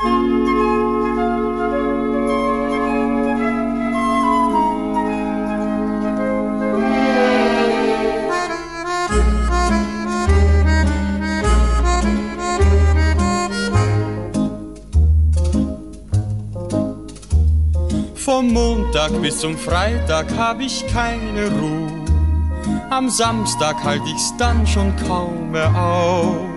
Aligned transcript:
Vom 0.00 0.08
Montag 18.54 19.20
bis 19.20 19.40
zum 19.40 19.58
Freitag 19.58 20.34
hab 20.34 20.60
ich 20.60 20.86
keine 20.86 21.50
Ruhe. 21.60 21.92
Am 22.88 23.10
Samstag 23.10 23.84
halt 23.84 24.00
ich's 24.06 24.34
dann 24.38 24.66
schon 24.66 24.96
kaum 25.06 25.50
mehr 25.50 25.74
aus. 25.76 26.49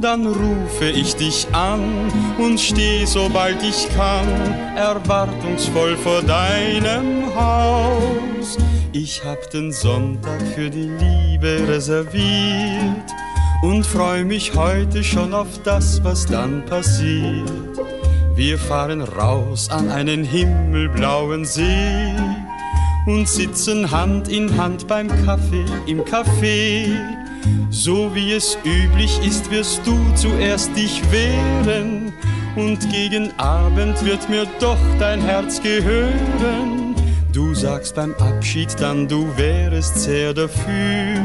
Dann 0.00 0.26
rufe 0.26 0.84
ich 0.84 1.16
dich 1.16 1.46
an 1.52 2.12
und 2.38 2.60
steh, 2.60 3.04
sobald 3.04 3.62
ich 3.62 3.88
kann, 3.96 4.28
erwartungsvoll 4.76 5.96
vor 5.96 6.22
deinem 6.22 7.34
Haus. 7.34 8.58
Ich 8.92 9.24
hab 9.24 9.50
den 9.50 9.72
Sonntag 9.72 10.40
für 10.54 10.70
die 10.70 10.88
Liebe 10.88 11.66
reserviert 11.68 13.12
und 13.62 13.84
freu 13.84 14.24
mich 14.24 14.54
heute 14.54 15.02
schon 15.02 15.34
auf 15.34 15.48
das, 15.64 16.02
was 16.04 16.26
dann 16.26 16.64
passiert. 16.66 17.50
Wir 18.34 18.58
fahren 18.58 19.00
raus 19.00 19.70
an 19.70 19.90
einen 19.90 20.22
himmelblauen 20.22 21.44
See 21.44 22.14
und 23.06 23.26
sitzen 23.26 23.90
Hand 23.90 24.28
in 24.28 24.56
Hand 24.58 24.86
beim 24.86 25.08
Kaffee 25.24 25.64
im 25.86 26.02
Café. 26.02 27.25
So 27.70 28.14
wie 28.14 28.32
es 28.32 28.56
üblich 28.64 29.20
ist, 29.24 29.50
wirst 29.50 29.86
du 29.86 29.96
zuerst 30.14 30.76
dich 30.76 31.02
wehren 31.10 32.12
und 32.56 32.78
gegen 32.90 33.30
Abend 33.38 34.04
wird 34.04 34.28
mir 34.28 34.46
doch 34.60 34.78
dein 34.98 35.20
Herz 35.20 35.62
gehören. 35.62 36.94
Du 37.32 37.54
sagst 37.54 37.94
beim 37.94 38.14
Abschied 38.14 38.74
dann, 38.80 39.06
du 39.06 39.28
wärest 39.36 39.98
sehr 39.98 40.32
dafür, 40.32 41.20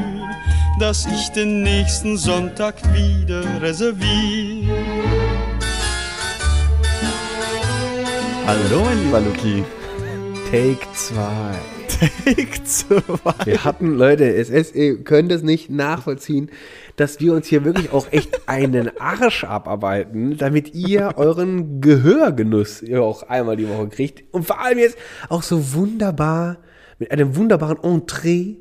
dass 0.80 1.06
ich 1.06 1.30
den 1.30 1.64
nächsten 1.64 2.18
Sonntag 2.18 2.76
wieder 2.94 3.44
reserviere. 3.62 4.76
Hallo, 8.46 8.84
mein 8.84 9.04
lieber 9.04 9.22
Luki. 9.22 9.64
Take 10.52 10.86
2. 10.94 11.81
Take 12.26 12.64
2. 12.64 13.46
Wir 13.46 13.64
hatten, 13.64 13.96
Leute, 13.96 14.34
es 14.34 14.50
ist, 14.50 14.76
ihr 14.76 15.04
könnt 15.04 15.32
es 15.32 15.44
nicht 15.44 15.70
nachvollziehen, 15.70 16.50
dass 16.96 17.20
wir 17.20 17.34
uns 17.34 17.46
hier 17.46 17.64
wirklich 17.64 17.92
auch 17.92 18.12
echt 18.12 18.48
einen 18.48 19.00
Arsch 19.00 19.44
abarbeiten, 19.44 20.36
damit 20.38 20.74
ihr 20.74 21.14
euren 21.18 21.80
Gehörgenuss 21.80 22.84
auch 22.92 23.24
einmal 23.24 23.56
die 23.56 23.70
Woche 23.70 23.88
kriegt. 23.90 24.24
Und 24.34 24.46
vor 24.46 24.62
allem 24.62 24.80
jetzt 24.80 24.98
auch 25.30 25.44
so 25.44 25.74
wunderbar, 25.74 26.58
mit 26.98 27.12
einem 27.12 27.36
wunderbaren 27.36 27.78
Entree 27.84 28.58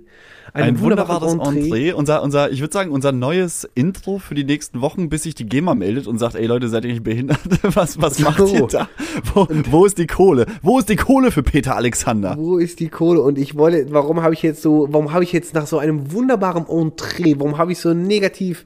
ein 0.53 0.81
wunderbares 0.81 1.33
Entree. 1.35 1.93
Unser, 1.93 2.23
unser, 2.23 2.51
ich 2.51 2.61
würde 2.61 2.73
sagen, 2.73 2.91
unser 2.91 3.13
neues 3.13 3.69
Intro 3.75 4.19
für 4.19 4.35
die 4.35 4.45
nächsten 4.45 4.81
Wochen, 4.81 5.09
bis 5.09 5.25
sich 5.25 5.35
die 5.35 5.47
GEMA 5.47 5.75
meldet 5.75 6.07
und 6.07 6.19
sagt, 6.19 6.35
ey 6.35 6.47
Leute, 6.47 6.69
seid 6.69 6.85
ihr 6.85 6.91
nicht 6.91 7.05
behindert? 7.05 7.41
Was, 7.63 8.01
was 8.01 8.19
macht 8.19 8.41
ihr 8.41 8.67
da? 8.67 8.89
Wo, 9.35 9.47
wo 9.71 9.85
ist 9.85 9.99
die 9.99 10.07
Kohle? 10.07 10.47
Wo 10.63 10.79
ist 10.79 10.89
die 10.89 10.97
Kohle 10.97 11.31
für 11.31 11.43
Peter 11.43 11.77
Alexander? 11.77 12.37
Wo 12.37 12.59
ist 12.59 12.81
die 12.81 12.89
Kohle? 12.89 13.21
Und 13.23 13.39
ich 13.39 13.57
wollte, 13.57 13.93
warum 13.93 14.23
habe 14.23 14.35
ich 14.35 14.43
jetzt 14.43 14.63
so, 14.63 14.89
warum 14.91 15.13
habe 15.13 15.25
ich 15.25 15.33
jetzt 15.33 15.55
nach 15.55 15.67
so 15.67 15.79
einem 15.79 16.13
wunderbaren 16.13 16.67
Entree, 16.67 17.35
warum 17.39 17.59
habe 17.59 17.73
ich 17.73 17.79
so 17.79 17.95
negativ 17.95 18.65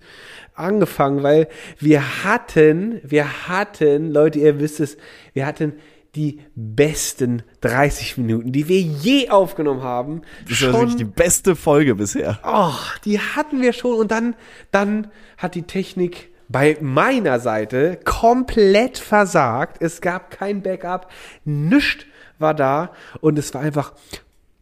angefangen? 0.54 1.22
Weil 1.22 1.48
wir 1.78 2.24
hatten, 2.24 3.00
wir 3.02 3.48
hatten, 3.48 4.10
Leute, 4.10 4.38
ihr 4.38 4.60
wisst 4.60 4.80
es, 4.80 4.96
wir 5.32 5.46
hatten 5.46 5.74
die 6.14 6.40
besten 6.54 7.42
30 7.60 8.18
Minuten, 8.18 8.52
die 8.52 8.68
wir 8.68 8.80
je 8.80 9.30
aufgenommen 9.30 9.82
haben. 9.82 10.22
Das 10.42 10.52
ist 10.52 10.58
schon, 10.58 10.72
wirklich 10.72 10.96
die 10.96 11.04
beste 11.04 11.56
Folge 11.56 11.94
bisher. 11.94 12.38
Oh, 12.44 12.72
die 13.04 13.18
hatten 13.18 13.60
wir 13.60 13.72
schon 13.72 13.98
und 13.98 14.10
dann, 14.10 14.34
dann 14.70 15.10
hat 15.36 15.54
die 15.54 15.62
Technik 15.62 16.30
bei 16.48 16.76
meiner 16.80 17.40
Seite 17.40 17.98
komplett 18.04 18.98
versagt. 18.98 19.82
Es 19.82 20.00
gab 20.00 20.30
kein 20.30 20.62
Backup, 20.62 21.10
nichts 21.44 22.04
war 22.38 22.54
da 22.54 22.92
und 23.20 23.38
es 23.38 23.54
war 23.54 23.62
einfach 23.62 23.92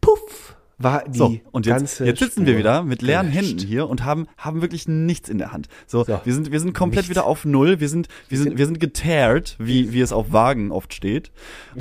puff 0.01 0.55
war 0.77 1.03
die 1.07 1.17
so, 1.17 1.35
und 1.51 1.65
jetzt, 1.65 1.77
ganze 1.77 2.05
jetzt 2.05 2.19
sitzen 2.19 2.41
Spur 2.41 2.45
wir 2.47 2.57
wieder 2.57 2.83
mit 2.83 3.01
leeren 3.01 3.31
gelöscht. 3.31 3.51
Händen 3.51 3.67
hier 3.67 3.87
und 3.87 4.03
haben 4.03 4.27
haben 4.37 4.61
wirklich 4.61 4.87
nichts 4.87 5.29
in 5.29 5.37
der 5.37 5.51
Hand. 5.53 5.67
So, 5.87 6.03
So, 6.03 6.19
wir 6.23 6.33
sind 6.33 6.51
wir 6.51 6.59
sind 6.59 6.73
komplett 6.73 7.03
nichts. 7.03 7.09
wieder 7.11 7.25
auf 7.25 7.45
null. 7.45 7.79
Wir 7.79 7.89
sind 7.89 8.07
wir 8.29 8.37
sind 8.37 8.57
wir 8.57 8.65
sind 8.65 8.79
geteert, 8.79 9.55
wie 9.59 9.93
wie 9.93 10.01
es 10.01 10.11
auf 10.11 10.31
Wagen 10.33 10.71
oft 10.71 10.93
steht. 10.93 11.31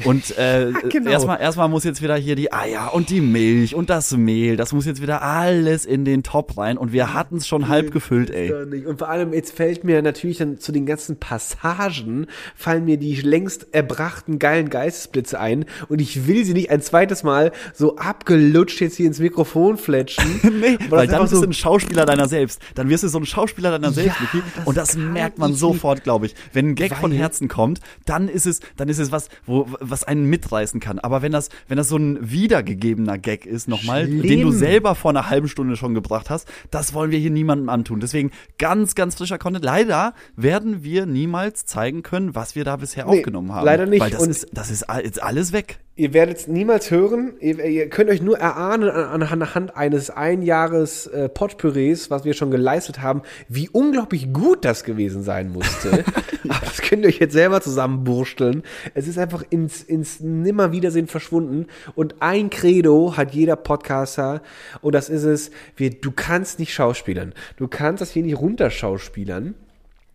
Und 0.04 0.36
äh, 0.38 0.72
Genau. 0.90 1.10
erstmal 1.10 1.40
erstmal 1.40 1.68
muss 1.68 1.84
jetzt 1.84 2.02
wieder 2.02 2.16
hier 2.16 2.36
die 2.36 2.52
Eier 2.52 2.92
und 2.94 3.08
die 3.10 3.20
Milch 3.20 3.74
und 3.74 3.88
das 3.90 4.12
Mehl. 4.16 4.56
Das 4.56 4.72
muss 4.72 4.84
jetzt 4.84 5.00
wieder 5.00 5.22
alles 5.22 5.84
in 5.86 6.04
den 6.04 6.22
Topf 6.22 6.58
rein. 6.58 6.76
Und 6.76 6.92
wir 6.92 7.14
hatten 7.14 7.36
es 7.38 7.48
schon 7.48 7.68
halb 7.68 7.92
gefüllt, 7.92 8.30
ey. 8.30 8.52
Und 8.52 8.98
vor 8.98 9.08
allem, 9.08 9.32
jetzt 9.32 9.54
fällt 9.56 9.84
mir 9.84 10.02
natürlich 10.02 10.38
dann 10.38 10.58
zu 10.58 10.70
den 10.70 10.84
ganzen 10.86 11.18
Passagen, 11.18 12.26
fallen 12.54 12.84
mir 12.84 12.98
die 12.98 13.14
längst 13.20 13.68
erbrachten 13.72 14.38
geilen 14.38 14.68
Geistesblitze 14.70 15.40
ein. 15.40 15.64
Und 15.88 16.00
ich 16.00 16.26
will 16.26 16.44
sie 16.44 16.52
nicht 16.52 16.70
ein 16.70 16.82
zweites 16.82 17.22
Mal 17.22 17.52
so 17.72 17.96
abgelutscht 17.96 18.81
jetzt 18.82 18.96
hier 18.96 19.06
ins 19.06 19.18
Mikrofon 19.18 19.76
fletschen. 19.78 20.40
Nee, 20.62 20.78
weil 20.90 21.06
dann 21.08 21.22
bist 21.22 21.32
du 21.32 21.42
ein 21.42 21.52
Schauspieler 21.52 22.04
deiner 22.06 22.28
selbst. 22.28 22.60
Dann 22.74 22.88
wirst 22.88 23.02
du 23.04 23.08
so 23.08 23.18
ein 23.18 23.26
Schauspieler 23.26 23.70
deiner 23.70 23.90
selbst, 23.92 24.16
Ja, 24.20 24.40
das 24.56 24.66
Und 24.66 24.76
das 24.76 24.96
merkt 24.96 25.38
man 25.38 25.54
sofort, 25.54 26.04
glaube 26.04 26.26
ich. 26.26 26.34
Wenn 26.52 26.70
ein 26.70 26.74
Gag 26.74 26.94
von 26.96 27.10
Weil- 27.10 27.18
Herzen 27.18 27.48
kommt, 27.48 27.80
dann 28.04 28.28
ist 28.28 28.46
es, 28.46 28.60
dann 28.76 28.88
ist 28.88 28.98
es 28.98 29.10
was, 29.10 29.28
wo, 29.46 29.66
was 29.80 30.04
einen 30.04 30.26
mitreißen 30.26 30.78
kann. 30.80 30.98
Aber 30.98 31.22
wenn 31.22 31.32
das, 31.32 31.48
wenn 31.68 31.76
das 31.78 31.88
so 31.88 31.96
ein 31.96 32.18
wiedergegebener 32.30 33.18
Gag 33.18 33.46
ist, 33.46 33.68
nochmal, 33.68 34.06
den 34.06 34.40
du 34.42 34.50
selber 34.52 34.94
vor 34.94 35.10
einer 35.10 35.30
halben 35.30 35.48
Stunde 35.48 35.76
schon 35.76 35.94
gebracht 35.94 36.28
hast, 36.30 36.46
das 36.70 36.92
wollen 36.94 37.10
wir 37.10 37.18
hier 37.18 37.30
niemandem 37.30 37.68
antun. 37.68 38.00
Deswegen 38.00 38.30
ganz, 38.58 38.94
ganz 38.94 39.14
frischer 39.16 39.38
Content. 39.38 39.64
Leider 39.64 40.14
werden 40.36 40.82
wir 40.84 41.06
niemals 41.06 41.64
zeigen 41.64 42.02
können, 42.02 42.34
was 42.34 42.54
wir 42.54 42.64
da 42.64 42.76
bisher 42.76 43.06
Nee, 43.06 43.18
aufgenommen 43.18 43.52
haben. 43.52 43.64
leider 43.64 43.86
nicht. 43.86 44.00
Weil 44.00 44.10
das 44.10 44.22
Und- 44.22 44.30
ist, 44.30 44.46
das 44.52 44.70
ist 44.70 44.82
alles 44.84 45.52
weg. 45.52 45.78
Ihr 45.94 46.14
werdet 46.14 46.38
es 46.38 46.48
niemals 46.48 46.90
hören. 46.90 47.34
Ihr, 47.40 47.62
ihr 47.66 47.88
könnt 47.90 48.08
euch 48.08 48.22
nur 48.22 48.38
erahnen 48.38 48.88
an- 48.88 49.22
anhand 49.22 49.76
eines 49.76 50.08
Einjahres 50.08 51.06
äh, 51.08 51.28
Potpürés, 51.28 52.08
was 52.08 52.24
wir 52.24 52.32
schon 52.32 52.50
geleistet 52.50 53.02
haben, 53.02 53.20
wie 53.48 53.68
unglaublich 53.68 54.32
gut 54.32 54.64
das 54.64 54.84
gewesen 54.84 55.22
sein 55.22 55.52
musste. 55.52 56.02
Aber 56.48 56.60
das 56.64 56.78
könnt 56.80 57.02
ihr 57.02 57.08
euch 57.08 57.18
jetzt 57.18 57.34
selber 57.34 57.60
zusammenbursteln. 57.60 58.62
Es 58.94 59.06
ist 59.06 59.18
einfach 59.18 59.44
ins, 59.50 59.82
ins 59.82 60.20
Nimmerwiedersehen 60.20 61.08
verschwunden. 61.08 61.66
Und 61.94 62.14
ein 62.20 62.48
Credo 62.48 63.18
hat 63.18 63.34
jeder 63.34 63.56
Podcaster. 63.56 64.40
Und 64.80 64.94
das 64.94 65.10
ist 65.10 65.24
es, 65.24 65.50
wir, 65.76 65.90
du 65.90 66.10
kannst 66.10 66.58
nicht 66.58 66.72
schauspielern. 66.72 67.34
Du 67.58 67.68
kannst 67.68 68.00
das 68.00 68.10
hier 68.12 68.22
nicht 68.22 68.38
runterschauspielern. 68.38 69.54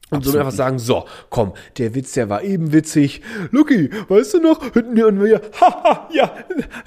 Und 0.10 0.24
so 0.24 0.38
einfach 0.38 0.52
sagen, 0.52 0.80
so, 0.80 1.06
komm, 1.30 1.54
der 1.78 1.94
Witz, 1.94 2.14
der 2.14 2.30
war 2.30 2.42
eben 2.42 2.72
witzig. 2.72 3.22
Lucky, 3.52 3.90
weißt 4.08 4.36
du 4.36 4.40
noch? 4.40 4.62
Und 4.74 4.96
wir, 4.96 5.42
haha, 5.60 6.08
ja, 6.14 6.34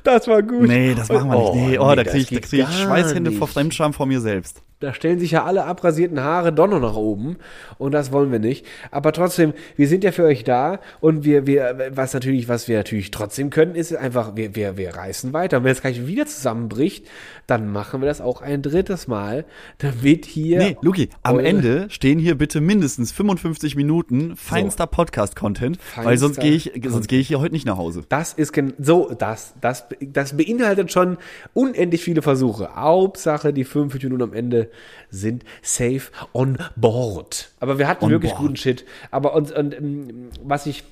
das 0.04 0.26
war 0.26 0.42
gut. 0.42 0.69
Nee, 0.69 0.94
das 0.94 1.10
machen 1.10 1.31
wir 1.31 1.53
nicht. 1.53 1.54
Nee, 1.54 1.78
oh, 1.78 1.94
da 1.94 2.03
das 2.03 2.14
krieg 2.14 2.32
ich, 2.32 2.41
da 2.41 2.47
krieg 2.47 2.66
ich 2.69 2.78
Schweißhände 2.78 3.32
vor 3.32 3.47
nicht. 3.47 3.53
Fremdscham 3.53 3.92
vor 3.92 4.06
mir 4.06 4.20
selbst. 4.20 4.62
Da 4.81 4.95
stellen 4.95 5.21
sich 5.21 5.33
ja 5.33 5.45
alle 5.45 5.67
abrasierten 5.67 6.21
Haare 6.21 6.55
doch 6.55 6.67
noch 6.67 6.81
nach 6.81 6.97
oben. 6.97 7.37
Und 7.77 7.93
das 7.93 8.13
wollen 8.13 8.33
wir 8.33 8.39
nicht. 8.39 8.65
Aber 8.91 9.13
trotzdem, 9.13 9.53
wir 9.77 9.87
sind 9.87 10.05
ja 10.05 10.11
für 10.11 10.25
euch 10.25 10.43
da. 10.43 10.81
Und 11.03 11.23
wir, 11.23 11.47
wir, 11.47 11.91
was 11.93 12.15
natürlich, 12.15 12.49
was 12.49 12.67
wir 12.67 12.79
natürlich 12.79 13.11
trotzdem 13.11 13.51
können, 13.51 13.75
ist 13.75 13.95
einfach, 13.95 14.37
wir, 14.37 14.57
wir, 14.57 14.79
wir 14.79 14.97
reißen 14.97 15.35
weiter. 15.35 15.59
Und 15.59 15.65
wenn 15.65 15.73
es 15.73 15.83
gleich 15.83 16.07
wieder 16.07 16.25
zusammenbricht, 16.25 17.07
dann 17.47 17.71
machen 17.71 18.01
wir 18.01 18.07
das 18.07 18.23
auch 18.23 18.41
ein 18.41 18.63
drittes 18.63 19.07
Mal, 19.07 19.45
damit 19.79 20.25
hier. 20.25 20.59
Nee, 20.59 20.77
Luki, 20.81 21.11
am 21.23 21.41
Ende 21.41 21.91
stehen 21.91 22.19
hier 22.19 22.39
bitte 22.39 22.62
mindestens 22.62 23.12
55 23.12 23.77
Minuten 23.77 24.35
feinster 24.35 24.87
Podcast-Content, 24.87 25.79
weil 25.97 26.17
sonst 26.17 26.41
gehe 26.41 26.53
ich, 26.53 26.73
sonst 26.87 27.09
gehe 27.09 27.21
ich 27.21 27.29
hier 27.29 27.41
heute 27.41 27.53
nicht 27.53 27.67
nach 27.67 27.76
Hause. 27.76 28.05
Das 28.09 28.33
ist 28.33 28.55
so, 28.79 29.12
das, 29.12 29.53
das, 29.61 29.85
das 30.00 30.37
beinhaltet 30.38 30.91
schon 30.91 31.19
unendlich 31.53 32.03
viele 32.03 32.23
Versuche. 32.23 32.71
Hauptsache, 32.75 33.53
die 33.53 33.65
45 33.65 34.05
Minuten 34.05 34.23
am 34.23 34.33
Ende 34.33 34.69
sind 35.11 35.44
safe 35.62 36.11
on 36.32 36.58
board. 36.76 37.50
Aber 37.61 37.78
wir 37.78 37.88
hatten 37.88 38.05
On 38.05 38.11
wirklich 38.11 38.32
board. 38.32 38.43
guten 38.43 38.56
Shit. 38.56 38.84
Aber 39.11 39.34
und, 39.34 39.52
und 39.52 39.75
ähm, 39.75 40.31
was 40.43 40.67
ich, 40.67 40.84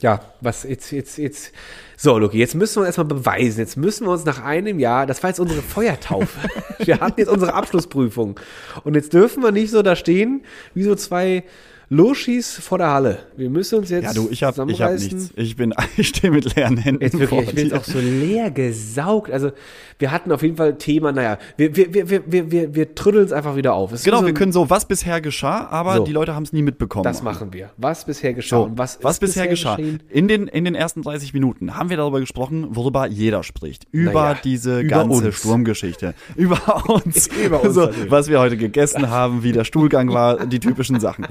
ja, 0.00 0.20
was 0.40 0.64
jetzt, 0.64 0.90
jetzt, 0.90 1.18
jetzt, 1.18 1.52
so, 1.96 2.18
Luki, 2.18 2.38
jetzt 2.38 2.54
müssen 2.54 2.82
wir 2.82 2.86
erstmal 2.86 3.06
beweisen. 3.06 3.60
Jetzt 3.60 3.76
müssen 3.76 4.06
wir 4.06 4.12
uns 4.12 4.24
nach 4.24 4.42
einem 4.42 4.78
Jahr, 4.78 5.06
das 5.06 5.22
war 5.22 5.30
jetzt 5.30 5.40
unsere 5.40 5.62
Feuertaufe. 5.62 6.48
wir 6.78 7.00
hatten 7.00 7.20
jetzt 7.20 7.30
unsere 7.30 7.54
Abschlussprüfung. 7.54 8.38
Und 8.82 8.94
jetzt 8.94 9.12
dürfen 9.12 9.42
wir 9.42 9.52
nicht 9.52 9.70
so 9.70 9.82
da 9.82 9.96
stehen, 9.96 10.44
wie 10.74 10.82
so 10.82 10.94
zwei 10.94 11.44
Loschis 11.88 12.54
vor 12.54 12.78
der 12.78 12.90
Halle. 12.90 13.18
Wir 13.36 13.50
müssen 13.50 13.78
uns 13.78 13.90
jetzt 13.90 14.04
Ja, 14.04 14.12
du, 14.12 14.28
ich 14.30 14.42
hab, 14.42 14.58
ich 14.68 14.80
hab 14.82 14.92
nichts. 14.92 15.30
Ich 15.36 15.56
bin, 15.56 15.74
ich 15.96 16.08
stehe 16.08 16.32
mit 16.32 16.54
leeren 16.56 16.76
Händen 16.76 17.02
Jetzt 17.02 17.12
vor 17.12 17.20
wirklich, 17.20 17.48
ich 17.48 17.54
bin 17.54 17.64
jetzt 17.68 17.74
auch 17.74 17.84
so 17.84 17.98
leer 17.98 18.50
gesaugt. 18.50 19.30
Also, 19.30 19.50
wir 19.98 20.10
hatten 20.10 20.32
auf 20.32 20.42
jeden 20.42 20.56
Fall 20.56 20.76
Thema, 20.76 21.12
naja, 21.12 21.38
wir, 21.56 21.76
wir, 21.76 21.94
wir, 21.94 22.08
wir, 22.10 22.50
wir, 22.50 22.74
wir, 22.74 22.94
trödeln 22.94 23.24
es 23.24 23.32
einfach 23.32 23.56
wieder 23.56 23.74
auf. 23.74 23.92
Es 23.92 24.02
Genau, 24.04 24.20
so 24.20 24.26
wir 24.26 24.34
können 24.34 24.52
so, 24.52 24.70
was 24.70 24.86
bisher 24.86 25.20
geschah, 25.20 25.66
aber 25.68 25.96
So. 25.96 26.04
die 26.04 26.12
Leute 26.12 26.34
haben 26.34 26.42
es 26.42 26.52
nie 26.52 26.62
mitbekommen. 26.62 27.04
Das 27.04 27.22
machen 27.22 27.52
wir. 27.52 27.70
Was 27.76 28.04
bisher 28.04 28.34
geschah 28.34 28.56
So, 28.56 28.62
und 28.64 28.78
was, 28.78 28.98
was, 29.02 29.14
ist 29.16 29.20
bisher, 29.20 29.46
geschah? 29.46 29.76
geschehen? 29.76 30.02
In 30.08 30.28
den, 30.28 30.48
in 30.48 30.64
den 30.64 30.74
ersten 30.74 31.02
30 31.02 31.32
Minuten 31.34 31.76
haben 31.76 31.90
wir 31.90 31.96
darüber 31.96 32.20
gesprochen, 32.20 32.68
worüber 32.70 33.06
jeder 33.06 33.42
spricht. 33.42 33.86
Über 33.92 34.12
Naja, 34.12 34.38
diese 34.42 34.80
über 34.80 34.88
ganze 34.90 35.26
uns. 35.28 35.36
Sturmgeschichte. 35.36 36.14
Über 36.36 36.88
uns. 36.88 37.28
Über 37.44 37.62
uns 37.62 37.74
so, 37.74 37.88
was 38.08 38.28
wir 38.28 38.40
heute 38.40 38.56
gegessen 38.56 39.10
haben, 39.10 39.42
wie 39.42 39.52
der 39.52 39.64
Stuhlgang 39.64 40.12
war, 40.12 40.46
die 40.46 40.60
typischen 40.60 40.98
Sachen. 41.00 41.26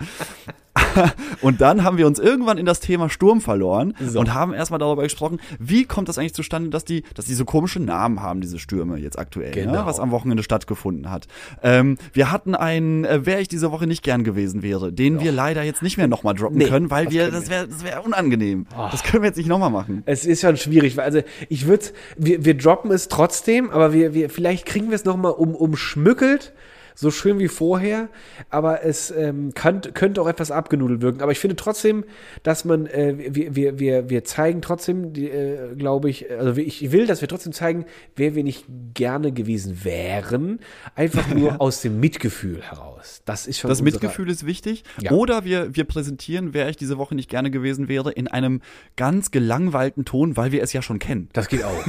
Und 1.41 1.61
dann 1.61 1.83
haben 1.83 1.97
wir 1.97 2.07
uns 2.07 2.19
irgendwann 2.19 2.57
in 2.57 2.65
das 2.65 2.79
Thema 2.79 3.09
Sturm 3.09 3.41
verloren 3.41 3.93
So. 3.99 4.19
und 4.19 4.33
haben 4.33 4.53
erstmal 4.53 4.79
darüber 4.79 5.03
gesprochen, 5.03 5.39
wie 5.59 5.85
kommt 5.85 6.09
das 6.09 6.17
eigentlich 6.17 6.33
zustande, 6.33 6.69
dass 6.69 6.85
die, 6.85 7.03
dass 7.15 7.25
die 7.25 7.33
so 7.33 7.45
komische 7.45 7.79
Namen 7.79 8.21
haben, 8.21 8.41
diese 8.41 8.59
Stürme 8.59 8.97
jetzt 8.97 9.17
aktuell, 9.19 9.51
Genau. 9.51 9.71
ne, 9.71 9.81
was 9.85 9.99
am 9.99 10.11
Wochenende 10.11 10.43
stattgefunden 10.43 11.09
hat. 11.09 11.27
Ähm, 11.63 11.97
wir 12.13 12.31
hatten 12.31 12.55
einen, 12.55 13.05
äh, 13.05 13.21
wer 13.23 13.39
ich 13.39 13.47
diese 13.47 13.71
Woche 13.71 13.87
nicht 13.87 14.03
gern 14.03 14.23
gewesen 14.23 14.61
wäre, 14.63 14.91
den 14.91 15.19
wir 15.19 15.31
leider 15.31 15.63
jetzt 15.63 15.81
nicht 15.83 15.97
mehr 15.97 16.07
nochmal 16.07 16.33
droppen 16.33 16.57
Nee, 16.57 16.65
können, 16.67 16.89
weil 16.89 17.05
das 17.05 17.13
wir, 17.13 17.21
können 17.23 17.33
das 17.41 17.49
wäre, 17.49 17.67
das 17.67 17.83
wäre 17.83 18.01
unangenehm. 18.01 18.65
Ah. 18.75 18.89
Das 18.91 19.03
können 19.03 19.23
wir 19.23 19.27
jetzt 19.27 19.37
nicht 19.37 19.49
nochmal 19.49 19.69
machen. 19.71 20.03
Es 20.05 20.25
ist 20.25 20.41
schon 20.41 20.57
schwierig, 20.57 20.97
weil 20.97 21.05
also 21.05 21.21
ich 21.49 21.67
würde, 21.67 21.85
wir, 22.17 22.45
wir 22.45 22.55
droppen 22.57 22.91
es 22.91 23.07
trotzdem, 23.07 23.69
aber 23.69 23.93
wir, 23.93 24.13
wir 24.13 24.29
vielleicht 24.29 24.65
kriegen 24.65 24.89
wir 24.89 24.95
es 24.95 25.05
noch 25.05 25.17
mal 25.17 25.29
um, 25.29 25.55
umschmückelt, 25.55 26.53
so 26.95 27.11
schön 27.11 27.39
wie 27.39 27.47
vorher, 27.47 28.09
aber 28.49 28.83
es 28.83 29.11
ähm, 29.11 29.53
kann, 29.53 29.81
könnte 29.81 30.21
auch 30.21 30.27
etwas 30.27 30.51
abgenudelt 30.51 31.01
wirken. 31.01 31.21
Aber 31.21 31.31
ich 31.31 31.39
finde 31.39 31.55
trotzdem, 31.55 32.03
dass 32.43 32.65
man, 32.65 32.85
äh, 32.87 33.15
wir, 33.29 33.55
wir, 33.55 33.79
wir, 33.79 34.09
wir 34.09 34.23
zeigen 34.23 34.61
trotzdem, 34.61 35.13
äh, 35.15 35.75
glaube 35.77 36.09
ich, 36.09 36.29
also 36.31 36.59
ich 36.59 36.91
will, 36.91 37.07
dass 37.07 37.21
wir 37.21 37.27
trotzdem 37.27 37.53
zeigen, 37.53 37.85
wer 38.15 38.35
wir 38.35 38.43
nicht 38.43 38.65
gerne 38.93 39.31
gewesen 39.31 39.83
wären, 39.83 40.59
einfach 40.95 41.27
nur 41.33 41.59
aus 41.61 41.81
dem 41.81 41.99
Mitgefühl 41.99 42.61
heraus. 42.61 43.21
Das 43.25 43.47
ist 43.47 43.59
schon 43.59 43.69
Das 43.69 43.81
Mitgefühl 43.81 44.29
ist 44.29 44.45
wichtig. 44.45 44.83
Ja. 44.99 45.11
Oder 45.11 45.45
wir, 45.45 45.75
wir 45.75 45.83
präsentieren, 45.83 46.53
wer 46.53 46.69
ich 46.69 46.77
diese 46.77 46.97
Woche 46.97 47.15
nicht 47.15 47.29
gerne 47.29 47.51
gewesen 47.51 47.87
wäre, 47.87 48.11
in 48.11 48.27
einem 48.27 48.61
ganz 48.95 49.31
gelangweilten 49.31 50.05
Ton, 50.05 50.37
weil 50.37 50.51
wir 50.51 50.63
es 50.63 50.73
ja 50.73 50.81
schon 50.81 50.99
kennen. 50.99 51.29
Das 51.33 51.47
geht 51.47 51.63
auch. 51.63 51.73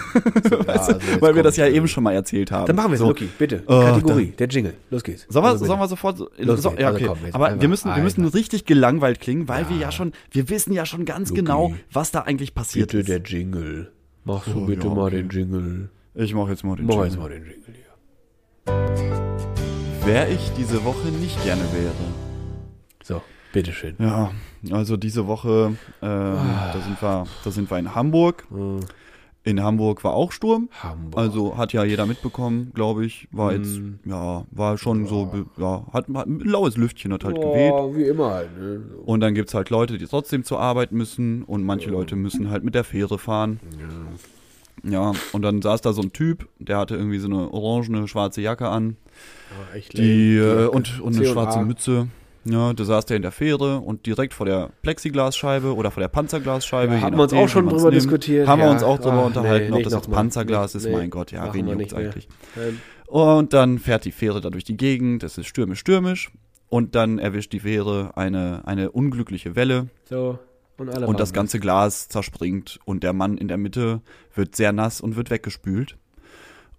So, 0.45 0.57
ja, 0.57 0.65
also 0.67 0.95
weil 1.21 1.37
wir 1.37 1.43
das 1.43 1.57
ja 1.57 1.67
eben 1.67 1.89
schon 1.89 2.03
mal 2.03 2.13
erzählt 2.13 2.51
haben. 2.51 2.67
Dann 2.67 2.77
machen 2.77 2.91
wir 2.91 2.95
es, 2.95 3.01
so. 3.01 3.09
Lucky, 3.09 3.29
bitte. 3.39 3.63
Oh, 3.67 3.81
Kategorie, 3.81 4.27
der 4.39 4.49
Jingle. 4.49 4.75
Los 4.95 5.03
geht's. 5.05 5.27
Sollen 5.29 5.45
wir, 5.45 5.49
Also 5.49 5.59
bitte. 5.59 5.67
sollen 5.69 5.81
wir 5.81 5.89
sofort 5.89 6.17
so, 6.19 6.31
Los 6.39 6.63
so 6.63 6.71
ja, 6.73 6.87
Also 6.89 6.97
okay. 6.99 7.07
komm, 7.09 7.19
jetzt 7.25 7.35
Aber 7.35 7.47
einfach, 7.49 7.61
wir 7.61 7.69
müssen, 7.69 7.95
wir 7.95 8.03
müssen 8.03 8.25
richtig 8.27 8.65
gelangweilt 8.65 9.21
klingen, 9.21 9.49
weil 9.49 9.69
wir 9.69 9.77
ja 9.77 9.91
schon, 9.93 10.13
wir 10.31 10.49
wissen 10.49 10.73
ja 10.73 10.87
schon 10.87 11.05
ganz 11.05 11.31
Luki. 11.31 11.41
genau, 11.43 11.75
was 11.93 12.11
da 12.13 12.21
eigentlich 12.21 12.55
passiert 12.55 12.93
Bitte 12.93 12.99
ist. 13.01 13.09
der 13.09 13.21
Jingle. 13.23 13.93
Machst 14.25 14.49
du 14.55 14.63
Oh, 14.63 14.67
bitte 14.67 14.87
ja, 14.87 14.95
mal 14.95 15.07
okay. 15.09 15.17
den 15.17 15.29
Jingle. 15.31 15.91
Ich 16.15 16.33
mache 16.35 16.51
jetzt 16.51 16.65
mal 16.65 16.77
den 16.77 16.87
Mach 16.87 16.95
Jingle. 16.95 17.09
jetzt 17.09 17.19
mal 17.19 17.29
den 17.29 17.45
Jingle 17.45 17.75
hier. 17.75 17.85
Wer 20.05 20.31
ich 20.31 20.51
diese 20.57 20.85
Woche 20.85 21.09
nicht 21.09 21.43
gerne 21.45 21.63
wäre. 21.73 21.93
So, 23.03 23.21
bitteschön. 23.53 23.97
Ja, 23.99 24.31
also 24.71 24.97
diese 24.97 25.27
Woche, 25.27 25.77
ähm, 26.03 26.09
Ah. 26.09 26.71
da 26.73 26.81
sind 26.81 27.01
wir, 27.03 27.27
da 27.45 27.51
sind 27.51 27.71
wir 27.71 27.79
in 27.79 27.95
Hamburg. 27.95 28.47
In 29.47 29.63
Hamburg 29.63 30.03
war 30.05 30.15
auch 30.15 30.33
Sturm. 30.33 30.71
Hamburg. 30.83 31.21
Also 31.21 31.57
hat 31.59 31.75
ja 31.75 31.85
jeder 31.85 32.07
mitbekommen, 32.07 32.71
glaube 32.75 33.05
ich. 33.05 33.29
War 33.31 33.53
jetzt, 33.53 33.79
Mhm. 33.79 33.99
ja, 34.07 34.47
war 34.51 34.79
schon 34.79 35.07
so, 35.07 35.27
be- 35.27 35.45
ja, 35.59 35.85
hat, 35.93 36.07
hat 36.15 36.27
ein 36.27 36.41
laues 36.41 36.79
Lüftchen 36.79 37.13
hat 37.13 37.25
halt 37.25 37.37
geweht. 37.37 37.73
Oh, 37.75 37.95
wie 37.95 38.05
immer 38.05 38.31
halt. 38.31 38.59
Ne? 38.59 38.81
So. 38.91 39.03
Und 39.03 39.21
dann 39.21 39.35
gibt's 39.35 39.53
halt 39.53 39.69
Leute, 39.69 39.99
die 39.99 40.07
trotzdem 40.07 40.45
zur 40.45 40.61
Arbeit 40.61 40.93
müssen 40.93 41.43
und 41.43 41.63
manche 41.63 41.91
Leute 41.91 42.17
müssen 42.17 42.49
halt 42.51 42.65
mit 42.65 42.75
der 42.75 42.85
Fähre 42.85 43.19
fahren. 43.19 43.61
Ja, 44.83 45.13
und 45.33 45.43
dann 45.43 45.63
saß 45.63 45.81
da 45.83 45.93
so 45.93 46.03
ein 46.03 46.13
Typ, 46.13 46.49
der 46.59 46.79
hatte 46.79 46.97
irgendwie 46.97 47.19
so 47.19 47.29
eine 47.29 47.53
orangene, 47.53 48.09
schwarze 48.09 48.41
Jacke 48.43 48.69
an, 48.69 48.97
Oh, 49.73 49.77
echt 49.77 49.97
die, 49.97 50.37
äh, 50.37 50.67
und, 50.67 51.01
und 51.01 51.17
eine 51.17 51.27
schwarze 51.27 51.61
Mütze. 51.61 52.09
Ja, 52.45 52.73
da 52.73 52.85
saß 52.85 53.07
der 53.07 53.17
in 53.17 53.23
der 53.23 53.33
Fähre 53.33 53.79
und 53.81 54.07
direkt 54.07 54.35
vor 54.35 54.47
der 54.47 54.71
Plexiglasscheibe 54.83 55.75
oder 55.75 55.91
vor 55.91 56.01
der 56.03 56.09
Panzerglasscheibe. 56.09 56.95
Ja, 56.95 57.01
haben 57.01 57.17
wir 57.17 57.23
uns 57.23 57.33
auch 57.33 57.49
schon 57.49 57.67
drüber 57.67 57.85
nimmt, 57.85 57.95
diskutiert, 57.95 58.47
Haben 58.47 58.61
wir 58.61 58.67
ja. 58.67 58.73
uns 58.73 58.83
auch 58.83 58.99
drüber 58.99 59.21
Ach, 59.23 59.27
unterhalten, 59.27 59.73
nee, 59.73 59.79
ob 59.79 59.85
das 59.85 59.95
jetzt. 59.95 60.11
Panzerglas 60.11 60.75
ist. 60.75 60.85
Nee, 60.85 60.93
mein 60.93 61.11
Gott, 61.11 61.33
ja, 61.33 61.53
wen 61.55 61.67
wir 61.67 61.75
juckt's 61.75 61.95
eigentlich. 61.95 62.29
Ähm, 62.57 62.81
Und 63.07 63.53
dann 63.53 63.79
fährt 63.79 64.05
die 64.05 64.13
Fähre 64.13 64.41
da 64.41 64.51
durch 64.51 64.65
die 64.65 64.77
Gegend, 64.77 65.23
es 65.23 65.39
ist 65.39 65.47
stürmisch, 65.47 65.81
stürmisch. 65.81 66.31
Und 66.69 66.95
dann 66.95 67.19
erwischt 67.19 67.53
die 67.53 67.61
Fähre 67.61 68.17
eine, 68.17 68.63
eine 68.67 68.91
unglückliche 68.91 69.55
Welle 69.55 69.89
So, 70.09 70.39
und 70.77 70.91
alle 70.91 71.07
und 71.07 71.21
das 71.21 71.33
ganze 71.33 71.61
Glas 71.61 72.09
zerspringt 72.09 72.81
und 72.85 73.05
der 73.05 73.13
Mann 73.13 73.39
in 73.39 73.49
der 73.49 73.59
Mitte 73.59 74.01
wird 74.35 74.57
sehr 74.57 74.73
nass 74.73 75.01
und 75.01 75.17
wird 75.17 75.31
weggespült. 75.31 75.97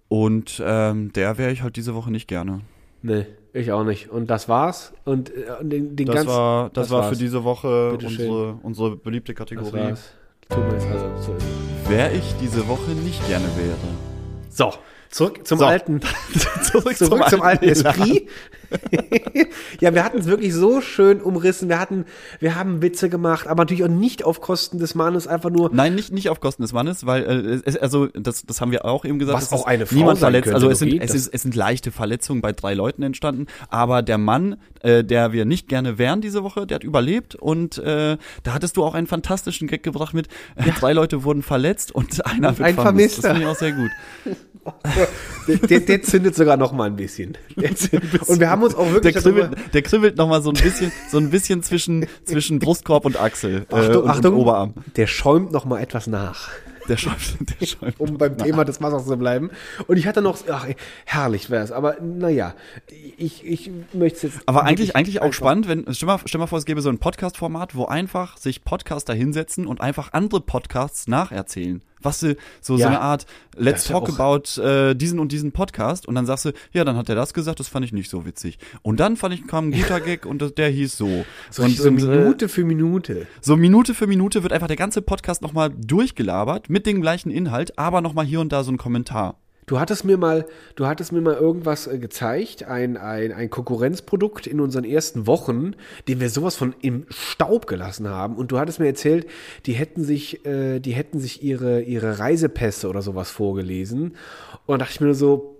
Und 0.09 0.61
ähm, 0.63 1.13
der 1.13 1.37
wäre 1.37 1.51
ich 1.51 1.63
halt 1.63 1.77
diese 1.77 1.95
Woche 1.95 2.11
nicht 2.11 2.27
gerne. 2.27 2.61
Nee, 3.01 3.25
ich 3.61 3.71
auch 3.71 3.83
nicht. 3.83 4.09
Und 4.09 4.27
das 4.29 4.47
war's. 4.49 4.93
Und 5.05 5.29
äh, 5.29 5.43
den, 5.61 5.95
den 5.95 6.05
Das 6.07 6.15
ganzen. 6.15 6.29
war, 6.31 6.63
das 6.69 6.73
das 6.87 6.89
war 6.91 7.03
für 7.03 7.09
war's. 7.09 7.17
diese 7.17 7.43
Woche 7.43 7.91
unsere, 7.93 8.57
unsere 8.63 8.95
beliebte 8.95 9.33
das 9.33 9.37
Kategorie. 9.39 9.89
war's. 9.89 10.11
Tut 10.49 10.65
mir 10.67 10.73
jetzt 10.73 10.87
also 10.87 11.09
so. 11.21 11.35
Wer 11.87 12.13
ich 12.13 12.35
diese 12.41 12.67
Woche 12.67 12.91
nicht 12.91 13.25
gerne 13.27 13.45
wäre. 13.57 13.77
So, 14.49 14.71
zurück 15.15 15.47
zum 15.47 15.59
So. 15.59 15.65
alten, 15.65 16.01
Zurück, 16.63 16.97
zurück 16.97 17.29
zum, 17.29 17.41
alten 17.41 17.63
Elan. 17.65 17.85
Esprit. 17.85 18.27
ja, 19.79 19.93
wir 19.93 20.03
hatten 20.03 20.17
es 20.17 20.25
wirklich 20.25 20.53
so 20.53 20.81
schön 20.81 21.21
umrissen. 21.21 21.69
Wir 21.69 21.79
hatten, 21.79 22.03
wir 22.39 22.55
haben 22.55 22.81
Witze 22.81 23.07
gemacht, 23.09 23.47
aber 23.47 23.63
natürlich 23.63 23.83
auch 23.85 23.87
nicht 23.87 24.25
auf 24.25 24.41
Kosten 24.41 24.77
des 24.79 24.93
Mannes, 24.95 25.27
einfach 25.27 25.49
nur. 25.49 25.69
Nein, 25.73 25.95
nicht, 25.95 26.11
nicht 26.11 26.29
auf 26.29 26.41
Kosten 26.41 26.63
des 26.63 26.73
Mannes, 26.73 27.05
weil 27.05 27.23
äh, 27.23 27.61
es, 27.69 27.77
also 27.77 28.07
das, 28.07 28.45
das 28.45 28.59
haben 28.59 28.71
wir 28.71 28.83
auch 28.83 29.05
eben 29.05 29.17
gesagt. 29.19 29.37
Was 29.37 29.53
auch 29.53 29.65
eine 29.65 29.85
Frau 29.85 29.95
niemand 29.95 30.19
verletzt. 30.19 30.45
könnte, 30.45 30.55
also 30.55 30.69
es 30.69 30.79
sind, 30.79 30.93
es, 31.01 31.11
das- 31.11 31.15
ist, 31.15 31.33
es 31.33 31.41
sind 31.43 31.55
leichte 31.55 31.91
Verletzungen 31.91 32.41
bei 32.41 32.51
drei 32.51 32.73
Leuten 32.73 33.01
entstanden, 33.03 33.45
aber 33.69 34.01
der 34.01 34.17
Mann, 34.17 34.57
äh, 34.81 35.03
der 35.05 35.31
wir 35.31 35.45
nicht 35.45 35.69
gerne 35.69 35.97
wären 35.97 36.19
diese 36.19 36.43
Woche, 36.43 36.67
der 36.67 36.75
hat 36.75 36.83
überlebt 36.83 37.35
und 37.35 37.77
äh, 37.77 38.17
da 38.43 38.53
hattest 38.53 38.75
du 38.75 38.83
auch 38.83 38.95
einen 38.95 39.07
fantastischen 39.07 39.67
Gag 39.69 39.83
gebracht 39.83 40.13
mit 40.13 40.27
äh, 40.55 40.71
drei 40.71 40.91
Leute 40.91 41.23
wurden 41.23 41.41
verletzt 41.43 41.93
und 41.93 42.25
einer 42.25 42.57
wird 42.57 42.67
ein 42.67 42.75
vermisst. 42.75 43.19
Das 43.19 43.25
Vermisster. 43.25 43.29
finde 43.29 43.41
ich 43.41 43.47
auch 43.47 43.55
sehr 43.55 43.71
gut. 43.71 43.91
Der, 45.47 45.57
der, 45.57 45.79
der 45.81 46.01
zündet 46.01 46.35
sogar 46.35 46.57
noch 46.57 46.71
mal 46.71 46.85
ein 46.85 46.95
bisschen. 46.95 47.37
Der 47.55 47.69
Und 48.27 48.39
wir 48.39 48.49
haben 48.49 48.63
uns 48.63 48.73
auch 48.75 48.85
Der 48.85 48.93
wirklich 48.95 49.15
kribbelt, 49.15 49.51
darüber- 49.53 49.69
der 49.73 49.81
kribbelt 49.83 50.17
noch 50.17 50.27
mal 50.27 50.41
so 50.41 50.49
ein 50.49 50.55
bisschen, 50.55 50.91
so 51.09 51.17
ein 51.19 51.29
bisschen 51.29 51.61
zwischen 51.63 52.07
zwischen 52.23 52.59
Brustkorb 52.59 53.05
und 53.05 53.19
Achsel 53.19 53.65
äh, 53.69 53.75
Achtung, 53.75 54.03
und, 54.03 54.09
Achtung, 54.09 54.33
und 54.35 54.39
Oberarm. 54.41 54.73
der 54.95 55.07
schäumt 55.07 55.51
noch 55.51 55.65
mal 55.65 55.79
etwas 55.81 56.07
nach. 56.07 56.49
Der 56.87 56.97
schäumt, 56.97 57.17
der 57.59 57.65
schäumt. 57.65 57.99
um 57.99 58.17
beim 58.17 58.37
Thema 58.37 58.63
des 58.63 58.79
Wassers 58.81 59.05
zu 59.07 59.17
bleiben. 59.17 59.49
Und 59.87 59.97
ich 59.97 60.05
hatte 60.05 60.21
noch, 60.21 60.37
ach, 60.51 60.67
herrlich 61.05 61.49
wär's, 61.49 61.71
aber 61.71 61.97
naja, 62.01 62.53
ich, 63.17 63.43
ich 63.45 63.71
möchte 63.93 64.27
jetzt. 64.27 64.39
Aber 64.45 64.63
eigentlich, 64.65 64.95
eigentlich 64.95 65.19
auch 65.21 65.33
spannend, 65.33 65.67
wenn, 65.67 65.85
stell 65.93 66.05
mal, 66.07 66.19
stell 66.25 66.37
mal 66.39 66.45
vor, 66.47 66.59
es 66.59 66.65
gäbe 66.65 66.81
so 66.81 66.89
ein 66.89 66.99
Podcast-Format, 66.99 67.75
wo 67.75 67.85
einfach 67.85 68.37
sich 68.37 68.63
Podcaster 68.63 69.13
hinsetzen 69.15 69.65
und 69.65 69.81
einfach 69.81 70.13
andere 70.13 70.41
Podcasts 70.41 71.07
nacherzählen. 71.07 71.81
Was 72.05 72.19
du, 72.21 72.35
so, 72.61 72.75
so 72.77 72.81
Ja. 72.81 72.87
eine 72.87 73.01
Art, 73.01 73.25
let's 73.57 73.87
ja 73.89 73.99
talk 73.99 74.09
about 74.17 74.61
äh, 74.61 74.93
diesen 74.95 75.19
und 75.19 75.31
diesen 75.31 75.51
Podcast 75.51 76.07
und 76.07 76.15
dann 76.15 76.25
sagst 76.25 76.45
du, 76.45 76.51
ja, 76.71 76.83
dann 76.83 76.95
hat 76.95 77.09
er 77.09 77.15
das 77.15 77.33
gesagt, 77.33 77.59
das 77.59 77.67
fand 77.67 77.83
ich 77.85 77.91
nicht 77.93 78.09
so 78.09 78.25
witzig. 78.25 78.57
Und 78.83 78.99
dann 78.99 79.17
fand 79.17 79.33
ich, 79.33 79.47
kam 79.47 79.69
ein 79.69 79.71
guter 79.71 79.99
Gag 79.99 80.25
und 80.25 80.41
das- 80.41 80.53
der 80.55 80.69
hieß 80.69 80.95
so. 80.97 81.25
So, 81.51 81.63
und, 81.63 81.75
so 81.75 81.91
Minute 81.91 82.47
für 82.49 82.63
Minute. 82.63 83.27
so 83.41 83.57
Minute 83.57 83.93
für 83.93 84.07
Minute 84.07 84.43
wird 84.43 84.53
einfach 84.53 84.67
der 84.67 84.75
ganze 84.77 85.01
Podcast 85.01 85.41
nochmal 85.41 85.71
durchgelabert 85.75 86.69
mit 86.69 86.85
dem 86.85 87.01
gleichen 87.01 87.31
Inhalt, 87.31 87.77
aber 87.77 88.01
nochmal 88.01 88.25
hier 88.25 88.39
und 88.41 88.51
da 88.51 88.63
so 88.63 88.71
ein 88.71 88.77
Kommentar. 88.77 89.39
Du 89.67 89.79
hattest 89.79 90.05
mir 90.05 90.17
mal, 90.17 90.45
du 90.75 90.85
hattest 90.85 91.11
mir 91.11 91.21
mal 91.21 91.33
irgendwas 91.33 91.87
äh, 91.87 91.97
gezeigt, 91.97 92.63
ein, 92.63 92.97
ein, 92.97 93.31
ein 93.31 93.49
Konkurrenzprodukt 93.49 94.45
in 94.45 94.59
unseren 94.59 94.83
ersten 94.83 95.25
Wochen, 95.25 95.75
den 96.07 96.19
wir 96.19 96.29
sowas 96.29 96.55
von 96.55 96.75
im 96.81 97.07
Staub 97.09 97.65
gelassen 97.65 98.07
haben. 98.07 98.35
Und 98.35 98.51
du 98.51 98.59
hattest 98.59 98.79
mir 98.79 98.87
erzählt, 98.87 99.27
die 99.65 99.73
hätten 99.73 100.03
sich, 100.03 100.45
äh, 100.45 100.79
die 100.79 100.91
hätten 100.93 101.19
sich 101.19 101.43
ihre, 101.43 101.81
ihre 101.81 102.19
Reisepässe 102.19 102.87
oder 102.87 103.01
sowas 103.01 103.31
vorgelesen. 103.31 104.15
Und 104.65 104.73
dann 104.73 104.79
dachte 104.79 104.93
ich 104.93 105.01
mir 105.01 105.07
nur 105.07 105.15
so, 105.15 105.57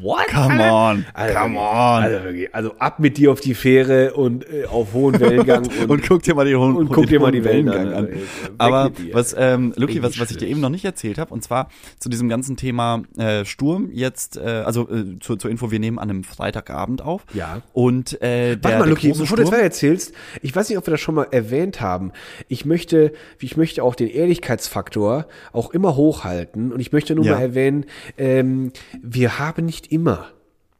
What? 0.00 0.26
Come 0.28 0.60
on, 0.60 1.04
Also 1.14 1.34
come 1.38 1.58
on. 1.58 2.02
Also, 2.02 2.18
also 2.52 2.74
ab 2.78 2.98
mit 3.00 3.16
dir 3.16 3.32
auf 3.32 3.40
die 3.40 3.54
Fähre 3.54 4.14
und 4.14 4.48
äh, 4.48 4.64
auf 4.66 4.92
hohen 4.92 5.18
Wellengang 5.18 5.66
und, 5.82 5.90
und 5.90 6.02
guck 6.08 6.22
dir 6.22 6.34
mal 6.34 6.46
die 6.46 6.54
hohen 6.56 6.76
und 6.76 6.88
guck 6.90 7.06
dir 7.06 7.20
mal 7.20 7.32
die 7.32 7.44
Wellen 7.44 7.66
Wellengang 7.66 7.94
an. 7.94 8.06
an. 8.06 8.18
Aber 8.58 8.90
was, 9.12 9.34
ähm, 9.38 9.72
Luki, 9.76 10.02
was, 10.02 10.18
was 10.20 10.30
ich 10.30 10.36
dir 10.36 10.46
eben 10.48 10.60
noch 10.60 10.68
nicht 10.70 10.84
erzählt 10.84 11.18
habe, 11.18 11.32
und 11.32 11.42
zwar 11.42 11.68
zu 11.98 12.08
diesem 12.08 12.28
ganzen 12.28 12.56
Thema 12.56 13.02
äh, 13.16 13.44
Sturm 13.44 13.90
jetzt, 13.92 14.36
äh, 14.36 14.40
also 14.64 14.88
äh, 14.88 15.18
zur, 15.20 15.38
zur 15.38 15.50
Info, 15.50 15.70
wir 15.70 15.78
nehmen 15.78 15.98
an 15.98 16.10
einem 16.10 16.24
Freitagabend 16.24 17.02
auf. 17.02 17.24
Ja. 17.34 17.62
Und 17.72 18.20
äh, 18.22 18.56
der, 18.56 18.62
Warte 18.62 18.78
mal, 18.78 18.88
Luki, 18.88 19.12
bevor 19.12 19.36
du 19.36 19.44
weiter 19.46 19.58
erzählst, 19.58 20.12
ich 20.42 20.54
weiß 20.54 20.68
nicht, 20.68 20.78
ob 20.78 20.86
wir 20.86 20.92
das 20.92 21.00
schon 21.00 21.14
mal 21.14 21.26
erwähnt 21.30 21.80
haben. 21.80 22.12
Ich 22.48 22.64
möchte, 22.64 23.12
ich 23.40 23.56
möchte 23.56 23.82
auch 23.82 23.94
den 23.94 24.08
Ehrlichkeitsfaktor 24.08 25.26
auch 25.52 25.70
immer 25.72 25.96
hochhalten 25.96 26.72
und 26.72 26.80
ich 26.80 26.92
möchte 26.92 27.14
nur 27.14 27.24
Ja. 27.24 27.34
mal 27.36 27.42
erwähnen, 27.42 27.84
ähm, 28.16 28.72
wir 29.02 29.38
haben 29.38 29.64
nicht 29.66 29.87
immer 29.88 30.30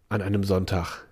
an 0.08 0.22
einem 0.22 0.44
Sonntag 0.44 1.08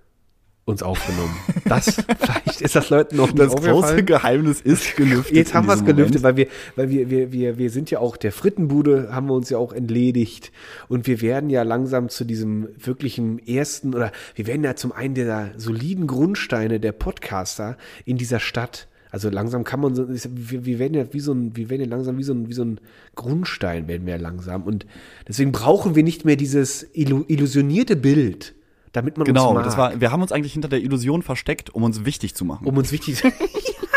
uns 0.67 0.83
aufgenommen. 0.83 1.35
Das, 1.65 1.95
vielleicht 2.19 2.61
ist 2.61 2.75
das 2.75 2.91
Leuten 2.91 3.17
noch 3.17 3.31
Das 3.33 3.55
große 3.55 4.03
Geheimnis 4.03 4.61
ist 4.61 4.97
gelüftet. 4.97 5.37
Jetzt 5.37 5.55
haben 5.55 5.69
wir 5.69 5.75
es 5.75 5.85
gelüftet, 5.85 6.25
weil 6.25 6.37
wir, 6.37 6.49
weil 6.75 6.91
wir, 6.91 7.09
wir, 7.09 7.33
wir, 7.33 7.57
wir 7.57 7.71
sind 7.71 7.91
ja 7.91 8.01
auch 8.01 8.17
der 8.17 8.33
Frittenbude, 8.33 9.11
haben 9.13 9.29
wir 9.29 9.35
uns 9.35 9.49
ja 9.49 9.59
auch 9.59 9.73
entledigt. 9.73 10.51
Und 10.89 11.07
wir 11.07 11.23
werden 11.23 11.51
ja 11.51 11.63
langsam 11.63 12.09
zu 12.09 12.25
diesem 12.25 12.69
wirklichen 12.77 13.39
ersten, 13.47 13.95
oder 13.95 14.11
wir 14.35 14.49
werden 14.49 14.65
ja 14.65 14.75
zum 14.75 14.91
einen 14.91 15.15
der 15.15 15.53
soliden 15.57 16.09
Grundsteine 16.09 16.81
der 16.81 16.93
Podcaster 16.93 17.77
in 18.05 18.17
dieser 18.17 18.41
Stadt. 18.41 18.89
Also 19.11 19.31
langsam 19.31 19.65
kann 19.65 19.81
man 19.81 19.95
so, 19.95 20.09
wir, 20.09 20.65
wir 20.65 20.79
werden 20.79 20.95
ja 20.95 21.13
wie 21.13 21.21
so 21.21 21.33
ein, 21.33 21.57
wir 21.57 21.71
werden 21.71 21.83
ja 21.83 21.89
langsam 21.89 22.19
wie 22.19 22.23
so 22.23 22.33
ein, 22.33 22.49
wie 22.49 22.53
so 22.53 22.65
ein 22.65 22.81
Grundstein 23.15 23.89
werden 23.89 24.07
wir 24.07 24.17
ja 24.17 24.21
langsam. 24.21 24.65
Und 24.65 24.87
deswegen 25.29 25.53
brauchen 25.53 25.95
wir 25.95 26.03
nicht 26.03 26.25
mehr 26.25 26.37
dieses 26.37 26.87
illusionierte 26.93 27.97
Bild 27.97 28.55
damit 28.93 29.19
man 29.19 29.27
genau, 29.27 29.49
uns 29.51 29.57
mag. 29.57 29.65
das 29.65 29.77
war, 29.77 30.01
wir 30.01 30.11
haben 30.11 30.23
uns 30.23 30.33
eigentlich 30.33 30.55
hinter 30.55 30.69
der 30.69 30.81
Illusion 30.81 31.21
versteckt, 31.21 31.69
um 31.69 31.83
uns 31.83 32.07
wichtig 32.07 32.35
zu 32.35 32.47
machen. 32.47 32.67
Um 32.67 32.79
uns 32.79 32.93
wichtig 32.93 33.17
zu 33.17 33.31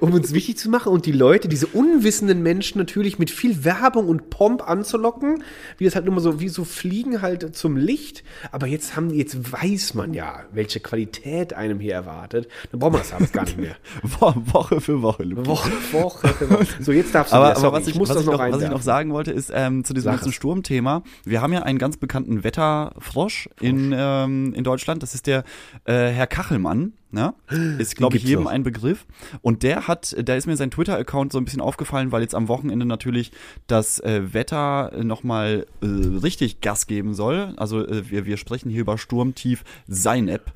um 0.00 0.12
uns 0.12 0.32
wichtig 0.32 0.58
zu 0.58 0.70
machen 0.70 0.92
und 0.92 1.06
die 1.06 1.12
Leute, 1.12 1.48
diese 1.48 1.66
unwissenden 1.66 2.42
Menschen 2.42 2.78
natürlich 2.78 3.18
mit 3.18 3.30
viel 3.30 3.64
Werbung 3.64 4.08
und 4.08 4.30
Pomp 4.30 4.68
anzulocken, 4.68 5.42
wie 5.76 5.84
das 5.84 5.94
halt 5.94 6.06
immer 6.06 6.20
so, 6.20 6.40
wie 6.40 6.48
so 6.48 6.64
Fliegen 6.64 7.22
halt 7.22 7.54
zum 7.56 7.76
Licht. 7.76 8.24
Aber 8.52 8.66
jetzt 8.66 8.96
haben, 8.96 9.10
jetzt 9.10 9.52
weiß 9.52 9.94
man 9.94 10.14
ja, 10.14 10.44
welche 10.52 10.80
Qualität 10.80 11.54
einem 11.54 11.80
hier 11.80 11.94
erwartet. 11.94 12.48
Dann 12.70 12.80
brauchen 12.80 12.94
wir 12.94 12.98
das 12.98 13.12
alles 13.12 13.32
gar 13.32 13.44
nicht 13.44 13.58
mehr. 13.58 13.76
Woche 14.20 14.80
für 14.80 15.02
Woche, 15.02 15.24
Luki. 15.24 15.46
Woche, 15.46 15.70
Woche 15.92 16.28
für 16.28 16.50
Woche. 16.50 16.66
So, 16.80 16.92
jetzt 16.92 17.14
darfst 17.14 17.32
du 17.32 17.36
aber, 17.36 17.50
wieder. 17.50 17.58
aber 17.58 17.72
was 17.72 17.82
ich, 17.86 17.94
ich 17.94 17.98
muss 17.98 18.08
was 18.08 18.16
das 18.16 18.24
ich 18.24 18.30
noch, 18.30 18.38
was 18.38 18.62
ich 18.62 18.70
noch 18.70 18.82
sagen 18.82 19.12
wollte, 19.12 19.32
ist 19.32 19.50
ähm, 19.54 19.84
zu 19.84 19.94
diesem 19.94 20.12
ganzen 20.12 20.32
Sturmthema. 20.32 21.02
Wir 21.24 21.42
haben 21.42 21.52
ja 21.52 21.62
einen 21.62 21.78
ganz 21.78 21.96
bekannten 21.96 22.44
Wetterfrosch 22.44 23.48
in, 23.60 23.94
ähm, 23.96 24.54
in 24.54 24.64
Deutschland. 24.64 25.02
Das 25.02 25.14
ist 25.14 25.26
der 25.26 25.44
äh, 25.84 26.08
Herr 26.08 26.26
Kachelmann. 26.26 26.92
Ne? 27.10 27.34
Ist, 27.78 27.96
glaube 27.96 28.16
ich, 28.16 28.24
jedem 28.24 28.46
auch. 28.46 28.50
ein 28.50 28.62
Begriff. 28.62 29.06
Und 29.40 29.62
der 29.62 29.88
hat, 29.88 30.14
da 30.22 30.34
ist 30.34 30.46
mir 30.46 30.56
sein 30.56 30.70
Twitter-Account 30.70 31.32
so 31.32 31.38
ein 31.38 31.44
bisschen 31.44 31.60
aufgefallen, 31.60 32.12
weil 32.12 32.22
jetzt 32.22 32.34
am 32.34 32.48
Wochenende 32.48 32.84
natürlich 32.84 33.32
das 33.66 34.00
äh, 34.00 34.34
Wetter 34.34 34.92
nochmal 35.02 35.66
äh, 35.80 35.86
richtig 35.86 36.60
Gas 36.60 36.86
geben 36.86 37.14
soll. 37.14 37.54
Also 37.56 37.86
äh, 37.86 38.10
wir, 38.10 38.26
wir 38.26 38.36
sprechen 38.36 38.70
hier 38.70 38.82
über 38.82 38.98
Sturmtief 38.98 39.64
Seinep. 39.86 40.52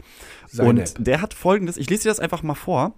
Und 0.59 0.95
der 0.99 1.23
hat 1.23 1.33
folgendes, 1.33 1.79
ich 1.79 1.89
lese 1.89 2.05
dir 2.05 2.09
das 2.11 2.21
einfach 2.21 2.43
mal 2.43 2.55
vor 2.55 2.93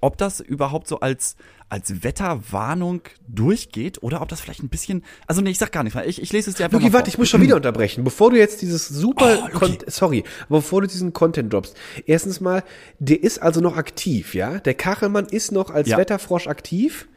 ob 0.00 0.16
das 0.16 0.40
überhaupt 0.40 0.88
so 0.88 1.00
als, 1.00 1.36
als 1.68 2.02
Wetterwarnung 2.02 3.02
durchgeht 3.26 4.02
oder 4.02 4.22
ob 4.22 4.28
das 4.28 4.40
vielleicht 4.40 4.62
ein 4.62 4.68
bisschen. 4.68 5.04
Also 5.26 5.40
nee, 5.40 5.50
ich 5.50 5.58
sag 5.58 5.72
gar 5.72 5.82
nichts 5.82 5.94
mehr. 5.96 6.06
Ich, 6.06 6.22
ich 6.22 6.32
lese 6.32 6.50
es 6.50 6.56
dir 6.56 6.64
einfach 6.64 6.78
Luki, 6.78 6.90
mal 6.90 6.98
warte, 6.98 7.10
ich 7.10 7.18
muss 7.18 7.28
schon 7.28 7.40
wieder 7.40 7.56
unterbrechen. 7.56 8.04
Bevor 8.04 8.30
du 8.30 8.38
jetzt 8.38 8.62
dieses 8.62 8.88
super 8.88 9.50
oh, 9.60 9.68
sorry, 9.86 10.24
bevor 10.48 10.82
du 10.82 10.86
diesen 10.86 11.12
Content 11.12 11.52
droppst. 11.52 11.76
Erstens 12.06 12.40
mal, 12.40 12.62
der 12.98 13.22
ist 13.22 13.38
also 13.42 13.60
noch 13.60 13.76
aktiv, 13.76 14.34
ja? 14.34 14.58
Der 14.58 14.74
Kachelmann 14.74 15.26
ist 15.26 15.52
noch 15.52 15.70
als 15.70 15.88
ja. 15.88 15.98
Wetterfrosch 15.98 16.46
aktiv. 16.46 17.08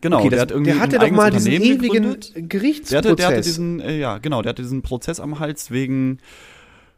Genau, 0.00 0.18
okay, 0.18 0.28
das, 0.28 0.36
der 0.36 0.40
hat 0.42 0.50
irgendwie 0.50 0.72
der 0.72 0.80
hatte 0.80 0.98
doch 0.98 1.10
mal 1.10 1.30
diesen 1.30 1.52
ewigen 1.52 1.80
gegründet. 1.80 2.32
Gerichtsprozess. 2.34 2.90
Der 2.90 2.98
hatte, 2.98 3.16
der 3.16 3.26
hatte 3.28 3.40
diesen, 3.40 3.80
äh, 3.80 3.98
ja, 3.98 4.18
genau, 4.18 4.42
der 4.42 4.50
hatte 4.50 4.62
diesen 4.62 4.82
Prozess 4.82 5.20
am 5.20 5.38
Hals 5.38 5.70
wegen, 5.70 6.18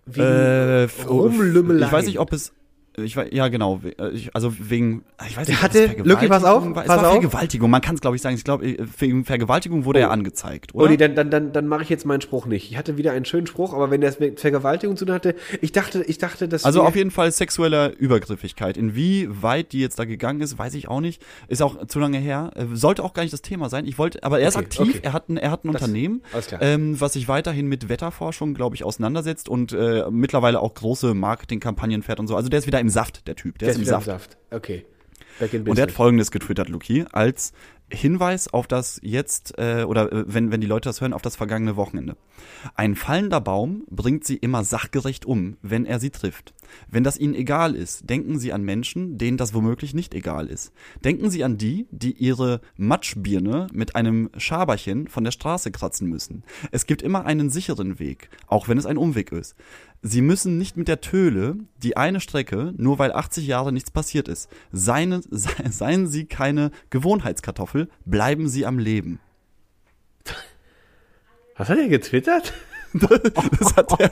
wegen 0.06 0.26
äh, 0.26 0.84
Ich 0.84 1.92
weiß 1.92 2.06
nicht, 2.06 2.18
ob 2.18 2.32
es 2.32 2.52
ich 2.98 3.16
weiß, 3.16 3.28
ja 3.32 3.48
genau, 3.48 3.80
äh, 3.98 4.18
also 4.32 4.52
wegen, 4.58 5.04
ich 5.26 5.36
weiß 5.36 5.48
nicht, 5.48 5.62
hatte, 5.62 5.96
Lucky, 6.02 6.28
pass 6.28 6.44
auf, 6.44 6.64
war. 6.64 6.82
Es 6.82 6.88
pass 6.88 7.02
war 7.02 7.12
Vergewaltigung, 7.12 7.70
man 7.70 7.80
kann 7.80 7.94
es 7.94 8.00
glaube 8.00 8.16
ich 8.16 8.22
sagen, 8.22 8.36
ich 8.36 8.44
glaube, 8.44 8.66
äh, 8.66 8.76
wegen 8.98 9.24
Vergewaltigung 9.24 9.84
wurde 9.84 10.00
oh. 10.00 10.02
er 10.02 10.10
angezeigt, 10.10 10.74
oder? 10.74 10.86
Uli, 10.86 10.96
dann, 10.96 11.14
dann, 11.14 11.30
dann, 11.30 11.52
dann 11.52 11.68
mache 11.68 11.82
ich 11.82 11.88
jetzt 11.88 12.06
meinen 12.06 12.20
Spruch 12.20 12.46
nicht. 12.46 12.70
Ich 12.70 12.76
hatte 12.76 12.96
wieder 12.96 13.12
einen 13.12 13.24
schönen 13.24 13.46
Spruch, 13.46 13.74
aber 13.74 13.90
wenn 13.90 14.00
der 14.00 14.10
es 14.10 14.20
mit 14.20 14.40
Vergewaltigung 14.40 14.96
zu 14.96 15.04
tun 15.04 15.14
hatte, 15.14 15.34
ich 15.60 15.72
dachte, 15.72 16.02
ich 16.04 16.18
dachte, 16.18 16.48
dass 16.48 16.64
Also 16.64 16.82
auf 16.82 16.96
jeden 16.96 17.10
Fall 17.10 17.30
sexueller 17.32 17.92
Übergriffigkeit. 17.96 18.76
Inwieweit 18.76 19.72
die 19.72 19.80
jetzt 19.80 19.98
da 19.98 20.04
gegangen 20.04 20.40
ist, 20.40 20.58
weiß 20.58 20.74
ich 20.74 20.88
auch 20.88 21.00
nicht. 21.00 21.22
Ist 21.48 21.62
auch 21.62 21.86
zu 21.86 21.98
lange 21.98 22.18
her. 22.18 22.50
Äh, 22.54 22.66
sollte 22.72 23.04
auch 23.04 23.14
gar 23.14 23.22
nicht 23.22 23.32
das 23.32 23.42
Thema 23.42 23.68
sein. 23.68 23.86
Ich 23.86 23.98
wollte, 23.98 24.22
aber 24.22 24.40
er 24.40 24.48
ist 24.48 24.56
okay, 24.56 24.64
aktiv, 24.64 24.88
okay. 24.96 25.00
er 25.02 25.12
hat 25.12 25.28
ein, 25.28 25.36
er 25.36 25.50
hat 25.50 25.64
ein 25.64 25.72
das, 25.72 25.82
Unternehmen, 25.82 26.22
ähm, 26.60 27.00
was 27.00 27.14
sich 27.14 27.28
weiterhin 27.28 27.66
mit 27.66 27.88
Wetterforschung, 27.88 28.54
glaube 28.54 28.76
ich, 28.76 28.84
auseinandersetzt 28.84 29.48
und 29.48 29.72
äh, 29.72 30.04
mittlerweile 30.10 30.60
auch 30.60 30.74
große 30.74 31.14
Marketingkampagnen 31.14 32.02
fährt 32.02 32.20
und 32.20 32.26
so. 32.26 32.36
Also 32.36 32.48
der 32.48 32.58
ist 32.58 32.66
wieder 32.66 32.80
im 32.80 32.87
Saft, 32.90 33.26
der 33.26 33.36
Typ. 33.36 33.58
Der 33.58 33.66
der 33.66 33.74
ist 33.74 33.78
im 33.78 33.84
Saft. 33.84 34.06
Saft. 34.06 34.38
Okay. 34.50 34.84
Und 35.40 35.78
er 35.78 35.82
hat 35.82 35.92
folgendes 35.92 36.30
getwittert, 36.30 36.68
Luki, 36.68 37.04
als 37.12 37.52
Hinweis 37.90 38.48
auf 38.52 38.66
das 38.66 39.00
jetzt, 39.02 39.56
äh, 39.56 39.84
oder 39.86 40.12
äh, 40.12 40.24
wenn, 40.26 40.50
wenn 40.50 40.60
die 40.60 40.66
Leute 40.66 40.88
das 40.88 41.00
hören, 41.00 41.12
auf 41.12 41.22
das 41.22 41.36
vergangene 41.36 41.76
Wochenende. 41.76 42.16
Ein 42.74 42.96
fallender 42.96 43.40
Baum 43.40 43.84
bringt 43.88 44.24
sie 44.24 44.36
immer 44.36 44.64
sachgerecht 44.64 45.26
um, 45.26 45.56
wenn 45.62 45.86
er 45.86 46.00
sie 46.00 46.10
trifft. 46.10 46.54
Wenn 46.90 47.04
das 47.04 47.18
ihnen 47.18 47.34
egal 47.34 47.74
ist, 47.74 48.08
denken 48.08 48.38
sie 48.38 48.52
an 48.52 48.62
Menschen, 48.62 49.18
denen 49.18 49.36
das 49.36 49.54
womöglich 49.54 49.94
nicht 49.94 50.14
egal 50.14 50.46
ist. 50.46 50.72
Denken 51.04 51.30
sie 51.30 51.44
an 51.44 51.58
die, 51.58 51.86
die 51.90 52.12
ihre 52.12 52.60
Matschbirne 52.76 53.68
mit 53.72 53.96
einem 53.96 54.30
Schaberchen 54.36 55.08
von 55.08 55.24
der 55.24 55.30
Straße 55.30 55.70
kratzen 55.70 56.08
müssen. 56.08 56.44
Es 56.70 56.86
gibt 56.86 57.02
immer 57.02 57.26
einen 57.26 57.50
sicheren 57.50 57.98
Weg, 57.98 58.30
auch 58.46 58.68
wenn 58.68 58.78
es 58.78 58.86
ein 58.86 58.96
Umweg 58.96 59.32
ist. 59.32 59.56
Sie 60.00 60.22
müssen 60.22 60.58
nicht 60.58 60.76
mit 60.76 60.88
der 60.88 61.00
Töle 61.00 61.56
die 61.82 61.96
eine 61.96 62.20
Strecke, 62.20 62.72
nur 62.76 62.98
weil 62.98 63.12
80 63.12 63.46
Jahre 63.46 63.72
nichts 63.72 63.90
passiert 63.90 64.28
ist. 64.28 64.48
Seine, 64.70 65.20
se, 65.30 65.50
seien 65.70 66.06
Sie 66.06 66.26
keine 66.26 66.70
Gewohnheitskartoffel, 66.90 67.88
bleiben 68.04 68.48
Sie 68.48 68.64
am 68.64 68.78
Leben. 68.78 69.20
Was 71.56 71.68
hat 71.68 71.78
er 71.78 71.88
getwittert? 71.88 72.52
Das 72.92 73.76
hat 73.76 74.00
er. 74.00 74.10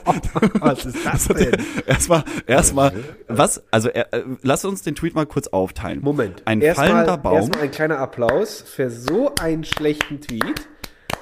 Was 0.59 0.85
ist 0.85 1.05
das, 1.05 1.27
das 1.27 1.37
denn? 1.37 1.55
Erstmal, 1.85 2.23
erstmal, 2.45 2.91
was? 3.27 3.63
Also, 3.71 3.89
er, 3.89 4.13
äh, 4.13 4.23
lass 4.41 4.65
uns 4.65 4.81
den 4.81 4.95
Tweet 4.95 5.15
mal 5.15 5.25
kurz 5.25 5.47
aufteilen. 5.47 6.01
Moment. 6.01 6.43
Ein 6.45 6.61
erst 6.61 6.79
fallender 6.79 7.05
mal, 7.05 7.15
Baum. 7.17 7.35
Erstmal 7.35 7.61
ein 7.61 7.71
kleiner 7.71 7.99
Applaus 7.99 8.61
für 8.61 8.89
so 8.89 9.33
einen 9.39 9.63
schlechten 9.63 10.21
Tweet. 10.21 10.67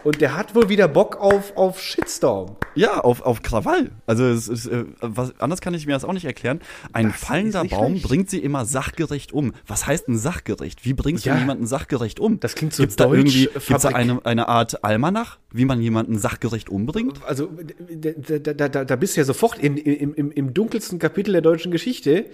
Und 0.05 0.21
der 0.21 0.37
hat 0.37 0.53
wohl 0.53 0.69
wieder 0.69 0.87
Bock 0.87 1.17
auf, 1.17 1.57
auf 1.57 1.81
Shitstorm. 1.81 2.57
Ja, 2.75 2.99
auf, 2.99 3.23
auf 3.23 3.41
Krawall. 3.41 3.89
Also 4.05 4.23
es 4.23 4.47
ist, 4.47 4.67
äh, 4.67 4.85
was, 5.01 5.33
anders 5.39 5.61
kann 5.61 5.73
ich 5.73 5.87
mir 5.87 5.93
das 5.93 6.05
auch 6.05 6.13
nicht 6.13 6.25
erklären. 6.25 6.59
Ein 6.93 7.07
das 7.07 7.19
fallender 7.19 7.65
Baum 7.65 7.93
schlecht. 7.93 8.07
bringt 8.07 8.29
sie 8.29 8.37
immer 8.37 8.65
sachgerecht 8.65 9.33
um. 9.33 9.53
Was 9.65 9.87
heißt 9.87 10.07
ein 10.07 10.15
sachgerecht? 10.15 10.85
Wie 10.85 10.93
bringst 10.93 11.25
ja. 11.25 11.33
du 11.33 11.39
jemanden 11.39 11.65
sachgerecht 11.65 12.19
um? 12.19 12.39
Das 12.39 12.53
klingt 12.53 12.73
so 12.73 12.83
gibt's 12.83 12.97
deutsch. 12.97 13.09
Da 13.09 13.15
irgendwie, 13.15 13.49
gibt's 13.67 13.81
da 13.81 13.89
eine, 13.89 14.23
eine 14.23 14.47
Art 14.47 14.83
Almanach, 14.83 15.39
wie 15.51 15.65
man 15.65 15.81
jemanden 15.81 16.19
sachgerecht 16.19 16.69
umbringt? 16.69 17.25
Also 17.25 17.49
da, 17.89 18.53
da, 18.53 18.67
da, 18.69 18.85
da 18.85 18.95
bist 18.97 19.15
du 19.15 19.21
ja 19.21 19.25
sofort 19.25 19.57
in, 19.57 19.75
im, 19.75 20.13
im, 20.13 20.29
im 20.29 20.53
dunkelsten 20.53 20.99
Kapitel 20.99 21.31
der 21.31 21.41
deutschen 21.41 21.71
Geschichte. 21.71 22.27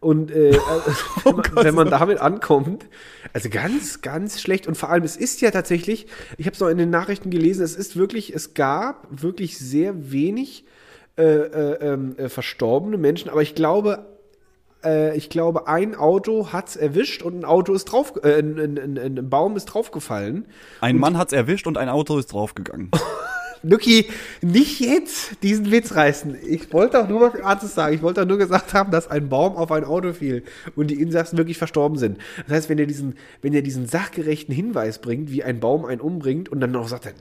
Und 0.00 0.30
äh, 0.30 0.58
oh 1.24 1.32
Gott, 1.32 1.64
wenn 1.64 1.74
man 1.74 1.90
damit 1.90 2.18
ankommt, 2.20 2.86
also 3.34 3.50
ganz, 3.50 4.00
ganz 4.00 4.40
schlecht. 4.40 4.66
Und 4.66 4.76
vor 4.76 4.88
allem, 4.88 5.04
es 5.04 5.16
ist 5.16 5.42
ja 5.42 5.50
tatsächlich, 5.50 6.06
ich 6.38 6.46
habe 6.46 6.54
es 6.54 6.60
noch 6.60 6.68
in 6.68 6.78
den 6.78 6.90
Nachrichten 6.90 7.30
gelesen, 7.30 7.62
es 7.62 7.76
ist 7.76 7.96
wirklich, 7.96 8.34
es 8.34 8.54
gab 8.54 9.06
wirklich 9.10 9.58
sehr 9.58 10.10
wenig 10.10 10.64
äh, 11.18 11.22
äh, 11.22 11.92
ähm, 11.92 12.14
äh, 12.16 12.28
verstorbene 12.30 12.96
Menschen, 12.96 13.28
aber 13.30 13.42
ich 13.42 13.54
glaube, 13.54 14.06
äh, 14.82 15.16
ich 15.16 15.28
glaube, 15.28 15.68
ein 15.68 15.94
Auto 15.94 16.52
hat's 16.52 16.76
erwischt 16.76 17.22
und 17.22 17.40
ein 17.40 17.44
Auto 17.44 17.74
ist 17.74 17.86
drauf, 17.86 18.14
äh, 18.22 18.38
ein, 18.38 18.58
ein, 18.58 18.78
ein, 18.78 19.18
ein 19.18 19.28
Baum 19.28 19.56
ist 19.56 19.66
draufgefallen. 19.66 20.46
Ein 20.80 20.96
Mann 20.96 21.18
hat's 21.18 21.34
erwischt 21.34 21.66
und 21.66 21.76
ein 21.76 21.90
Auto 21.90 22.16
ist 22.18 22.32
draufgegangen. 22.32 22.90
Lucky, 23.62 24.06
nicht 24.40 24.80
jetzt 24.80 25.42
diesen 25.42 25.70
Witz 25.70 25.94
reißen. 25.94 26.36
Ich 26.48 26.72
wollte 26.72 26.98
doch 26.98 27.08
nur 27.08 27.20
was 27.20 27.40
Artes 27.40 27.74
sagen. 27.74 27.94
Ich 27.94 28.02
wollte 28.02 28.20
doch 28.20 28.28
nur 28.28 28.38
gesagt 28.38 28.72
haben, 28.72 28.90
dass 28.90 29.08
ein 29.08 29.28
Baum 29.28 29.56
auf 29.56 29.70
ein 29.70 29.84
Auto 29.84 30.12
fiel 30.14 30.44
und 30.76 30.88
die 30.88 31.00
Insassen 31.00 31.36
wirklich 31.36 31.58
verstorben 31.58 31.98
sind. 31.98 32.18
Das 32.46 32.56
heißt, 32.56 32.68
wenn 32.70 32.78
ihr 32.78 32.86
diesen, 32.86 33.16
wenn 33.42 33.52
ihr 33.52 33.62
diesen 33.62 33.86
sachgerechten 33.86 34.54
Hinweis 34.54 34.98
bringt, 34.98 35.30
wie 35.30 35.44
ein 35.44 35.60
Baum 35.60 35.84
einen 35.84 36.00
umbringt 36.00 36.48
und 36.48 36.60
dann 36.60 36.70
noch 36.70 36.88
sagt, 36.88 37.06
dann, 37.06 37.14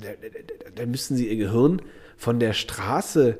dann 0.76 0.92
müssten 0.92 1.16
sie 1.16 1.28
ihr 1.28 1.38
Gehirn 1.38 1.82
von 2.16 2.40
der 2.40 2.54
Straße 2.54 3.38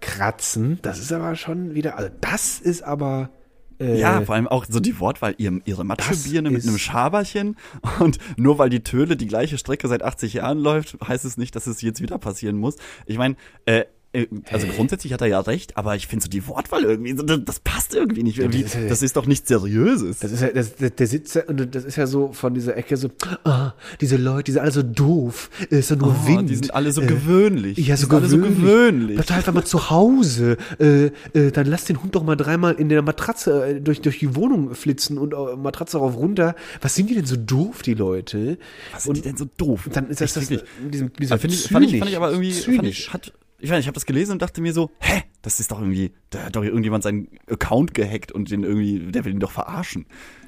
kratzen. 0.00 0.78
Das 0.82 0.98
ist 0.98 1.12
aber 1.12 1.34
schon 1.34 1.74
wieder, 1.74 1.96
also 1.96 2.10
das 2.20 2.60
ist 2.60 2.82
aber 2.82 3.30
äh, 3.80 3.98
ja, 3.98 4.20
vor 4.22 4.34
allem 4.34 4.48
auch 4.48 4.64
so 4.68 4.80
die 4.80 4.98
Wortwahl, 5.00 5.34
ihr, 5.38 5.60
ihre 5.64 5.84
Matschebirne 5.84 6.50
mit 6.50 6.62
einem 6.62 6.78
Schaberchen 6.78 7.56
und 8.00 8.18
nur 8.36 8.58
weil 8.58 8.70
die 8.70 8.82
Töle 8.82 9.16
die 9.16 9.26
gleiche 9.26 9.58
Strecke 9.58 9.88
seit 9.88 10.02
80 10.02 10.34
Jahren 10.34 10.58
läuft, 10.58 10.96
heißt 11.06 11.24
es 11.24 11.36
nicht, 11.36 11.56
dass 11.56 11.66
es 11.66 11.82
jetzt 11.82 12.00
wieder 12.00 12.18
passieren 12.18 12.56
muss. 12.56 12.76
Ich 13.06 13.18
meine, 13.18 13.36
äh, 13.66 13.84
äh, 14.16 14.26
also 14.50 14.66
grundsätzlich 14.68 15.12
hat 15.12 15.20
er 15.20 15.26
ja 15.26 15.40
recht, 15.40 15.76
aber 15.76 15.94
ich 15.96 16.06
finde 16.06 16.24
so 16.24 16.30
die 16.30 16.46
Wortwahl 16.46 16.84
irgendwie, 16.84 17.14
das, 17.14 17.40
das 17.44 17.60
passt 17.60 17.94
irgendwie 17.94 18.22
nicht. 18.22 18.38
Irgendwie, 18.38 18.62
das, 18.62 18.74
ist, 18.74 18.90
das, 18.90 19.02
ist, 19.02 19.16
doch 19.16 19.26
nichts 19.26 19.48
Seriöses. 19.48 20.20
Das 20.20 20.32
ist 20.32 20.40
ja, 20.40 20.48
das, 20.48 20.74
der 20.76 21.06
sitzt 21.06 21.34
ja, 21.34 21.44
und 21.44 21.74
das 21.74 21.84
ist 21.84 21.96
ja 21.96 22.06
so 22.06 22.32
von 22.32 22.54
dieser 22.54 22.76
Ecke 22.76 22.96
so, 22.96 23.10
ah, 23.44 23.72
diese 24.00 24.16
Leute, 24.16 24.44
die 24.44 24.52
sind 24.52 24.62
alle 24.62 24.70
so 24.70 24.82
doof, 24.82 25.50
ist 25.68 25.90
ja 25.90 25.96
nur 25.96 26.16
oh, 26.24 26.28
Wind. 26.28 26.50
Die 26.50 26.56
sind 26.56 26.74
alle 26.74 26.92
so 26.92 27.02
äh, 27.02 27.06
gewöhnlich. 27.06 27.78
Ja, 27.78 27.96
so 27.96 28.08
gewöhnlich. 28.08 28.30
so 28.30 28.38
gewöhnlich. 28.38 29.16
Bleib 29.16 29.30
einfach 29.32 29.52
mal 29.52 29.64
zu 29.64 29.90
Hause. 29.90 30.56
Äh, 30.78 31.06
äh, 31.34 31.50
dann 31.52 31.66
lass 31.66 31.84
den 31.84 32.02
Hund 32.02 32.14
doch 32.14 32.22
mal 32.22 32.36
dreimal 32.36 32.74
in 32.74 32.88
der 32.88 33.02
Matratze 33.02 33.66
äh, 33.66 33.80
durch, 33.80 34.00
durch 34.00 34.18
die 34.18 34.34
Wohnung 34.34 34.74
flitzen 34.74 35.18
und 35.18 35.34
äh, 35.34 35.56
Matratze 35.56 35.98
rauf 35.98 36.16
runter. 36.16 36.54
Was 36.80 36.94
sind 36.94 37.10
die 37.10 37.14
denn 37.14 37.26
so 37.26 37.36
doof, 37.36 37.82
die 37.82 37.94
Leute? 37.94 38.58
Was 38.92 39.04
sind 39.04 39.10
und, 39.10 39.16
die 39.18 39.22
denn 39.22 39.36
so 39.36 39.46
doof? 39.56 39.88
Dann 39.92 40.08
ist 40.08 40.20
das, 40.20 40.34
das, 40.34 40.48
das 40.48 40.64
diesem, 40.90 41.12
diesem 41.12 41.36
ich, 41.36 41.40
fand, 41.42 41.52
ich, 41.52 41.68
fand 41.68 42.10
ich 42.10 42.16
aber 42.16 42.30
irgendwie, 42.30 42.52
fand 42.52 42.84
ich, 42.84 43.12
hat 43.12 43.32
ich 43.58 43.70
nicht, 43.70 43.80
ich 43.80 43.86
habe 43.86 43.94
das 43.94 44.06
gelesen 44.06 44.32
und 44.32 44.42
dachte 44.42 44.60
mir 44.60 44.72
so, 44.72 44.90
hä, 45.00 45.22
das 45.42 45.60
ist 45.60 45.70
doch 45.70 45.80
irgendwie, 45.80 46.12
da 46.30 46.44
hat 46.44 46.56
doch 46.56 46.64
irgendjemand 46.64 47.04
seinen 47.04 47.28
Account 47.48 47.94
gehackt 47.94 48.32
und 48.32 48.50
den 48.50 48.62
irgendwie, 48.64 49.10
der 49.12 49.24
will 49.24 49.32
ihn 49.32 49.40
doch 49.40 49.52
verarschen. 49.52 50.06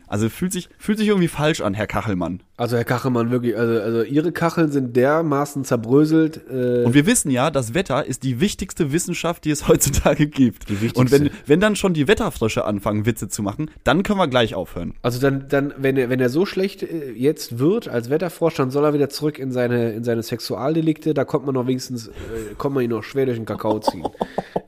Also 0.09 0.29
fühlt 0.29 0.53
sich, 0.53 0.69
fühlt 0.79 0.99
sich 0.99 1.09
irgendwie 1.09 1.29
falsch 1.29 1.61
an, 1.61 1.75
Herr 1.75 1.87
Kachelmann. 1.87 2.43
Also 2.57 2.77
Herr 2.77 2.85
Kachelmann, 2.85 3.31
wirklich, 3.31 3.57
also, 3.57 3.81
also 3.81 4.03
Ihre 4.03 4.33
Kacheln 4.33 4.73
sind 4.73 4.97
dermaßen 4.97 5.65
zerbröselt. 5.65 6.41
Äh 6.51 6.85
und 6.85 6.95
wir 6.95 7.07
wissen 7.07 7.31
ja, 7.31 7.51
das 7.51 7.75
Wetter 7.75 8.05
ist 8.05 8.25
die 8.25 8.41
wichtigste 8.41 8.93
Wissenschaft, 8.93 9.45
die 9.45 9.51
es 9.51 9.69
heutzutage 9.69 10.27
gibt. 10.27 10.69
Die 10.69 10.81
wichtigste. 10.81 11.01
Und 11.01 11.11
wenn, 11.11 11.31
wenn 11.47 11.61
dann 11.61 11.77
schon 11.77 11.95
die 11.95 12.09
Wetterfrösche 12.09 12.65
anfangen, 12.65 13.07
Witze 13.07 13.29
zu 13.29 13.43
machen, 13.43 13.71
dann 13.85 14.03
können 14.03 14.19
wir 14.19 14.29
gleich 14.29 14.55
aufhören. 14.55 14.95
Also 15.03 15.21
dann, 15.21 15.47
dann 15.49 15.75
wenn, 15.77 15.97
er, 15.97 16.11
wenn 16.11 16.21
er 16.21 16.31
so 16.31 16.47
schlecht 16.47 16.83
äh, 16.83 17.13
jetzt 17.13 17.59
wird 17.59 17.89
als 17.89 18.11
Wetterfrosch, 18.11 18.55
dann 18.55 18.71
soll 18.71 18.85
er 18.85 18.95
wieder 18.95 19.09
zurück 19.09 19.39
in 19.39 19.53
seine, 19.53 19.93
in 19.93 20.05
seine 20.05 20.23
Sexualdelikte. 20.23 21.15
Da 21.15 21.25
kommt 21.25 21.47
man 21.47 21.55
noch 21.55 21.67
wenigstens, 21.67 22.09
äh, 22.09 22.13
kommt 22.57 22.75
man 22.75 22.85
ihn 22.85 22.91
noch 22.91 23.05
schwer 23.05 23.27
durch 23.27 23.39
den 23.39 23.47
Kakao 23.47 23.79
ziehen. 23.79 24.05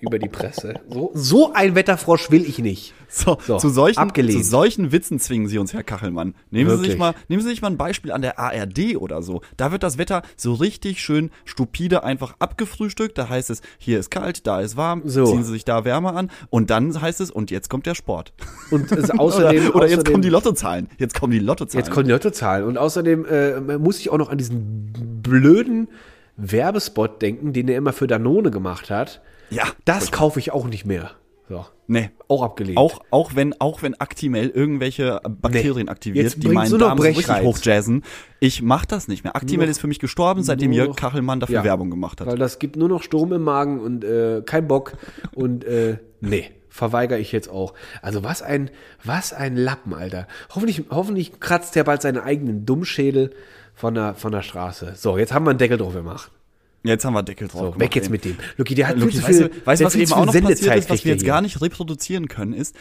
über 0.01 0.19
die 0.19 0.29
Presse. 0.29 0.75
So, 0.89 1.11
so 1.15 1.53
ein 1.53 1.75
Wetterfrosch 1.75 2.31
will 2.31 2.45
ich 2.45 2.59
nicht. 2.59 2.95
So, 3.09 3.39
so 3.45 3.59
zu, 3.59 3.69
solchen, 3.69 4.15
zu 4.15 4.43
solchen 4.43 4.93
Witzen 4.93 5.19
zwingen 5.31 5.47
Sie 5.47 5.59
uns, 5.59 5.73
Herr 5.73 5.85
Kachelmann. 5.85 6.35
Nehmen 6.51 6.71
Wirklich? 6.71 6.87
Sie 6.87 6.91
sich 6.93 6.99
mal, 6.99 7.15
nehmen 7.29 7.41
Sie 7.41 7.49
sich 7.49 7.63
mal 7.63 7.71
ein 7.71 7.77
Beispiel 7.77 8.11
an 8.11 8.21
der 8.21 8.41
ARD 8.41 8.97
oder 8.97 9.23
so. 9.23 9.43
Da 9.57 9.71
wird 9.71 9.85
das 9.85 9.97
Wetter 9.97 10.23
so 10.37 10.55
richtig 10.55 11.01
schön 11.01 11.31
stupide 11.45 12.03
einfach 12.03 12.35
abgefrühstückt. 12.41 13.17
Da 13.17 13.29
heißt 13.29 13.49
es, 13.49 13.63
hier 13.79 14.01
ist 14.01 14.11
kalt, 14.11 14.49
da 14.49 14.61
ist 14.61 14.77
warm, 14.77 15.03
so. 15.05 15.27
ziehen 15.27 15.45
Sie 15.45 15.53
sich 15.53 15.65
da 15.65 15.85
Wärme 15.85 16.15
an. 16.15 16.33
Und 16.51 16.71
dann 16.71 17.01
heißt 17.01 17.21
es, 17.21 17.31
und 17.31 17.53
jetzt 17.53 17.71
kommt 17.71 17.87
der 17.87 17.95
Sport. 17.95 18.33
Und 18.73 18.91
es 18.91 19.09
außerdem, 19.11 19.69
oder, 19.69 19.77
oder 19.77 19.89
jetzt 19.89 20.05
kommen 20.05 20.23
die 20.23 20.31
Lottozahlen. 20.31 20.89
Jetzt 20.99 21.15
kommen 21.15 21.33
die 21.33 21.39
Lottozahlen. 21.39 21.85
Jetzt 21.85 21.95
kommen 21.95 22.07
die 22.07 22.13
Lottozahlen. 22.13 22.65
Und 22.65 22.77
außerdem 22.77 23.25
äh, 23.27 23.79
muss 23.79 24.01
ich 24.01 24.11
auch 24.11 24.19
noch 24.19 24.31
an 24.31 24.39
diesen 24.39 25.23
blöden 25.23 25.87
Werbespot 26.37 27.23
denken, 27.23 27.53
den 27.53 27.69
er 27.69 27.77
immer 27.77 27.93
für 27.93 28.09
Danone 28.09 28.51
gemacht 28.51 28.91
hat. 28.91 29.23
Ja. 29.51 29.63
Das 29.85 30.11
kaufe 30.11 30.41
ich 30.41 30.51
auch 30.51 30.67
nicht 30.67 30.87
mehr. 30.87 31.13
So. 31.51 31.67
Nee. 31.89 32.11
Auch 32.29 32.45
abgelehnt. 32.45 32.79
Auch, 32.79 33.01
auch 33.11 33.35
wenn, 33.35 33.61
auch 33.61 33.83
wenn 33.83 34.01
Actimel 34.01 34.51
irgendwelche 34.51 35.21
Bakterien 35.25 35.87
nee. 35.87 35.91
aktiviert, 35.91 36.41
die 36.41 36.49
meinen 36.49 36.79
Darm 36.79 36.97
so 36.97 37.03
richtig 37.03 37.43
hochjazzen. 37.43 38.05
Ich 38.39 38.63
mach 38.63 38.85
das 38.87 39.09
nicht 39.09 39.25
mehr. 39.25 39.35
Actimel 39.35 39.69
ist 39.69 39.81
für 39.81 39.89
mich 39.89 39.99
gestorben, 39.99 40.45
seitdem 40.45 40.71
Jörg 40.71 40.95
Kachelmann 40.95 41.41
dafür 41.41 41.57
ja, 41.57 41.65
Werbung 41.65 41.91
gemacht 41.91 42.21
hat. 42.21 42.29
Weil 42.29 42.39
das 42.39 42.61
gibt 42.61 42.77
nur 42.77 42.89
noch 42.89 43.03
Sturm 43.03 43.33
im 43.33 43.43
Magen 43.43 43.81
und 43.81 44.05
äh, 44.05 44.43
kein 44.47 44.69
Bock 44.69 44.97
und 45.35 45.65
äh, 45.65 45.99
nee 46.21 46.53
verweigere 46.73 47.19
ich 47.19 47.33
jetzt 47.33 47.51
auch. 47.51 47.75
Also 48.01 48.23
was 48.23 48.43
ein, 48.43 48.71
was 49.03 49.33
ein 49.33 49.57
Lappen, 49.57 49.93
Alter. 49.93 50.29
Hoffentlich, 50.55 50.85
hoffentlich 50.89 51.41
kratzt 51.41 51.77
er 51.77 51.83
bald 51.83 52.01
seinen 52.01 52.19
eigenen 52.19 52.65
Dummschädel 52.65 53.33
von 53.75 53.95
der, 53.95 54.15
von 54.15 54.31
der 54.31 54.43
Straße. 54.43 54.93
So, 54.95 55.19
jetzt 55.19 55.35
haben 55.35 55.45
wir 55.45 55.51
einen 55.51 55.59
Deckel 55.59 55.79
drauf 55.79 55.95
gemacht. 55.95 56.31
Jetzt 56.83 57.05
haben 57.05 57.13
wir 57.13 57.23
Deckel 57.23 57.49
drauf. 57.49 57.75
So, 57.75 57.81
weg 57.81 57.95
jetzt 57.95 58.11
mit 58.11 58.25
dem. 58.25 58.37
Luki, 58.57 58.75
der 58.75 58.89
hat 58.89 58.97
Luki, 58.97 59.19
viel 59.19 59.25
weißt 59.25 59.41
du, 59.41 59.67
weißt, 59.67 59.85
was 59.85 59.95
eben 59.97 60.13
auch 60.13 60.25
noch 60.25 60.33
passiert 60.33 60.77
ist, 60.77 60.89
was 60.89 61.05
wir 61.05 61.13
jetzt 61.13 61.27
gar 61.27 61.43
nicht 61.43 61.61
reproduzieren 61.61 62.27
können, 62.29 62.55
ist, 62.55 62.75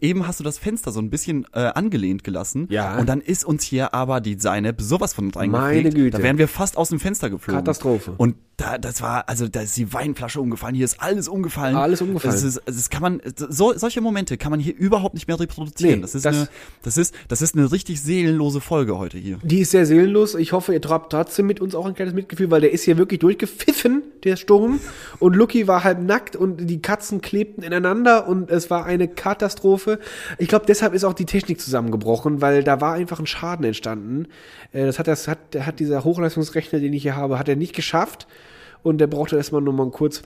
eben 0.00 0.26
hast 0.26 0.40
du 0.40 0.44
das 0.44 0.58
Fenster 0.58 0.92
so 0.92 1.00
ein 1.00 1.08
bisschen 1.08 1.46
äh, 1.52 1.60
angelehnt 1.60 2.22
gelassen. 2.22 2.68
Ja. 2.70 2.98
Und 2.98 3.08
dann 3.08 3.20
ist 3.20 3.44
uns 3.44 3.64
hier 3.64 3.94
aber 3.94 4.20
die 4.20 4.38
Seinep 4.38 4.80
sowas 4.82 5.14
von 5.14 5.26
uns 5.26 5.36
Meine 5.36 5.90
Güte. 5.90 6.18
Da 6.18 6.22
wären 6.22 6.36
wir 6.38 6.48
fast 6.48 6.76
aus 6.76 6.90
dem 6.90 7.00
Fenster 7.00 7.30
geflogen. 7.30 7.64
Katastrophe. 7.64 8.14
Und 8.16 8.36
da, 8.56 8.78
das 8.78 9.02
war, 9.02 9.28
also 9.28 9.48
da 9.48 9.60
ist 9.60 9.76
die 9.76 9.92
Weinflasche 9.92 10.40
umgefallen, 10.40 10.74
hier 10.74 10.86
ist 10.86 11.02
alles 11.02 11.28
umgefallen. 11.28 11.76
Alles 11.76 12.00
umgefallen. 12.00 12.34
Das, 12.34 12.42
ist, 12.42 12.62
das 12.64 12.88
kann 12.88 13.02
man, 13.02 13.20
so, 13.36 13.76
solche 13.76 14.00
Momente 14.00 14.38
kann 14.38 14.50
man 14.50 14.60
hier 14.60 14.74
überhaupt 14.74 15.14
nicht 15.14 15.28
mehr 15.28 15.38
reproduzieren. 15.38 15.96
Nee, 15.96 16.00
das, 16.00 16.14
ist 16.14 16.24
das, 16.24 16.36
eine, 16.36 16.48
das, 16.82 16.96
ist, 16.96 17.14
das 17.28 17.42
ist 17.42 17.54
eine 17.54 17.70
richtig 17.70 18.00
seelenlose 18.00 18.62
Folge 18.62 18.96
heute 18.96 19.18
hier. 19.18 19.38
Die 19.42 19.60
ist 19.60 19.72
sehr 19.72 19.84
seelenlos. 19.84 20.34
Ich 20.34 20.52
hoffe, 20.52 20.72
ihr 20.72 20.80
habt 20.88 21.12
trotzdem 21.12 21.46
mit 21.46 21.60
uns 21.60 21.74
auch 21.74 21.84
ein 21.84 21.94
kleines 21.94 22.14
Mitgefühl, 22.14 22.50
weil 22.50 22.62
der 22.62 22.72
ist 22.72 22.84
hier 22.84 22.96
wirklich 22.96 23.20
durchgepfiffen, 23.20 24.02
der 24.24 24.36
Sturm. 24.36 24.80
Und 25.18 25.36
Lucky 25.36 25.68
war 25.68 25.84
halb 25.84 26.00
nackt 26.00 26.34
und 26.34 26.66
die 26.66 26.80
Katzen 26.80 27.20
klebten 27.20 27.62
ineinander 27.62 28.26
und 28.26 28.50
es 28.50 28.70
war 28.70 28.86
eine 28.86 29.06
Katastrophe. 29.06 29.98
Ich 30.38 30.48
glaube, 30.48 30.64
deshalb 30.66 30.94
ist 30.94 31.04
auch 31.04 31.14
die 31.14 31.26
Technik 31.26 31.60
zusammengebrochen, 31.60 32.40
weil 32.40 32.64
da 32.64 32.80
war 32.80 32.94
einfach 32.94 33.20
ein 33.20 33.26
Schaden 33.26 33.66
entstanden. 33.66 34.28
Äh, 34.72 34.86
das 34.86 34.98
hat, 34.98 35.08
das 35.08 35.28
hat, 35.28 35.38
hat 35.58 35.78
dieser 35.78 36.04
Hochleistungsrechner, 36.04 36.78
den 36.80 36.94
ich 36.94 37.02
hier 37.02 37.16
habe, 37.16 37.38
hat 37.38 37.50
er 37.50 37.56
nicht 37.56 37.74
geschafft 37.74 38.26
und 38.82 38.98
der 38.98 39.06
brauchte 39.06 39.36
erstmal 39.36 39.62
nur 39.62 39.74
mal 39.74 39.90
kurz 39.90 40.22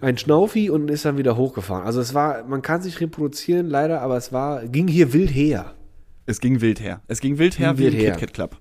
ein 0.00 0.18
Schnaufi 0.18 0.70
und 0.70 0.90
ist 0.90 1.04
dann 1.04 1.18
wieder 1.18 1.36
hochgefahren. 1.36 1.84
Also 1.84 2.00
es 2.00 2.14
war, 2.14 2.44
man 2.44 2.62
kann 2.62 2.82
sich 2.82 3.00
reproduzieren, 3.00 3.68
leider, 3.68 4.02
aber 4.02 4.16
es 4.16 4.32
war, 4.32 4.66
ging 4.66 4.88
hier 4.88 5.12
wild 5.12 5.30
her. 5.30 5.74
Es 6.26 6.40
ging 6.40 6.60
wild 6.60 6.80
her. 6.80 7.02
Es 7.06 7.20
ging 7.20 7.38
wild 7.38 7.58
her 7.58 7.74
ging 7.74 7.78
wie 7.78 7.92
wild 7.92 7.94
im 7.94 8.12
KitKat 8.12 8.34
Club. 8.34 8.60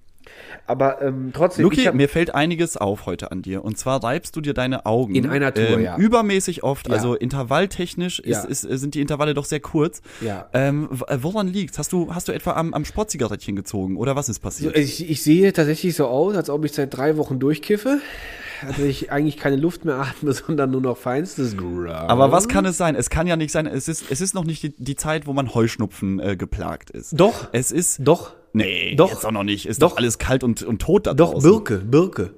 Aber 0.68 1.02
ähm, 1.02 1.32
trotzdem. 1.34 1.64
Luki, 1.64 1.92
mir 1.92 2.10
fällt 2.10 2.34
einiges 2.34 2.78
auf 2.78 3.06
heute 3.06 3.32
an 3.32 3.42
dir. 3.42 3.64
Und 3.64 3.78
zwar 3.78 4.04
reibst 4.04 4.36
du 4.36 4.42
dir 4.42 4.54
deine 4.54 4.86
Augen. 4.86 5.16
In 5.16 5.30
einer 5.30 5.54
Tour, 5.54 5.70
ähm, 5.70 5.82
ja. 5.82 5.98
Übermäßig 5.98 6.64
oft. 6.64 6.88
Ja. 6.88 6.94
Also 6.94 7.16
intervalltechnisch 7.16 8.22
ja. 8.26 8.44
ist, 8.44 8.66
ist, 8.66 8.82
sind 8.82 8.96
die 8.96 9.02
Intervalle 9.02 9.34
doch 9.34 9.46
sehr 9.46 9.60
kurz. 9.60 10.02
Ja. 10.22 10.48
Ähm, 10.54 10.90
woran 10.92 11.48
liegt's? 11.48 11.78
Hast 11.78 11.92
du, 11.92 12.14
hast 12.14 12.28
du 12.28 12.32
etwa 12.32 12.54
am, 12.54 12.74
am 12.74 12.86
Sportzigarettchen 12.86 13.56
gezogen 13.56 13.98
oder 13.98 14.16
was 14.16 14.30
ist 14.30 14.40
passiert? 14.40 14.76
So, 14.76 14.82
ich, 14.82 15.10
ich 15.10 15.22
sehe 15.24 15.54
tatsächlich 15.54 15.96
so 15.96 16.08
aus, 16.08 16.36
als 16.36 16.50
ob 16.50 16.66
ich 16.66 16.72
seit 16.72 16.96
drei 16.96 17.18
Wochen 17.18 17.40
durchkiffe 17.40 18.00
also 18.66 18.84
ich 18.84 19.12
eigentlich 19.12 19.38
keine 19.38 19.56
Luft 19.56 19.86
mehr 19.86 19.96
atme, 19.96 20.34
sondern 20.48 20.72
nur 20.72 20.82
noch 20.82 20.98
feinstes 20.98 21.58
Ground. 21.58 21.90
Aber 21.90 22.32
was 22.32 22.48
kann 22.48 22.66
es 22.66 22.78
sein? 22.78 22.96
Es 22.96 23.10
kann 23.10 23.28
ja 23.28 23.36
nicht 23.36 23.52
sein, 23.52 23.66
es 23.66 23.88
ist, 23.88 24.06
es 24.10 24.22
ist 24.22 24.34
noch 24.34 24.44
nicht 24.44 24.64
die, 24.64 24.74
die 24.78 24.96
Zeit, 24.96 25.28
wo 25.28 25.34
man 25.34 25.54
Heuschnupfen 25.54 26.20
äh, 26.20 26.36
geplagt 26.36 26.90
ist. 26.90 27.20
Doch. 27.20 27.50
Es 27.52 27.72
ist. 27.72 28.00
Doch. 28.00 28.34
Nee, 28.56 28.96
doch. 28.96 29.12
jetzt 29.12 29.26
auch 29.26 29.32
noch 29.32 29.44
nicht. 29.44 29.66
Ist 29.66 29.82
doch, 29.82 29.92
doch 29.92 29.98
alles 29.98 30.18
kalt 30.18 30.44
und, 30.44 30.64
und 30.64 30.82
tot 30.82 31.08
da 31.08 31.14
Doch, 31.14 31.34
draußen. 31.34 31.50
Birke, 31.52 31.78
Birke. 31.80 32.34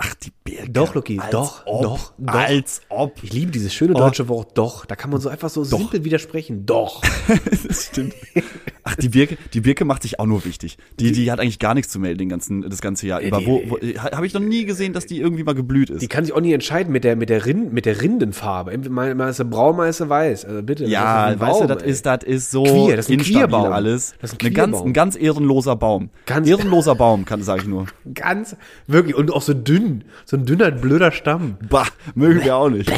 Ach, 0.00 0.14
die 0.14 0.30
Birke. 0.44 0.70
Doch, 0.70 0.94
Lucky, 0.94 1.20
doch, 1.32 1.66
ob, 1.66 1.82
doch, 1.82 2.12
doch. 2.18 2.34
Als 2.34 2.82
ob. 2.88 3.20
Ich 3.22 3.32
liebe 3.32 3.50
dieses 3.50 3.74
schöne 3.74 3.94
deutsche 3.94 4.24
oh. 4.24 4.28
Wort 4.28 4.56
doch. 4.56 4.86
Da 4.86 4.94
kann 4.94 5.10
man 5.10 5.20
so 5.20 5.28
einfach 5.28 5.50
so 5.50 5.64
doch. 5.64 5.76
simpel 5.76 6.04
widersprechen. 6.04 6.64
Doch. 6.66 7.02
das 7.66 7.86
stimmt. 7.86 8.14
Ach, 8.84 8.94
die 8.94 9.08
Birke, 9.08 9.36
die 9.52 9.60
Birke 9.60 9.84
macht 9.84 10.02
sich 10.02 10.18
auch 10.18 10.24
nur 10.24 10.44
wichtig. 10.44 10.78
Die, 10.98 11.12
die 11.12 11.30
hat 11.30 11.40
eigentlich 11.40 11.58
gar 11.58 11.74
nichts 11.74 11.92
zu 11.92 11.98
melden 11.98 12.18
den 12.18 12.28
ganzen, 12.28 12.62
das 12.62 12.80
ganze 12.80 13.06
Jahr 13.08 13.20
über. 13.20 13.44
Wo, 13.44 13.60
wo, 13.66 13.76
Habe 13.76 14.24
ich 14.24 14.32
noch 14.32 14.40
nie 14.40 14.64
gesehen, 14.64 14.92
dass 14.92 15.04
die 15.04 15.20
irgendwie 15.20 15.42
mal 15.42 15.54
geblüht 15.54 15.90
ist. 15.90 16.00
Die 16.00 16.06
kann 16.06 16.24
sich 16.24 16.32
auch 16.32 16.40
nie 16.40 16.52
entscheiden 16.52 16.92
mit 16.92 17.02
der, 17.02 17.16
mit 17.16 17.28
der, 17.28 17.44
Rind, 17.44 17.72
mit 17.72 17.84
der 17.84 18.00
Rindenfarbe. 18.00 18.78
Mal, 18.88 19.28
ist 19.28 19.36
sie 19.38 19.44
braun, 19.44 19.76
mal 19.76 19.88
ist 19.88 19.98
sie 19.98 20.08
weiß. 20.08 20.44
Also 20.44 20.62
bitte. 20.62 20.86
Ja, 20.86 21.32
das 21.32 21.40
weißt 21.40 21.60
du, 21.62 21.66
das 21.66 21.82
ist, 21.82 22.06
das 22.06 22.22
ist 22.22 22.50
so 22.50 22.62
Queer, 22.62 22.96
das 22.96 23.10
ist 23.10 23.12
ein 23.12 23.18
Queerbaum. 23.18 23.72
alles. 23.72 24.14
Das 24.20 24.32
ist 24.32 24.42
ein, 24.42 24.54
ganz, 24.54 24.80
ein 24.80 24.92
ganz 24.92 25.16
ehrenloser 25.16 25.76
Baum. 25.76 26.10
Ganz 26.24 26.48
ehrenloser 26.48 26.94
Baum, 26.94 27.24
kann 27.24 27.42
sage 27.42 27.62
ich 27.62 27.68
nur. 27.68 27.86
Ganz, 28.14 28.56
wirklich. 28.86 29.14
Und 29.14 29.32
auch 29.32 29.42
so 29.42 29.54
dünn. 29.54 29.87
So 30.24 30.36
ein 30.36 30.46
dünner 30.46 30.70
blöder 30.70 31.12
Stamm. 31.12 31.56
Bah, 31.68 31.86
mögen 32.14 32.42
wir 32.44 32.56
auch 32.56 32.70
nicht. 32.70 32.92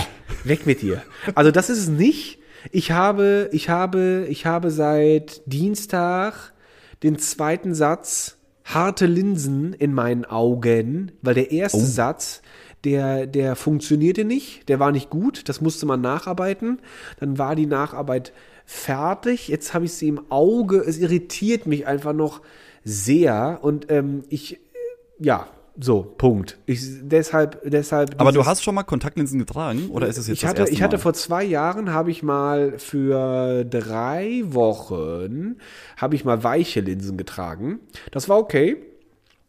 Weg 0.45 0.67
mit 0.67 0.83
dir. 0.83 1.03
Also 1.35 1.51
das 1.51 1.71
ist 1.71 1.79
es 1.79 1.89
nicht. 1.89 2.39
Ich 2.71 2.93
habe, 2.93 3.49
ich 3.53 3.69
habe, 3.69 4.27
ich 4.29 4.47
habe 4.47 4.71
seit 4.71 5.43
Dienstag 5.47 6.53
den 7.03 7.19
zweiten 7.19 7.75
Satz 7.75 8.37
harte 8.65 9.07
Linsen 9.07 9.73
in 9.73 9.95
meinen 9.95 10.25
Augen, 10.25 11.13
weil 11.23 11.35
der 11.35 11.51
erste 11.51 11.79
oh. 11.79 11.85
Satz, 11.85 12.43
der, 12.85 13.27
der 13.27 13.57
funktionierte 13.57 14.25
nicht, 14.25 14.69
der 14.69 14.79
war 14.79 14.93
nicht 14.93 15.11
gut, 15.11 15.49
das 15.49 15.61
musste 15.61 15.87
man 15.87 16.01
nacharbeiten. 16.01 16.81
Dann 17.19 17.39
war 17.39 17.57
die 17.57 17.67
Nacharbeit 17.67 18.33
fertig. 18.65 19.49
Jetzt 19.49 19.75
habe 19.75 19.85
ich 19.85 19.93
sie 19.93 20.09
im 20.09 20.31
Auge. 20.31 20.79
Es 20.79 20.99
irritiert 20.99 21.67
mich 21.67 21.87
einfach 21.87 22.13
noch 22.13 22.41
sehr 22.85 23.59
und 23.63 23.91
ähm, 23.91 24.23
ich, 24.29 24.61
ja, 25.19 25.49
so, 25.79 26.03
Punkt. 26.03 26.59
Ich, 26.67 26.81
deshalb, 27.03 27.61
deshalb. 27.65 28.21
Aber 28.21 28.33
du 28.33 28.45
hast 28.45 28.63
schon 28.63 28.75
mal 28.75 28.83
Kontaktlinsen 28.83 29.39
getragen 29.39 29.89
oder 29.91 30.09
ist 30.09 30.19
es 30.19 30.27
jetzt 30.27 30.39
ich 30.39 30.45
hatte, 30.45 30.61
das 30.61 30.69
erste 30.69 30.75
Ich 30.75 30.83
hatte 30.83 30.99
vor 30.99 31.15
zwei 31.15 31.45
Jahren 31.45 31.93
habe 31.93 32.11
ich 32.11 32.23
mal 32.23 32.79
für 32.79 33.65
drei 33.65 34.43
Wochen 34.45 35.57
habe 35.97 36.15
ich 36.15 36.25
mal 36.25 36.43
weiche 36.43 36.81
Linsen 36.81 37.17
getragen. 37.17 37.81
Das 38.11 38.29
war 38.29 38.39
okay. 38.39 38.77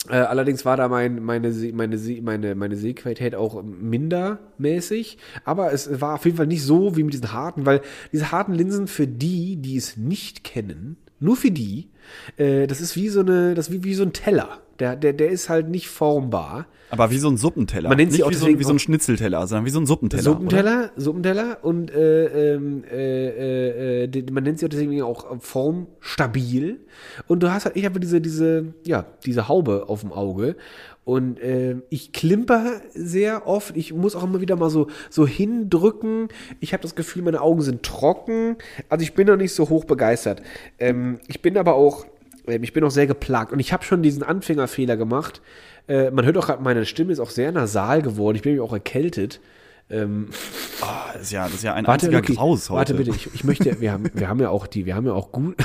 Äh, 0.09 0.15
allerdings 0.15 0.65
war 0.65 0.77
da 0.77 0.87
mein, 0.87 1.21
meine, 1.23 1.51
meine, 1.73 1.97
meine, 2.21 2.55
meine 2.55 2.75
Sehqualität 2.75 3.35
auch 3.35 3.61
mindermäßig. 3.61 5.17
Aber 5.43 5.73
es 5.73 6.01
war 6.01 6.15
auf 6.15 6.25
jeden 6.25 6.37
Fall 6.37 6.47
nicht 6.47 6.63
so 6.63 6.95
wie 6.95 7.03
mit 7.03 7.13
diesen 7.13 7.33
harten, 7.33 7.65
weil 7.65 7.81
diese 8.11 8.31
harten 8.31 8.53
Linsen 8.53 8.87
für 8.87 9.07
die, 9.07 9.57
die 9.57 9.77
es 9.77 9.97
nicht 9.97 10.43
kennen, 10.43 10.97
nur 11.19 11.35
für 11.35 11.51
die, 11.51 11.89
äh, 12.37 12.65
das 12.65 12.81
ist 12.81 12.95
wie 12.95 13.09
so 13.09 13.19
eine, 13.19 13.53
das 13.53 13.71
wie, 13.71 13.83
wie 13.83 13.93
so 13.93 14.03
ein 14.03 14.13
Teller. 14.13 14.61
Der, 14.81 14.95
der, 14.95 15.13
der 15.13 15.29
ist 15.29 15.47
halt 15.47 15.69
nicht 15.69 15.89
formbar. 15.89 16.65
Aber 16.89 17.11
wie 17.11 17.19
so 17.19 17.29
ein 17.29 17.37
Suppenteller. 17.37 17.87
Man 17.87 17.99
nennt 17.99 18.13
sie 18.13 18.23
auch 18.23 18.31
wie, 18.31 18.35
so, 18.35 18.47
wie 18.47 18.63
so 18.63 18.73
ein 18.73 18.79
Schnitzelteller, 18.79 19.45
sondern 19.45 19.65
wie 19.65 19.69
so 19.69 19.79
ein 19.79 19.85
Suppenteller. 19.85 20.23
Suppenteller, 20.23 20.79
oder? 20.79 20.91
Suppenteller 20.95 21.57
und 21.61 21.91
äh, 21.91 22.55
ähm, 22.55 22.83
äh, 22.91 24.05
äh, 24.05 24.31
man 24.31 24.43
nennt 24.43 24.57
sie 24.57 24.65
auch 24.65 24.69
deswegen 24.69 24.99
auch 25.03 25.39
formstabil. 25.39 26.79
Und 27.27 27.43
du 27.43 27.51
hast 27.53 27.65
halt, 27.65 27.77
ich 27.77 27.85
habe 27.85 27.99
diese, 27.99 28.21
diese, 28.21 28.73
ja, 28.83 29.05
diese 29.23 29.47
Haube 29.47 29.85
auf 29.87 30.01
dem 30.01 30.11
Auge. 30.11 30.55
Und 31.05 31.39
äh, 31.39 31.75
ich 31.89 32.11
klimper 32.11 32.81
sehr 32.95 33.45
oft. 33.45 33.77
Ich 33.77 33.93
muss 33.93 34.15
auch 34.15 34.23
immer 34.23 34.41
wieder 34.41 34.55
mal 34.55 34.71
so, 34.71 34.87
so 35.11 35.27
hindrücken. 35.27 36.29
Ich 36.59 36.73
habe 36.73 36.81
das 36.81 36.95
Gefühl, 36.95 37.21
meine 37.21 37.41
Augen 37.41 37.61
sind 37.61 37.83
trocken. 37.83 38.57
Also 38.89 39.03
ich 39.03 39.13
bin 39.13 39.27
noch 39.27 39.37
nicht 39.37 39.53
so 39.53 39.69
hoch 39.69 39.85
begeistert. 39.85 40.41
Ähm, 40.79 41.19
ich 41.27 41.43
bin 41.43 41.55
aber 41.55 41.75
auch 41.75 42.07
ich 42.47 42.73
bin 42.73 42.83
auch 42.83 42.91
sehr 42.91 43.07
geplagt 43.07 43.51
und 43.51 43.59
ich 43.59 43.73
habe 43.73 43.83
schon 43.83 44.01
diesen 44.01 44.23
Anfängerfehler 44.23 44.97
gemacht. 44.97 45.41
Äh, 45.87 46.11
man 46.11 46.25
hört 46.25 46.37
auch 46.37 46.45
gerade, 46.47 46.63
meine 46.63 46.85
Stimme 46.85 47.11
ist 47.11 47.19
auch 47.19 47.29
sehr 47.29 47.51
nasal 47.51 48.01
geworden. 48.01 48.35
Ich 48.35 48.41
bin 48.41 48.59
auch 48.59 48.73
erkältet. 48.73 49.39
Ähm, 49.89 50.29
oh, 50.81 50.85
das, 51.13 51.23
ist 51.23 51.31
ja, 51.31 51.45
das 51.45 51.55
ist 51.55 51.63
ja 51.63 51.73
ein 51.73 51.85
warte, 51.85 52.07
einziger 52.07 52.19
okay, 52.19 52.33
Graus 52.35 52.69
heute. 52.69 52.77
Warte 52.77 52.93
bitte, 52.93 53.11
ich, 53.11 53.33
ich 53.33 53.43
möchte, 53.43 53.81
wir 53.81 53.91
haben, 53.91 54.09
wir 54.13 54.29
haben 54.29 54.39
ja 54.39 54.49
auch 54.49 54.67
die, 54.67 54.85
wir 54.85 54.95
haben 54.95 55.05
ja 55.05 55.13
auch 55.13 55.31
gut. 55.31 55.55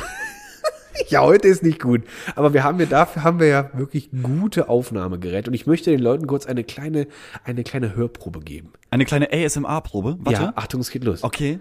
ja, 1.08 1.22
heute 1.22 1.48
ist 1.48 1.62
nicht 1.62 1.80
gut. 1.80 2.02
Aber 2.34 2.52
wir 2.52 2.64
haben 2.64 2.80
ja, 2.80 2.86
dafür 2.86 3.22
haben 3.22 3.38
wir 3.38 3.46
ja 3.46 3.70
wirklich 3.74 4.10
gute 4.22 4.68
Aufnahmegeräte. 4.68 5.50
Und 5.50 5.54
ich 5.54 5.66
möchte 5.66 5.90
den 5.90 6.00
Leuten 6.00 6.26
kurz 6.26 6.46
eine 6.46 6.64
kleine, 6.64 7.06
eine 7.44 7.62
kleine 7.62 7.94
Hörprobe 7.94 8.40
geben. 8.40 8.72
Eine 8.90 9.04
kleine 9.04 9.32
ASMR-Probe? 9.32 10.16
Warte. 10.20 10.42
Ja, 10.42 10.52
Achtung, 10.56 10.80
es 10.80 10.90
geht 10.90 11.04
los. 11.04 11.22
Okay. 11.22 11.60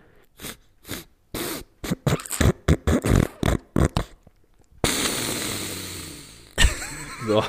So. 7.28 7.44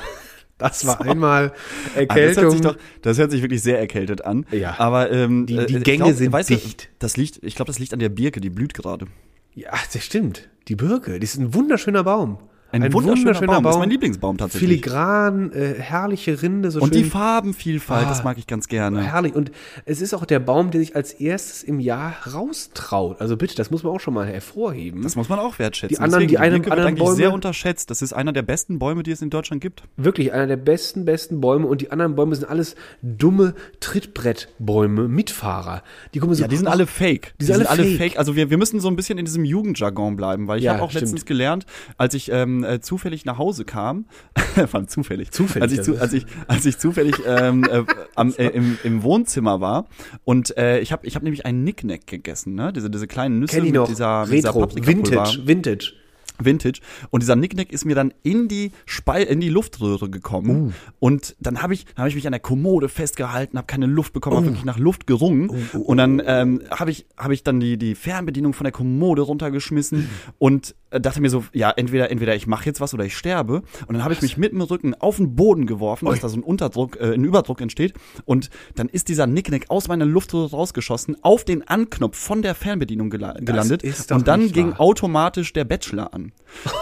Das 0.57 0.87
war 0.87 1.01
einmal 1.01 1.51
Ah, 1.51 1.53
das, 1.53 1.95
hört 1.95 2.09
Erkältung. 2.09 2.51
sich 2.51 2.61
doch, 2.61 2.77
das 3.03 3.17
hört 3.19 3.29
sich 3.29 3.43
wirklich 3.43 3.61
sehr 3.61 3.77
erkältet 3.79 4.25
an. 4.25 4.45
Ja. 4.51 4.79
Aber 4.79 5.11
ähm, 5.11 5.45
Die- 5.45 5.55
äh, 5.55 5.65
die 5.67 5.79
Gänge 5.81 6.05
glaub, 6.05 6.13
sind 6.15 6.31
weißt 6.33 6.49
dicht. 6.49 6.89
Das 6.97 7.15
liegt, 7.15 7.43
ich 7.43 7.55
glaube, 7.55 7.67
das 7.69 7.77
liegt 7.77 7.93
an 7.93 7.99
der 7.99 8.09
Birke, 8.09 8.41
die 8.41 8.49
blüht 8.49 8.73
gerade. 8.73 9.05
ja, 9.53 9.69
das 9.93 10.03
stimmt. 10.03 10.49
Die 10.67 10.75
Birke, 10.75 11.19
das 11.19 11.35
ist 11.35 11.39
ein 11.39 11.53
wunderschöner 11.53 12.03
Baum. 12.03 12.39
Ein, 12.83 12.93
wunderschöner, 12.93 13.41
Baum. 13.47 13.63
Das 13.63 13.75
ist 13.75 13.79
mein 13.79 13.89
Lieblingsbaum 13.89 14.37
tatsächlich. 14.37 14.69
Filigran, 14.81 15.51
äh, 15.51 15.75
herrliche 15.77 16.41
Rinde, 16.41 16.71
so 16.71 16.79
Und 16.79 16.93
schön. 16.93 17.03
die 17.03 17.09
Farbenvielfalt, 17.09 18.09
das 18.09 18.21
Ah. 18.21 18.23
mag 18.23 18.37
ich 18.37 18.47
ganz 18.47 18.67
gerne. 18.67 19.01
Herrlich. 19.03 19.35
Und 19.35 19.51
es 19.85 20.01
ist 20.01 20.13
auch 20.13 20.25
der 20.25 20.39
Baum, 20.39 20.71
der 20.71 20.81
sich 20.81 20.95
als 20.95 21.13
erstes 21.13 21.63
im 21.63 21.79
Jahr 21.79 22.15
raustraut. 22.33 23.21
Also 23.21 23.37
bitte, 23.37 23.55
das 23.55 23.71
muss 23.71 23.83
man 23.83 23.93
auch 23.93 23.99
schon 23.99 24.13
mal 24.13 24.25
hervorheben. 24.25 25.01
Das 25.03 25.15
muss 25.15 25.29
man 25.29 25.39
auch 25.39 25.59
wertschätzen. 25.59 25.95
Die 25.95 25.99
anderen- 25.99 26.21
Deswegen, 26.21 26.29
die 26.29 26.37
einen- 26.39 26.51
Birke 26.55 26.65
wird 26.65 26.71
anderen 26.73 26.87
eigentlich 26.89 27.03
Bäume- 27.05 27.15
sehr 27.17 27.33
unterschätzt. 27.33 27.89
Das 27.91 28.01
ist 28.01 28.13
einer 28.13 28.33
der 28.33 28.41
besten 28.43 28.79
Bäume, 28.79 29.03
die 29.03 29.11
es 29.11 29.21
in 29.21 29.29
Deutschland 29.29 29.61
gibt. 29.61 29.83
Wirklich 29.97 30.33
einer 30.33 30.47
der 30.47 30.57
besten, 30.57 31.05
besten 31.05 31.41
Bäume. 31.41 31.67
Und 31.67 31.81
die 31.81 31.91
anderen 31.91 32.15
Bäume 32.15 32.35
sind 32.35 32.49
alles 32.49 32.75
dumme 33.01 33.53
Trittbrettbäume, 33.79 35.07
Mitfahrer. 35.07 35.83
Die 36.13 36.19
kommen 36.19 36.33
so, 36.33 36.41
Ja, 36.41 36.47
die 36.47 36.57
sind 36.57 36.67
alle 36.67 36.87
fake. 36.87 37.33
die 37.39 37.45
sind 37.45 37.65
alle 37.67 37.83
fake. 37.83 37.97
fake. 37.97 38.17
Also 38.19 38.35
wir, 38.35 38.49
wir 38.49 38.57
müssen 38.57 38.79
so 38.79 38.87
ein 38.87 38.95
bisschen 38.95 39.17
in 39.17 39.25
diesem 39.25 39.45
Jugendjargon 39.45 40.15
bleiben, 40.15 40.47
weil 40.47 40.59
ich 40.59 40.65
Ja, 40.65 40.73
habe 40.73 40.83
auch 40.83 40.89
stimmt. 40.89 41.03
letztens 41.03 41.25
gelernt, 41.25 41.65
als 41.97 42.13
ich 42.13 42.31
ähm, 42.31 42.63
äh, 42.67 42.79
zufällig 42.81 43.25
nach 43.25 43.37
Hause 43.37 43.65
kam, 43.65 44.05
vor 44.55 44.75
allem 44.75 44.87
zufällig, 44.87 45.31
Zufällig, 45.31 45.63
als 45.63 45.73
ich, 45.73 45.81
zu, 45.81 45.99
als 45.99 46.13
ich, 46.13 46.25
als 46.47 46.65
ich 46.65 46.77
zufällig 46.77 47.15
ähm, 47.25 47.63
äh, 47.63 47.83
am, 48.15 48.33
äh, 48.37 48.47
im, 48.47 48.77
im 48.83 49.03
Wohnzimmer 49.03 49.61
war 49.61 49.87
und 50.23 50.57
äh, 50.57 50.79
ich 50.79 50.91
habe 50.91 51.05
ich 51.07 51.15
hab 51.15 51.23
nämlich 51.23 51.45
einen 51.45 51.63
Nicknack 51.63 52.07
gegessen, 52.07 52.55
ne? 52.55 52.73
diese, 52.73 52.89
diese 52.89 53.07
kleinen 53.07 53.39
Nüsse 53.39 53.57
Kenn 53.57 53.65
ich 53.65 53.73
noch. 53.73 53.87
dieser, 53.87 54.25
dieser 54.25 54.49
Retro, 54.49 54.59
Paprikapulver. 54.61 55.25
Vintage, 55.25 55.47
Vintage. 55.47 55.93
Vintage. 56.39 56.81
Und 57.09 57.23
dieser 57.23 57.35
Nicknack 57.35 57.71
ist 57.71 57.85
mir 57.85 57.95
dann 57.95 58.13
in 58.23 58.47
die 58.47 58.71
Spei 58.85 59.23
in 59.23 59.39
die 59.39 59.49
Luftröhre 59.49 60.09
gekommen. 60.09 60.73
Und 60.99 61.35
dann 61.39 61.61
habe 61.61 61.73
ich, 61.73 61.85
dann 61.85 61.97
habe 61.99 62.09
ich 62.09 62.15
mich 62.15 62.27
an 62.27 62.31
der 62.31 62.39
Kommode 62.39 62.89
festgehalten, 62.89 63.57
habe 63.57 63.67
keine 63.67 63.85
Luft 63.85 64.13
bekommen, 64.13 64.37
habe 64.37 64.45
wirklich 64.47 64.65
nach 64.65 64.77
Luft 64.77 65.07
gerungen. 65.07 65.49
Und 65.73 65.97
dann 65.97 66.21
ähm, 66.25 66.61
habe 66.69 66.91
ich, 66.91 67.05
habe 67.17 67.33
ich 67.33 67.43
dann 67.43 67.59
die 67.59 67.77
die 67.77 67.95
Fernbedienung 67.95 68.53
von 68.53 68.65
der 68.65 68.71
Kommode 68.71 69.23
runtergeschmissen 69.23 70.09
und 70.37 70.75
äh, 70.86 70.86
dachte 70.89 71.21
mir 71.21 71.29
so, 71.29 71.43
ja 71.53 71.71
entweder 71.71 72.09
entweder 72.11 72.35
ich 72.35 72.47
mache 72.47 72.65
jetzt 72.65 72.79
was 72.79 72.93
oder 72.93 73.05
ich 73.05 73.15
sterbe. 73.17 73.63
Und 73.87 73.93
dann 73.95 74.03
habe 74.03 74.13
ich 74.13 74.21
mich 74.21 74.37
mit 74.37 74.51
dem 74.51 74.61
Rücken 74.61 74.93
auf 74.93 75.17
den 75.17 75.35
Boden 75.35 75.65
geworfen, 75.65 76.05
dass 76.05 76.19
da 76.19 76.29
so 76.29 76.37
ein 76.37 76.43
Unterdruck, 76.43 76.99
äh, 76.99 77.13
ein 77.13 77.23
Überdruck 77.23 77.61
entsteht. 77.61 77.93
Und 78.25 78.49
dann 78.75 78.87
ist 78.87 79.09
dieser 79.09 79.27
Nicknack 79.27 79.65
aus 79.69 79.87
meiner 79.87 80.05
Luftröhre 80.05 80.51
rausgeschossen, 80.51 81.17
auf 81.21 81.43
den 81.43 81.67
Anknopf 81.67 82.17
von 82.17 82.41
der 82.41 82.55
Fernbedienung 82.55 83.09
gela 83.09 83.33
gelandet. 83.33 83.83
Und 84.11 84.27
dann 84.27 84.51
ging 84.51 84.71
wahr. 84.71 84.81
automatisch 84.81 85.53
der 85.53 85.65
Bachelor 85.65 86.13
an. 86.13 86.31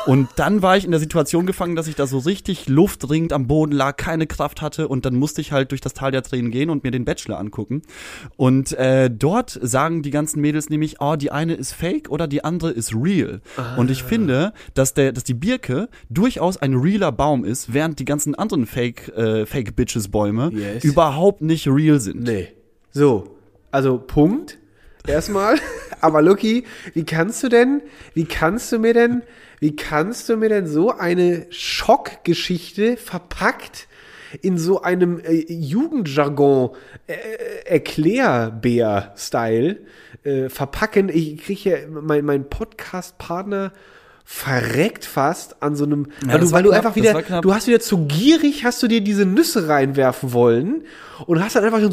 Und 0.06 0.30
dann 0.36 0.62
war 0.62 0.78
ich 0.78 0.86
in 0.86 0.92
der 0.92 1.00
Situation 1.00 1.46
gefangen, 1.46 1.76
dass 1.76 1.88
ich 1.88 1.96
da 1.96 2.06
so 2.08 2.20
richtig 2.20 2.68
luftringend 2.68 3.34
am 3.34 3.48
Boden 3.48 3.72
lag, 3.72 3.98
keine 3.98 4.28
Kraft 4.28 4.62
hatte 4.62 4.88
und 4.88 5.06
dann 5.06 5.16
musste 5.16 5.42
ich 5.42 5.52
halt 5.52 5.72
durch 5.72 5.82
das 5.82 5.94
Tal 5.94 6.12
der 6.12 6.22
Tränen 6.22 6.52
gehen 6.52 6.70
und 6.70 6.84
mir 6.84 6.92
den 6.92 7.06
Bachelor 7.06 7.40
angucken. 7.40 7.82
Und 8.38 8.74
äh, 8.74 9.10
dort 9.10 9.60
sagen 9.62 10.04
die 10.04 10.12
ganzen 10.12 10.42
Mädels 10.42 10.70
nämlich, 10.70 11.02
oh, 11.02 11.16
die 11.16 11.32
eine 11.32 11.56
ist 11.56 11.74
fake 11.74 12.10
oder 12.10 12.28
die 12.28 12.44
andere 12.44 12.72
ist 12.72 12.94
real. 12.96 13.42
Und 13.78 13.90
ich 13.96 14.04
finde, 14.04 14.54
dass 14.74 14.94
der, 14.94 15.12
dass 15.12 15.24
die 15.24 15.34
Birke 15.34 15.90
durchaus 16.10 16.58
ein 16.58 16.74
realer 16.76 17.12
Baum 17.12 17.44
ist, 17.46 17.74
während 17.74 18.00
die 18.00 18.06
ganzen 18.06 18.36
anderen 18.36 18.66
Fake, 18.66 19.10
äh, 19.10 19.46
Fake 19.46 19.76
Bitches 19.76 20.10
Bäume 20.10 20.52
Yes. 20.54 20.84
überhaupt 20.84 21.42
nicht 21.42 21.68
real 21.68 22.00
sind. 22.00 22.24
Nee. 22.24 22.50
So, 22.92 23.36
also 23.72 23.98
Punkt. 23.98 24.58
Erstmal. 25.08 25.58
Aber 26.02 26.22
Lucky, 26.22 26.66
wie 26.94 27.04
kannst 27.06 27.44
du 27.44 27.50
denn, 27.50 27.82
wie 28.14 28.26
kannst 28.26 28.72
du 28.72 28.80
mir 28.80 28.94
denn, 28.94 29.22
wie 29.60 29.76
kannst 29.76 30.28
du 30.30 30.36
mir 30.38 30.50
denn 30.50 30.68
so 30.68 30.92
eine 30.92 31.46
Schockgeschichte 31.50 32.98
verpackt 32.98 33.88
in 34.42 34.58
so 34.58 34.82
einem 34.82 35.20
äh, 35.20 35.52
Jugendjargon 35.52 36.72
äh, 37.08 37.16
Erklärbär-Style 37.66 39.78
äh, 40.24 40.50
verpacken? 40.50 41.10
Ich 41.10 41.38
kriege 41.38 41.70
ja, 41.70 41.78
mein, 41.90 42.26
mein 42.26 42.50
Podcast-Partner 42.50 43.72
verreckt 44.28 45.06
fast 45.06 45.62
an 45.62 45.76
so 45.76 45.86
einem, 45.86 46.08
weil 46.26 46.40
das 46.40 46.50
du, 46.50 46.56
weil 46.56 46.64
du 46.64 46.70
knapp, 46.70 46.86
einfach 46.86 46.96
wieder, 46.96 47.42
du 47.42 47.54
hast 47.54 47.68
wieder 47.68 47.80
zu 47.80 48.08
gierig, 48.08 48.66
hast 48.66 48.82
du 48.82 48.88
dir 48.88 49.02
diese 49.02 49.26
Nüsse 49.26 49.68
reinwerfen 49.68 50.34
wollen 50.34 50.84
und 51.28 51.44
hast 51.44 51.56
dann 51.56 51.64
einfach 51.64 51.80
so 51.80 51.90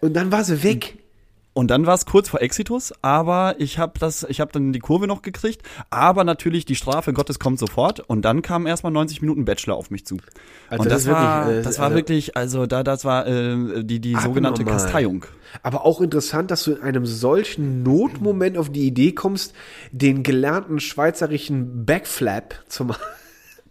und 0.00 0.14
dann 0.14 0.32
war 0.32 0.44
sie 0.44 0.62
weg. 0.62 0.96
Und 1.52 1.70
dann 1.72 1.84
war 1.84 1.94
es 1.94 2.06
kurz 2.06 2.28
vor 2.28 2.40
Exitus, 2.40 2.92
aber 3.02 3.56
ich 3.58 3.78
habe 3.78 3.98
das, 3.98 4.24
ich 4.28 4.40
habe 4.40 4.52
dann 4.52 4.72
die 4.72 4.78
Kurve 4.78 5.08
noch 5.08 5.20
gekriegt, 5.22 5.62
aber 5.90 6.22
natürlich 6.22 6.64
die 6.64 6.76
Strafe 6.76 7.12
Gottes 7.12 7.40
kommt 7.40 7.58
sofort 7.58 7.98
und 8.00 8.22
dann 8.22 8.40
kamen 8.40 8.66
erstmal 8.66 8.92
90 8.92 9.20
Minuten 9.20 9.44
Bachelor 9.44 9.74
auf 9.74 9.90
mich 9.90 10.06
zu. 10.06 10.18
Also 10.68 10.84
und 10.84 10.90
das 10.90 11.04
das, 11.04 11.12
war, 11.12 11.46
wirklich, 11.46 11.58
äh, 11.58 11.62
das 11.62 11.78
war 11.78 11.84
also- 11.86 11.96
wirklich, 11.96 12.36
also 12.36 12.66
da, 12.66 12.84
das 12.84 13.04
war 13.04 13.26
äh, 13.26 13.82
die 13.84 14.00
die 14.00 14.14
sogenannte 14.14 14.62
Abnormal. 14.62 14.82
Kasteiung. 14.84 15.24
Aber 15.64 15.84
auch 15.84 16.00
interessant, 16.00 16.52
dass 16.52 16.62
du 16.62 16.72
in 16.72 16.82
einem 16.82 17.04
solchen 17.04 17.82
Notmoment 17.82 18.56
auf 18.56 18.70
die 18.70 18.86
Idee 18.86 19.12
kommst, 19.12 19.52
den 19.90 20.22
gelernten 20.22 20.78
schweizerischen 20.78 21.84
Backflap 21.84 22.54
zu 22.68 22.84
machen. 22.84 23.02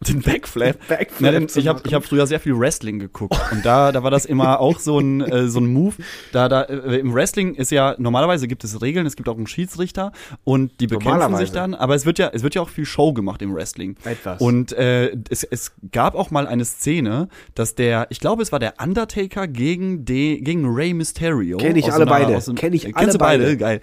Den 0.08 0.22
Backflap. 0.24 0.88
Backflap 0.88 1.34
Na, 1.42 1.48
zu 1.48 1.60
ich 1.60 1.68
habe 1.68 1.82
ich 1.86 1.94
hab 1.94 2.06
früher 2.06 2.26
sehr 2.26 2.40
viel 2.40 2.58
Wrestling 2.58 3.00
geguckt 3.00 3.36
und 3.52 3.66
da 3.66 3.92
da 3.92 4.02
war 4.02 4.12
das 4.12 4.26
immer 4.26 4.60
auch 4.62 4.80
so 4.80 4.98
ein 5.00 5.20
äh, 5.22 5.48
so 5.50 5.60
ein 5.60 5.68
Move. 5.68 5.96
Da 6.32 6.48
da 6.48 6.62
äh, 6.64 7.00
im 7.00 7.14
Wrestling 7.14 7.54
ist 7.56 7.70
ja 7.72 7.96
normalerweise 7.98 8.48
gibt 8.48 8.64
es 8.64 8.82
Regeln, 8.82 9.06
es 9.06 9.18
gibt 9.18 9.28
auch 9.28 9.36
einen 9.36 9.48
Schiedsrichter 9.48 10.14
und 10.46 10.80
die 10.80 10.88
bekämpfen 10.88 11.36
sich 11.36 11.52
dann, 11.52 11.74
aber 11.74 11.96
es 11.96 12.06
wird 12.06 12.18
ja 12.18 12.30
es 12.34 12.44
wird 12.44 12.56
ja 12.56 12.62
auch 12.62 12.70
viel 12.70 12.86
Show 12.86 13.12
gemacht 13.14 13.42
im 13.42 13.54
Wrestling. 13.54 13.98
Etwas. 14.06 14.40
Und 14.42 14.72
äh, 14.72 15.18
es, 15.30 15.44
es 15.44 15.74
gab 15.92 16.16
auch 16.16 16.32
mal 16.32 16.48
eine 16.48 16.64
Szene, 16.64 17.28
dass 17.56 17.76
der 17.76 18.08
ich 18.10 18.22
glaube 18.22 18.42
es 18.42 18.52
war 18.54 18.60
der 18.60 18.76
Undertaker 18.82 19.48
gegen 19.48 20.06
de, 20.06 20.40
gegen 20.40 20.66
Rey 20.74 20.94
Mysterio. 20.94 21.58
Kenn 21.58 21.76
ich 21.76 21.92
alle 21.92 22.04
einer- 22.10 22.28
beide. 22.40 22.54
Kenn 22.56 22.72
ich 22.74 22.86
alle 22.86 22.94
Kennst 22.94 23.16
du 23.16 23.20
beide? 23.20 23.44
beide. 23.44 23.58
Geil. 23.58 23.82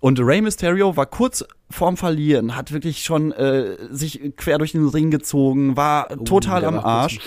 Und 0.00 0.20
Rey 0.20 0.40
Mysterio 0.40 0.96
war 0.96 1.06
kurz 1.06 1.44
vorm 1.70 1.96
Verlieren, 1.96 2.56
hat 2.56 2.72
wirklich 2.72 3.02
schon 3.02 3.32
äh, 3.32 3.76
sich 3.90 4.32
quer 4.36 4.58
durch 4.58 4.72
den 4.72 4.88
Ring 4.88 5.10
gezogen, 5.10 5.76
war 5.76 6.08
total 6.24 6.58
Oh, 6.58 6.60
der 6.60 6.68
am 6.68 6.74
war 6.76 6.84
Arsch. 6.84 7.18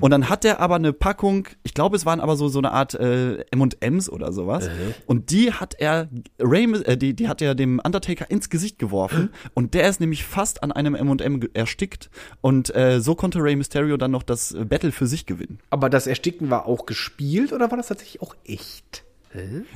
Und 0.00 0.10
dann 0.10 0.28
hat 0.28 0.44
er 0.44 0.60
aber 0.60 0.76
eine 0.76 0.92
Packung, 0.92 1.48
ich 1.64 1.74
glaube, 1.74 1.96
es 1.96 2.06
waren 2.06 2.20
aber 2.20 2.36
so 2.36 2.48
so 2.48 2.58
eine 2.58 2.72
Art 2.72 2.94
äh, 2.94 3.44
M&Ms 3.50 4.08
oder 4.10 4.32
sowas. 4.32 4.68
Und 5.06 5.30
die 5.30 5.52
hat 5.52 5.74
er 5.78 6.08
Rey, 6.40 6.64
äh, 6.84 6.96
die 6.96 7.14
die 7.14 7.28
hat 7.28 7.42
er 7.42 7.54
dem 7.54 7.80
Undertaker 7.84 8.30
ins 8.30 8.50
Gesicht 8.50 8.78
geworfen 8.78 9.30
und 9.54 9.74
der 9.74 9.88
ist 9.88 10.00
nämlich 10.00 10.24
fast 10.24 10.62
an 10.62 10.70
einem 10.72 10.94
M&M 10.94 11.40
erstickt 11.54 12.10
und 12.40 12.74
äh, 12.74 13.00
so 13.00 13.14
konnte 13.14 13.42
Rey 13.42 13.56
Mysterio 13.56 13.96
dann 13.96 14.12
noch 14.12 14.22
das 14.22 14.56
Battle 14.68 14.92
für 14.92 15.06
sich 15.06 15.26
gewinnen. 15.26 15.58
Aber 15.70 15.90
das 15.90 16.06
Ersticken 16.06 16.50
war 16.50 16.66
auch 16.66 16.86
gespielt 16.86 17.52
oder 17.52 17.70
war 17.70 17.76
das 17.76 17.88
tatsächlich 17.88 18.22
auch 18.22 18.36
echt? 18.44 19.04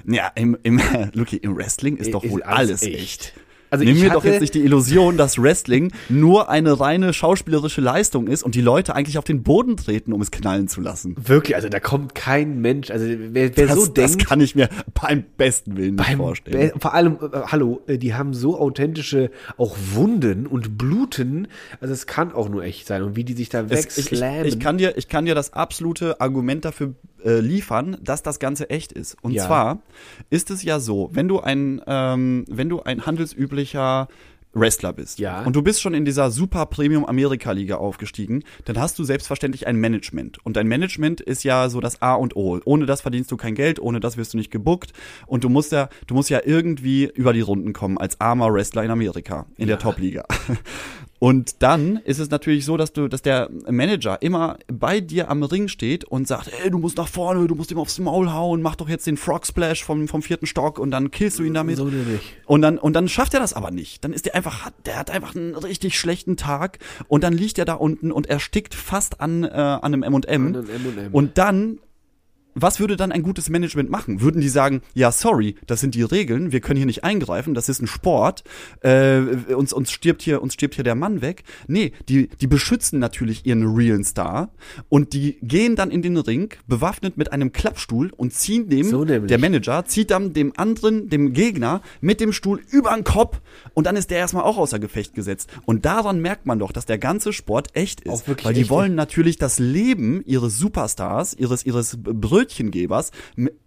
Ja, 0.07 0.29
im 0.35 0.57
im 0.63 0.81
Lucky, 1.13 1.37
im 1.37 1.57
Wrestling 1.57 1.97
ist 1.97 2.15
doch 2.15 2.25
Ist 2.25 2.31
wohl 2.33 2.43
alles 2.43 2.71
alles 2.71 2.83
echt. 2.83 2.95
echt. 3.01 3.33
Also 3.73 3.85
Nimm 3.87 3.99
mir 4.01 4.11
doch 4.11 4.23
jetzt 4.25 4.43
nicht 4.43 4.55
die 4.55 4.61
Illusion, 4.61 5.17
dass 5.17 5.41
Wrestling 5.43 5.93
nur 6.11 6.51
eine 6.51 6.79
reine 6.79 7.15
schauspielerische 7.15 7.81
Leistung 7.81 8.27
ist 8.27 8.43
und 8.43 8.55
die 8.55 8.61
Leute 8.61 8.95
eigentlich 8.95 9.17
auf 9.17 9.25
den 9.25 9.43
Boden 9.43 9.79
treten, 9.79 10.13
um 10.13 10.21
es 10.21 10.31
knallen 10.31 10.69
zu 10.69 10.83
lassen. 10.83 11.17
Wirklich, 11.19 11.57
also 11.57 11.71
da 11.71 11.81
kommt 11.81 12.15
kein 12.15 12.61
Mensch, 12.61 12.91
also 12.91 13.07
wer, 13.09 13.57
wer 13.57 13.67
Das, 13.67 13.77
so 13.77 13.87
das 13.87 14.13
denkt, 14.13 14.27
kann 14.29 14.43
ich 14.43 14.55
mir 14.55 14.69
beim 15.01 15.25
besten 15.39 15.77
Willen 15.79 15.95
nicht 15.95 16.07
beim 16.07 16.19
vorstellen. 16.19 16.73
Be- 16.75 16.81
vor 16.81 16.93
allem, 16.93 17.15
äh, 17.15 17.39
hallo, 17.47 17.81
äh, 17.87 17.97
die 17.97 18.15
haben 18.15 18.35
so 18.35 18.59
authentische 18.59 19.31
auch 19.57 19.75
Wunden 19.95 20.47
und 20.47 20.77
Bluten, 20.77 21.49
also 21.81 21.95
es 21.95 22.07
kann 22.07 22.33
auch 22.33 22.51
nur 22.51 22.63
echt 22.65 22.87
sein 22.87 23.03
und 23.03 23.17
wie 23.17 23.25
die 23.25 23.33
sich 23.33 23.49
da 23.49 23.63
Es, 23.71 23.97
ich, 23.97 24.05
ich, 24.05 24.11
wegslammen. 24.13 24.45
ich, 24.45 24.61
kann 24.61 24.77
dir, 24.77 24.99
ich 24.99 25.09
kann 25.09 25.25
dir 25.25 25.35
das 25.35 25.55
absolute 25.55 26.21
Argument 26.21 26.67
dafür 26.67 26.93
äh, 27.25 27.39
liefern, 27.39 27.97
dass 28.03 28.23
das 28.23 28.39
Ganze 28.41 28.69
echt 28.69 28.93
ist. 28.93 29.17
Und 29.23 29.33
Ja. 29.33 29.47
zwar 29.47 29.79
ist 30.29 30.51
es 30.51 30.63
ja 30.65 30.81
so, 30.81 31.09
wenn 31.13 31.29
du 31.29 31.39
ein, 31.41 31.81
ähm, 31.87 32.45
wenn 32.51 32.69
du 32.69 32.83
ein 32.83 33.07
handelsüblicher 33.71 34.09
Wrestler 34.55 34.93
bist 34.93 35.19
Ja. 35.19 35.45
und 35.45 35.57
du 35.57 35.63
bist 35.63 35.81
schon 35.81 35.95
in 35.95 36.05
dieser 36.05 36.31
Super 36.31 36.67
Premium 36.67 37.07
Amerika 37.07 37.53
Liga 37.53 37.77
aufgestiegen, 37.77 38.45
dann 38.67 38.79
hast 38.79 38.99
du 38.99 39.05
selbstverständlich 39.05 39.67
ein 39.67 39.77
Management 39.77 40.45
und 40.45 40.59
dein 40.59 40.69
Management 40.69 41.23
ist 41.23 41.43
ja 41.43 41.71
so 41.71 41.81
das 41.81 42.03
A 42.03 42.15
und 42.17 42.37
O. 42.37 42.61
Ohne 42.67 42.85
das 42.85 43.01
verdienst 43.01 43.31
du 43.33 43.39
kein 43.39 43.55
Geld, 43.55 43.81
ohne 43.81 43.99
das 43.99 44.19
wirst 44.19 44.35
du 44.35 44.37
nicht 44.37 44.51
gebuckt 44.51 44.93
und 45.27 45.43
du 45.45 45.49
musst 45.49 45.73
ja, 45.73 45.89
du 46.07 46.15
musst 46.15 46.29
ja 46.29 46.41
irgendwie 46.45 47.11
über 47.15 47.33
die 47.33 47.41
Runden 47.41 47.73
kommen 47.73 47.97
als 47.97 48.21
armer 48.21 48.53
Wrestler 48.53 48.85
in 48.85 48.91
Amerika 48.91 49.47
in 49.57 49.69
der 49.69 49.79
Top 49.79 49.99
Liga. 49.99 50.27
Und 51.23 51.63
dann 51.63 51.99
ist 51.99 52.19
es 52.19 52.31
natürlich 52.31 52.65
so, 52.65 52.77
dass 52.77 52.93
du, 52.93 53.07
dass 53.07 53.23
der 53.23 53.49
Manager 53.71 54.21
immer 54.23 54.59
bei 54.67 54.99
dir 54.99 55.31
am 55.31 55.45
Ring 55.45 55.69
steht 55.69 56.03
und 56.03 56.27
sagt, 56.27 56.51
ey, 56.65 56.69
du 56.69 56.79
musst 56.79 56.97
nach 56.97 57.07
vorne, 57.07 57.47
du 57.47 57.55
musst 57.55 57.71
ihm 57.71 57.79
aufs 57.79 58.01
Maul 58.01 58.33
hauen, 58.33 58.61
mach 58.61 58.75
doch 58.75 58.89
jetzt 58.89 59.07
den 59.07 59.17
Frog 59.17 59.47
Splash 59.47 59.85
vom, 59.85 60.09
vom 60.09 60.23
vierten 60.23 60.47
Stock 60.47 60.81
und 60.81 60.91
dann 60.91 61.13
killst 61.13 61.39
du 61.39 61.45
ihn 61.45 61.55
damit. 61.55 61.77
So 61.77 61.85
nämlich. 61.85 62.23
Und 62.47 62.63
dann, 62.63 62.77
und 62.77 62.95
dann 62.95 63.07
schafft 63.07 63.35
er 63.35 63.41
das 63.41 63.53
aber 63.53 63.71
nicht. 63.71 64.03
Dann 64.03 64.13
ist 64.13 64.25
der 64.25 64.35
einfach, 64.35 64.73
der 64.85 64.99
hat 64.99 65.13
einfach 65.13 65.37
einen 65.37 65.55
richtig 65.55 65.97
schlechten 65.97 66.37
Tag 66.37 66.81
und 67.07 67.23
dann 67.23 67.35
liegt 67.35 67.57
er 67.57 67.67
da 67.67 67.75
unten 67.75 68.11
und 68.11 68.27
erstickt 68.27 68.75
fast 68.75 69.21
an, 69.21 69.45
äh, 69.45 69.47
an 69.47 69.81
einem 69.85 70.03
M&M. 70.03 70.47
An 70.49 70.57
einem 70.57 70.71
M&M. 70.71 71.15
Und 71.15 71.39
dann 71.39 71.79
was 72.55 72.81
würde 72.81 72.97
dann 72.97 73.13
ein 73.13 73.23
gutes 73.23 73.49
Management 73.49 73.91
machen? 73.91 74.21
Würden 74.21 74.41
die 74.41 74.49
sagen, 74.49 74.83
ja, 74.95 75.13
sorry, 75.13 75.57
das 75.67 75.81
sind 75.81 75.95
die 75.95 76.03
Regeln, 76.03 76.53
wir 76.53 76.61
können 76.61 76.77
hier 76.77 76.87
nicht 76.87 77.05
eingreifen, 77.05 77.55
das 77.55 77.69
ist 77.69 77.83
ein 77.83 77.87
Sport, 77.87 78.45
äh, 78.81 79.21
uns, 79.55 79.73
uns 79.73 79.91
stirbt 79.91 80.23
hier, 80.23 80.43
uns 80.43 80.55
stirbt 80.55 80.75
hier 80.75 80.85
der 80.85 80.95
Mann 80.95 81.23
weg. 81.23 81.45
Nee, 81.67 81.93
die, 82.09 82.29
die 82.29 82.47
beschützen 82.47 82.99
natürlich 82.99 83.47
ihren 83.47 83.75
realen 83.75 84.05
Star 84.05 84.51
und 84.89 85.13
die 85.13 85.39
gehen 85.43 85.77
dann 85.77 85.91
in 85.91 86.03
den 86.03 86.17
Ring, 86.17 86.55
bewaffnet 86.67 87.17
mit 87.17 87.33
einem 87.33 87.53
Klappstuhl 87.53 88.13
und 88.17 88.33
ziehen 88.33 88.69
dem, 88.69 88.85
So 88.85 89.05
der 89.05 89.39
Manager, 89.39 89.85
zieht 89.85 90.11
dann 90.11 90.33
dem 90.33 90.53
anderen, 90.57 91.09
dem 91.09 91.33
Gegner, 91.33 91.83
mit 92.01 92.21
dem 92.21 92.33
Stuhl 92.33 92.61
über 92.71 92.95
den 92.95 93.05
Kopf 93.05 93.41
und 93.75 93.87
dann 93.87 93.97
ist 93.97 94.11
der 94.11 94.19
erstmal 94.19 94.45
auch 94.45 94.59
außer 94.59 94.79
Gefecht 94.79 95.15
gesetzt. 95.15 95.49
Und 95.65 95.85
daran 95.85 96.21
merkt 96.21 96.47
man 96.47 96.59
doch, 96.59 96.73
dass 96.73 96.87
der 96.87 96.99
ganze 96.99 97.33
Sport 97.33 97.69
echt 97.75 98.03
ist. 98.03 98.13
Auch 98.13 98.27
wirklich 98.27 98.45
weil 98.47 98.55
die 98.55 98.63
echt 98.63 98.71
wollen 98.71 98.95
natürlich 98.95 99.39
das 99.39 99.59
Leben 99.59 100.23
ihres 100.27 100.59
Superstars, 100.59 101.35
ihres, 101.35 101.65
ihres 101.65 101.99
Brötchengebers, 102.43 103.11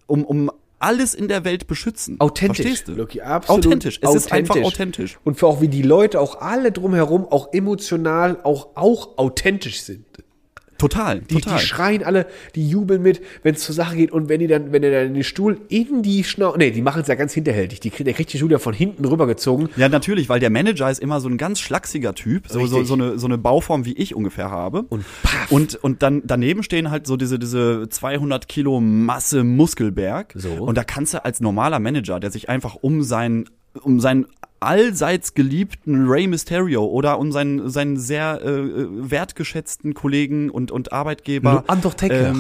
um, 0.08 0.24
um 0.24 0.52
alles 0.80 1.14
in 1.14 1.28
der 1.28 1.46
Welt 1.46 1.68
beschützen. 1.68 2.20
Authentisch. 2.20 2.66
Verstehst 2.66 2.88
du? 2.88 2.94
Lucky, 2.94 3.22
absolut 3.22 3.66
authentisch. 3.66 4.00
Es 4.02 4.14
ist 4.14 4.32
einfach 4.32 4.58
authentisch. 4.58 5.18
Und 5.24 5.40
für 5.40 5.48
auch 5.48 5.62
wie 5.62 5.68
die 5.68 5.82
Leute, 5.82 6.20
auch 6.20 6.42
alle 6.42 6.72
drumherum, 6.72 7.26
auch 7.26 7.54
emotional, 7.54 8.40
auch, 8.44 8.76
auch 8.76 9.18
authentisch 9.18 9.82
sind. 9.82 10.06
Total, 10.78 11.20
Die, 11.22 11.36
total. 11.36 11.58
die 11.58 11.66
schreien 11.66 12.04
alle, 12.04 12.26
die 12.56 12.70
jubeln 12.70 13.02
mit, 13.02 13.22
wenn 13.44 13.56
es 13.56 13.62
zur 13.62 13.74
Sache 13.74 13.96
geht 13.96 14.12
und 14.12 14.28
wenn 14.30 14.40
die 14.40 14.48
dann, 14.48 14.72
wenn 14.72 14.84
er 14.84 15.04
dann 15.06 15.14
den 15.14 15.24
Stuhl 15.24 15.58
in 15.70 16.02
die 16.04 16.24
Schnauze, 16.24 16.58
nee, 16.58 16.72
die 16.72 16.82
machen 16.82 17.02
es 17.02 17.08
ja 17.08 17.16
ganz 17.16 17.34
hinterhältig. 17.34 17.80
Die, 17.80 17.90
der 17.90 18.14
kriegt 18.14 18.34
die 18.34 18.38
Stuhl 18.38 18.52
ja 18.52 18.60
von 18.60 18.74
hinten 18.74 19.06
rübergezogen. 19.06 19.70
ja, 19.78 19.88
natürlich, 19.90 20.28
weil 20.28 20.40
der 20.40 20.50
Manager 20.50 20.90
ist 20.92 21.00
immer 21.00 21.22
so 21.22 21.30
ein 21.30 21.38
ganz 21.38 21.60
schlachsiger 21.60 22.14
Typ, 22.14 22.48
so, 22.48 22.66
so, 22.66 22.84
so, 22.84 22.94
eine, 22.96 23.18
so 23.18 23.28
eine 23.28 23.38
Bauform, 23.38 23.86
wie 23.86 23.94
ich 23.94 24.16
ungefähr 24.16 24.52
habe. 24.52 24.84
Und 24.84 25.06
paff. 25.24 25.52
Und, 25.52 25.76
und 25.76 26.04
dann 26.04 26.22
daneben 26.26 26.64
stehen 26.64 26.92
halt 26.92 27.08
so 27.08 27.16
diese, 27.18 27.40
diese 27.40 27.88
200 27.90 28.48
Kilo 28.48 28.82
Masse 28.82 29.44
Muskelberg. 29.44 30.34
So. 30.36 30.52
Und 30.52 30.78
da 30.78 30.84
kannst 30.84 31.14
du 31.14 31.24
als 31.24 31.40
normaler 31.40 31.80
Manager, 31.80 32.20
der 32.20 32.32
sich 32.32 32.50
einfach 32.50 32.76
um 32.76 33.02
seinen, 33.02 33.46
um 33.82 34.00
seinen 34.00 34.28
allseits 34.60 35.34
geliebten 35.34 36.08
Rey 36.08 36.28
Mysterio 36.28 36.86
oder 36.86 37.20
um 37.20 37.32
seinen, 37.32 37.70
seinen 37.70 37.98
sehr 37.98 38.42
äh, 38.44 38.50
äh, 38.50 38.88
wertgeschätzten 39.12 39.94
Kollegen 39.94 40.50
und, 40.50 40.72
und 40.72 40.92
Arbeitgeber. 40.92 41.64
Undertaker. 41.68 42.34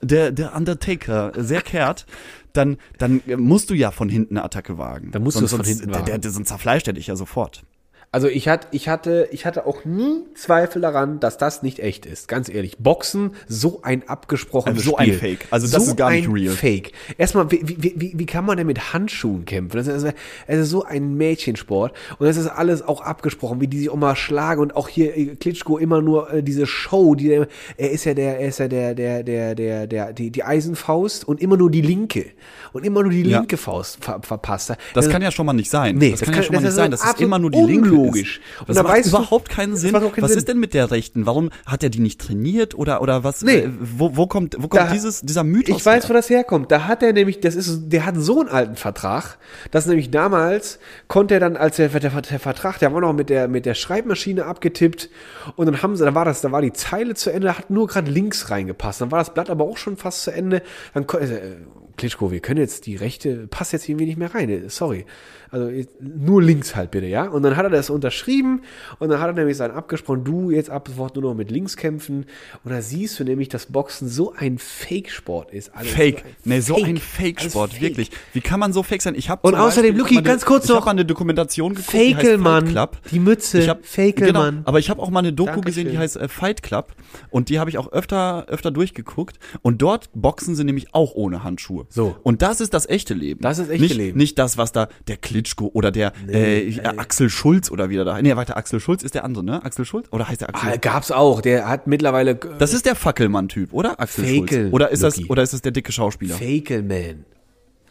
der, 0.00 0.32
der 0.32 0.56
Undertaker 0.56 1.32
sehr 1.36 1.60
kehrt, 1.60 2.06
dann, 2.52 2.78
dann 2.98 3.22
musst 3.36 3.70
du 3.70 3.74
ja 3.74 3.90
von 3.90 4.08
hinten 4.08 4.36
eine 4.36 4.44
Attacke 4.44 4.78
wagen. 4.78 5.10
Dann 5.12 5.22
musst 5.22 5.36
du 5.36 5.46
sonst, 5.46 5.52
es 5.52 5.56
von 5.58 5.66
hinten 5.66 5.88
der, 5.88 5.96
wagen. 5.96 6.06
der, 6.06 6.18
der, 6.18 6.30
sonst 6.30 6.48
zerfleischt 6.48 6.86
er 6.86 6.94
dich 6.94 7.06
ja 7.06 7.16
sofort. 7.16 7.64
Also 8.12 8.26
ich 8.26 8.48
hatte, 8.48 8.66
ich 8.72 8.88
hatte, 8.88 9.28
ich 9.30 9.46
hatte 9.46 9.66
auch 9.66 9.84
nie 9.84 10.24
Zweifel 10.34 10.82
daran, 10.82 11.20
dass 11.20 11.38
das 11.38 11.62
nicht 11.62 11.78
echt 11.78 12.06
ist. 12.06 12.26
Ganz 12.26 12.48
ehrlich. 12.48 12.76
Boxen, 12.78 13.34
so 13.46 13.82
ein 13.84 14.08
abgesprochenes 14.08 14.78
Also 14.78 14.90
so 14.90 14.96
ein 14.96 15.06
Spiel. 15.06 15.18
Fake. 15.18 15.46
Also 15.52 15.68
das 15.68 15.84
so 15.84 15.90
ist 15.92 15.96
gar 15.96 16.10
nicht 16.10 16.26
ein 16.26 16.32
real. 16.32 16.52
Fake. 16.52 16.90
Erstmal, 17.18 17.48
wie, 17.52 17.60
wie, 17.62 17.94
wie, 17.94 18.12
wie 18.16 18.26
kann 18.26 18.44
man 18.44 18.56
denn 18.56 18.66
mit 18.66 18.92
Handschuhen 18.92 19.44
kämpfen? 19.44 19.76
Das 19.76 19.86
ist, 19.86 20.04
es 20.48 20.58
ist 20.58 20.70
so 20.70 20.82
ein 20.82 21.14
Mädchensport. 21.18 21.92
Und 22.18 22.26
das 22.26 22.36
ist 22.36 22.48
alles 22.48 22.82
auch 22.82 23.00
abgesprochen, 23.00 23.60
wie 23.60 23.68
die 23.68 23.78
sich 23.78 23.90
auch 23.90 23.96
mal 23.96 24.16
schlagen 24.16 24.60
und 24.60 24.74
auch 24.74 24.88
hier 24.88 25.16
äh, 25.16 25.36
Klitschko 25.36 25.78
immer 25.78 26.02
nur 26.02 26.32
äh, 26.32 26.42
diese 26.42 26.66
Show, 26.66 27.14
die 27.14 27.30
er 27.30 27.90
ist 27.92 28.06
ja 28.06 28.14
der, 28.14 28.40
er 28.40 28.48
ist 28.48 28.58
ja 28.58 28.66
der, 28.66 28.96
der, 28.96 29.22
der, 29.22 29.54
der, 29.54 29.86
der, 29.86 30.12
die, 30.12 30.30
die 30.32 30.42
Eisenfaust 30.42 31.28
und 31.28 31.40
immer 31.40 31.56
nur 31.56 31.70
die 31.70 31.82
linke. 31.82 32.26
Und 32.72 32.84
immer 32.84 33.02
nur 33.04 33.12
die 33.12 33.22
Ja. 33.22 33.38
linke 33.38 33.56
Faust 33.56 34.04
ver, 34.04 34.18
verpasst 34.22 34.70
er. 34.70 34.78
Das 34.94 35.08
kann 35.08 35.22
ja 35.22 35.30
schon 35.30 35.46
mal 35.46 35.52
nicht 35.52 35.70
sein. 35.70 35.96
Nee, 35.96 36.10
das, 36.10 36.20
das 36.20 36.26
kann 36.26 36.34
kann- 36.34 36.42
ja 36.42 36.46
schon 36.46 36.54
mal 36.56 36.58
das 36.58 36.62
nicht 36.62 36.68
ist 36.70 36.74
sein, 36.76 36.92
es 36.92 37.00
absolut 37.02 37.20
immer 37.20 37.38
nur 37.38 37.50
die 37.52 37.60
linke 37.62 37.99
unlogisch. 38.00 38.38
ist. 38.38 38.60
Und 38.60 38.68
Das 38.70 38.76
da 38.76 38.82
macht 38.82 38.92
weißt 38.94 39.12
du- 39.12 39.16
überhaupt 39.16 39.48
keinen 39.48 39.76
Sinn. 39.76 39.92
keinen 39.92 40.12
was 40.18 40.30
Sinn. 40.30 40.38
ist 40.38 40.48
denn 40.48 40.58
mit 40.58 40.74
der 40.74 40.90
Rechten? 40.90 41.26
Warum 41.26 41.50
hat 41.66 41.82
er 41.82 41.90
die 41.90 42.00
nicht 42.00 42.20
trainiert 42.20 42.74
oder 42.74 43.00
oder 43.02 43.24
was? 43.24 43.42
Nee. 43.42 43.58
äh, 43.60 43.70
Wo, 43.80 44.16
wo 44.16 44.26
kommt 44.26 44.56
wo 44.58 44.68
kommt 44.68 44.74
Da- 44.84 44.92
dieses 44.92 45.20
dieser 45.22 45.44
Mythos? 45.44 45.76
Ich 45.78 45.86
weiß, 45.86 46.04
wo 46.04 46.08
her? 46.08 46.14
das 46.16 46.30
herkommt. 46.30 46.70
Da 46.70 46.86
hat 46.86 47.02
er 47.02 47.12
nämlich, 47.12 47.40
das 47.40 47.54
ist, 47.54 47.88
der 47.88 48.06
hat 48.06 48.14
so 48.18 48.40
einen 48.40 48.48
alten 48.48 48.76
Vertrag, 48.76 49.38
dass 49.70 49.86
nämlich 49.86 50.10
damals 50.10 50.78
konnte 51.08 51.34
er 51.34 51.40
dann, 51.40 51.56
als 51.56 51.76
der, 51.76 51.88
der, 51.88 52.10
der 52.10 52.40
Vertrag, 52.40 52.78
der 52.78 52.92
war 52.92 53.00
noch 53.00 53.12
mit 53.12 53.30
der, 53.30 53.48
mit 53.48 53.66
der 53.66 53.74
Schreibmaschine 53.74 54.44
abgetippt 54.46 55.08
und 55.56 55.66
dann 55.66 55.82
haben 55.82 55.96
sie, 55.96 56.04
da 56.04 56.14
war 56.14 56.24
das, 56.24 56.40
da 56.40 56.52
war 56.52 56.62
die 56.62 56.72
Zeile 56.72 57.14
zu 57.14 57.30
Ende, 57.30 57.48
da 57.48 57.58
hat 57.58 57.70
nur 57.70 57.86
gerade 57.86 58.10
links 58.10 58.50
reingepasst. 58.50 59.00
Dann 59.00 59.10
war 59.10 59.18
das 59.18 59.32
Blatt 59.34 59.50
aber 59.50 59.64
auch 59.64 59.76
schon 59.76 59.96
fast 59.96 60.22
zu 60.22 60.30
Ende. 60.32 60.62
Dann 60.94 61.04
äh, 61.20 61.56
Klitschko, 62.00 62.30
wir 62.30 62.40
können 62.40 62.58
jetzt 62.60 62.86
die 62.86 62.96
rechte, 62.96 63.46
passt 63.46 63.72
jetzt 63.72 63.88
irgendwie 63.88 64.06
nicht 64.06 64.16
mehr 64.16 64.34
rein. 64.34 64.64
Sorry. 64.68 65.04
Also 65.52 65.68
nur 66.00 66.40
links 66.40 66.76
halt 66.76 66.92
bitte, 66.92 67.06
ja? 67.06 67.24
Und 67.26 67.42
dann 67.42 67.56
hat 67.56 67.64
er 67.64 67.70
das 67.70 67.90
unterschrieben 67.90 68.62
und 69.00 69.08
dann 69.08 69.20
hat 69.20 69.26
er 69.28 69.32
nämlich 69.32 69.56
sein 69.56 69.72
abgesprochen, 69.72 70.22
du 70.24 70.50
jetzt 70.52 70.70
ab 70.70 70.86
sofort 70.88 71.16
nur 71.16 71.24
noch 71.24 71.34
mit 71.34 71.50
links 71.50 71.76
kämpfen. 71.76 72.26
Und 72.64 72.70
da 72.70 72.80
siehst 72.82 73.18
du 73.18 73.24
nämlich, 73.24 73.48
dass 73.48 73.66
Boxen 73.66 74.08
so 74.08 74.32
ein 74.32 74.58
Fake-Sport 74.58 75.50
ist. 75.52 75.74
Alles 75.74 75.90
Fake. 75.92 76.18
So 76.18 76.24
Nee, 76.44 76.60
so 76.60 76.76
ein 76.82 76.96
Fake-Sport, 76.98 77.72
fake. 77.72 77.82
wirklich. 77.82 78.10
Wie 78.32 78.40
kann 78.40 78.60
man 78.60 78.72
so 78.72 78.82
fake 78.84 79.02
sein? 79.02 79.14
Ich 79.16 79.28
habe 79.28 79.46
Und 79.46 79.56
außerdem, 79.56 79.96
Luki, 79.96 80.22
ganz 80.22 80.44
kurz 80.44 80.64
ich 80.64 80.70
noch. 80.70 80.76
hab 80.78 80.84
mal 80.86 80.92
eine 80.92 81.04
Dokumentation 81.04 81.74
geguckt, 81.74 81.92
die 81.92 82.14
heißt 82.14 82.26
Fakelmann, 82.26 82.62
Fight 82.66 82.72
Club. 82.72 82.98
die 83.10 83.18
Mütze, 83.18 83.58
Ich 83.58 83.68
hab, 83.68 83.84
Fakelmann. 83.84 84.54
Genau, 84.56 84.68
aber 84.68 84.78
ich 84.78 84.88
habe 84.88 85.02
auch 85.02 85.10
mal 85.10 85.18
eine 85.18 85.32
Doku 85.32 85.50
Dankeschön. 85.50 85.84
gesehen, 85.84 85.90
die 85.90 85.98
heißt 85.98 86.16
äh, 86.16 86.28
Fight 86.28 86.62
Club 86.62 86.94
und 87.30 87.48
die 87.48 87.58
habe 87.58 87.70
ich 87.70 87.76
auch 87.78 87.90
öfter 87.92 88.46
öfter 88.48 88.70
durchgeguckt 88.70 89.38
und 89.62 89.82
dort 89.82 90.10
boxen 90.14 90.54
sie 90.54 90.62
nämlich 90.64 90.94
auch 90.94 91.14
ohne 91.14 91.42
Handschuhe. 91.42 91.86
So. 91.90 92.16
Und 92.22 92.40
das 92.40 92.60
ist 92.60 92.72
das 92.72 92.88
echte 92.88 93.14
Leben. 93.14 93.40
Das 93.40 93.58
ist 93.58 93.68
echte 93.68 93.82
nicht, 93.82 93.94
Leben. 93.96 94.16
Nicht 94.16 94.38
das, 94.38 94.56
was 94.56 94.72
da 94.72 94.88
der 95.08 95.16
Klitschko 95.16 95.70
oder 95.74 95.90
der 95.90 96.12
äh, 96.28 96.68
äh, 96.68 96.84
Axel 96.84 97.28
Schulz 97.28 97.70
oder 97.70 97.90
wieder 97.90 98.04
da. 98.04 98.22
Nee, 98.22 98.34
warte, 98.36 98.56
Axel 98.56 98.78
Schulz 98.78 99.02
ist 99.02 99.14
der 99.14 99.24
andere, 99.24 99.44
ne? 99.44 99.64
Axel 99.64 99.84
Schulz 99.84 100.06
oder 100.12 100.28
heißt 100.28 100.40
der 100.40 100.50
Axel? 100.50 100.70
Ah, 100.72 100.76
gab's 100.76 101.10
auch. 101.10 101.40
Der 101.40 101.68
hat 101.68 101.88
mittlerweile 101.88 102.36
das 102.36 102.72
ist 102.72 102.86
der 102.86 102.94
Fackelmann-Typ, 102.94 103.72
oder? 103.72 103.98
Axel 104.00 104.24
Fakel, 104.24 104.48
Schulz. 104.48 104.72
Oder 104.72 104.90
ist 104.90 105.02
das 105.02 105.28
oder 105.28 105.42
ist 105.42 105.52
das 105.52 105.62
der 105.62 105.72
dicke 105.72 105.90
Schauspieler? 105.90 106.36
Fakelman. 106.36 107.24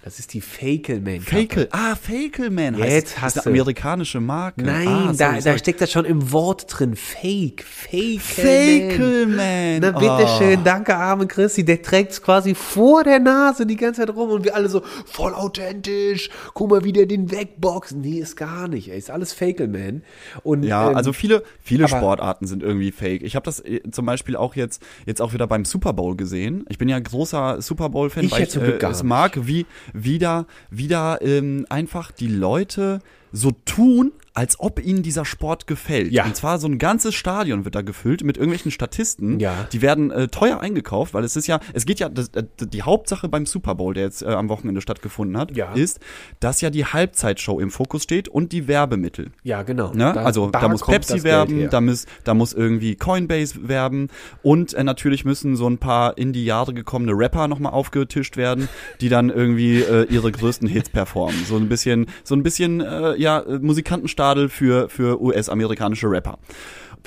Das 0.02 0.18
ist 0.18 0.34
die 0.34 0.40
Fakelman. 0.40 1.20
Fakel. 1.20 1.68
Ah, 1.72 1.94
Fakelman 1.94 2.78
heißt 2.78 2.90
Jetzt 2.90 3.16
das 3.16 3.22
hast 3.22 3.36
ist 3.36 3.48
eine 3.48 3.54
amerikanische 3.60 4.22
Marke. 4.22 4.64
Nein, 4.64 4.88
ah, 4.88 5.14
da, 5.16 5.38
da 5.42 5.58
steckt 5.58 5.82
das 5.82 5.92
schon 5.92 6.06
im 6.06 6.32
Wort 6.32 6.68
drin. 6.70 6.96
Fake. 6.96 7.66
Fakelman. 7.66 8.92
Fakelman. 8.92 9.80
Na 9.82 9.92
bitteschön, 9.92 10.64
danke 10.64 10.96
arme 10.96 11.28
Christi. 11.28 11.66
Der 11.66 11.82
trägt's 11.82 12.22
quasi 12.22 12.56
vor 12.56 13.04
der 13.04 13.20
Nase 13.20 13.66
die 13.66 13.76
ganze 13.76 14.00
Zeit 14.00 14.16
rum 14.16 14.30
und 14.30 14.46
wir 14.46 14.56
alle 14.56 14.70
so 14.70 14.84
voll 15.06 15.34
authentisch. 15.34 16.30
Guck 16.54 16.72
mal, 16.72 16.86
wie 16.86 16.94
der 16.94 17.06
den 17.06 17.30
wegboxt. 17.30 17.98
Nee, 17.98 18.20
ist 18.20 18.38
gar 18.38 18.70
nicht. 18.70 18.90
Ey. 18.90 18.98
Ist 18.98 19.12
alles 19.12 19.34
Fakelman. 19.34 20.04
Und 20.44 20.64
Ja, 20.64 20.92
ähm, 20.92 20.96
also 20.96 21.12
viele, 21.12 21.44
viele 21.62 21.90
Sportarten 21.90 22.48
sind 22.48 22.64
irgendwie 22.64 22.92
fake. 22.92 23.22
Ich 23.22 23.36
habe 23.36 23.44
das 23.44 23.60
äh, 23.60 23.82
zum 23.92 24.06
Beispiel 24.06 24.38
auch 24.38 24.56
jetzt, 24.56 24.82
jetzt 25.06 25.22
auch 25.22 25.34
wieder 25.34 25.46
beim 25.46 25.66
Super 25.66 25.92
Bowl 25.92 26.16
gesehen. 26.16 26.66
Ich 26.70 26.78
bin 26.78 26.88
ja 26.88 26.98
großer 26.98 27.62
Super 27.62 27.90
Bowl-Fan, 27.90 28.24
Ich 28.24 28.32
weil 28.32 28.44
ich 28.44 28.56
äh, 28.56 28.86
es 28.86 29.04
mag, 29.04 29.46
wie 29.46 29.66
wieder, 29.94 30.46
wieder 30.70 31.22
ähm, 31.22 31.66
einfach 31.70 32.12
die 32.12 32.28
Leute 32.28 33.02
so 33.32 33.52
tun, 33.66 34.12
als 34.34 34.60
ob 34.60 34.80
ihnen 34.84 35.04
dieser 35.04 35.26
Sport 35.26 35.68
gefällt. 35.68 36.12
Ja. 36.12 36.24
Und 36.24 36.36
zwar 36.36 36.60
so 36.60 36.68
ein 36.68 36.78
ganzes 36.78 37.14
Stadion 37.16 37.66
wird 37.66 37.76
da 37.76 37.82
gefüllt 37.82 38.24
mit 38.24 38.38
irgendwelchen 38.38 38.72
Statisten. 38.72 39.40
Ja. 39.40 39.68
Die 39.74 39.82
werden 39.82 40.12
äh, 40.12 40.28
teuer 40.30 40.62
eingekauft, 40.62 41.14
weil 41.14 41.24
es 41.26 41.36
ist 41.36 41.48
ja, 41.48 41.60
es 41.74 41.86
geht 41.86 42.00
ja, 42.00 42.08
das, 42.08 42.30
äh, 42.30 42.44
die 42.60 42.84
Hauptsache 42.84 43.28
beim 43.28 43.46
Super 43.46 43.76
Bowl, 43.76 43.94
der 43.94 44.04
jetzt 44.04 44.22
äh, 44.22 44.28
am 44.28 44.48
Wochenende 44.48 44.80
stattgefunden 44.82 45.36
hat, 45.38 45.56
Ja. 45.58 45.74
ist, 45.74 46.00
dass 46.40 46.62
ja 46.62 46.70
die 46.70 46.86
Halbzeitshow 46.86 47.60
im 47.60 47.70
Fokus 47.70 48.04
steht 48.04 48.30
und 48.30 48.52
die 48.54 48.68
Werbemittel. 48.68 49.32
ja, 49.44 49.64
genau. 49.64 49.92
Ne? 49.94 50.16
also 50.18 50.50
da, 50.52 50.68
muss 50.70 50.82
kommt 50.82 50.96
Pepsi 51.00 51.24
werben, 51.24 51.70
da 51.70 51.82
muss, 51.82 52.06
da 52.24 52.34
muss 52.34 52.54
irgendwie 52.54 52.96
Coinbase 52.96 53.68
werben 53.68 54.08
und 54.42 54.74
äh, 54.74 54.84
natürlich 54.84 55.26
müssen 55.26 55.56
so 55.56 55.68
ein 55.68 55.80
paar 55.80 56.18
in 56.18 56.32
die 56.34 56.46
Jahre 56.46 56.74
gekommene 56.74 57.12
Rapper 57.14 57.48
nochmal 57.48 57.74
aufgetischt 57.74 58.38
werden, 58.38 58.70
die 59.02 59.10
dann 59.10 59.30
irgendwie 59.30 59.82
äh, 59.82 60.04
ihre 60.06 60.32
größten 60.32 60.68
Hits 60.68 60.90
performen. 60.90 61.44
So 61.46 61.58
ein 61.58 61.68
bisschen, 61.68 62.06
so 62.24 62.36
ein 62.36 62.44
bisschen 62.44 62.80
äh, 62.80 63.16
ja 63.20 63.40
äh, 63.40 63.60
Musikantenstadel 63.60 64.50
für 64.50 64.90
für 64.90 65.22
US-amerikanische 65.22 66.10
Rapper. 66.10 66.40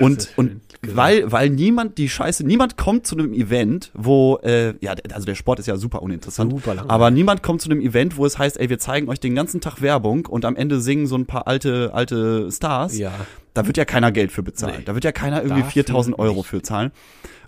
Und, 0.01 0.33
und 0.37 0.61
genau. 0.81 0.96
weil, 0.96 1.31
weil 1.31 1.51
niemand 1.51 1.98
die 1.98 2.09
Scheiße, 2.09 2.46
niemand 2.46 2.77
kommt 2.77 3.07
zu 3.07 3.16
einem 3.16 3.33
Event, 3.35 3.90
wo, 3.94 4.38
äh, 4.42 4.75
ja, 4.81 4.94
also 5.12 5.27
der 5.27 5.35
Sport 5.35 5.59
ist 5.59 5.66
ja 5.66 5.77
super 5.77 6.03
uninteressant, 6.03 6.51
Super 6.51 6.85
aber 6.88 7.11
niemand 7.11 7.42
kommt 7.42 7.61
zu 7.61 7.70
einem 7.70 7.81
Event, 7.81 8.16
wo 8.16 8.25
es 8.25 8.38
heißt, 8.38 8.59
ey, 8.59 8.70
wir 8.70 8.79
zeigen 8.79 9.09
euch 9.09 9.20
den 9.20 9.35
ganzen 9.35 9.61
Tag 9.61 9.83
Werbung 9.83 10.27
und 10.27 10.44
am 10.44 10.57
Ende 10.57 10.81
singen 10.81 11.07
so 11.07 11.16
ein 11.16 11.27
paar 11.27 11.46
alte, 11.46 11.90
alte 11.92 12.51
Stars. 12.51 12.96
Ja. 12.96 13.12
Da 13.55 13.66
wird 13.66 13.77
ja 13.77 13.85
keiner 13.85 14.12
Geld 14.12 14.33
für 14.33 14.42
bezahlen. 14.42 14.77
Nee. 14.79 14.85
Da 14.85 14.94
wird 14.94 15.05
ja 15.05 15.12
keiner 15.12 15.42
irgendwie 15.42 15.61
Dafür 15.61 15.85
4000 15.85 16.18
Euro 16.18 16.42
für 16.42 16.62
zahlen. 16.62 16.90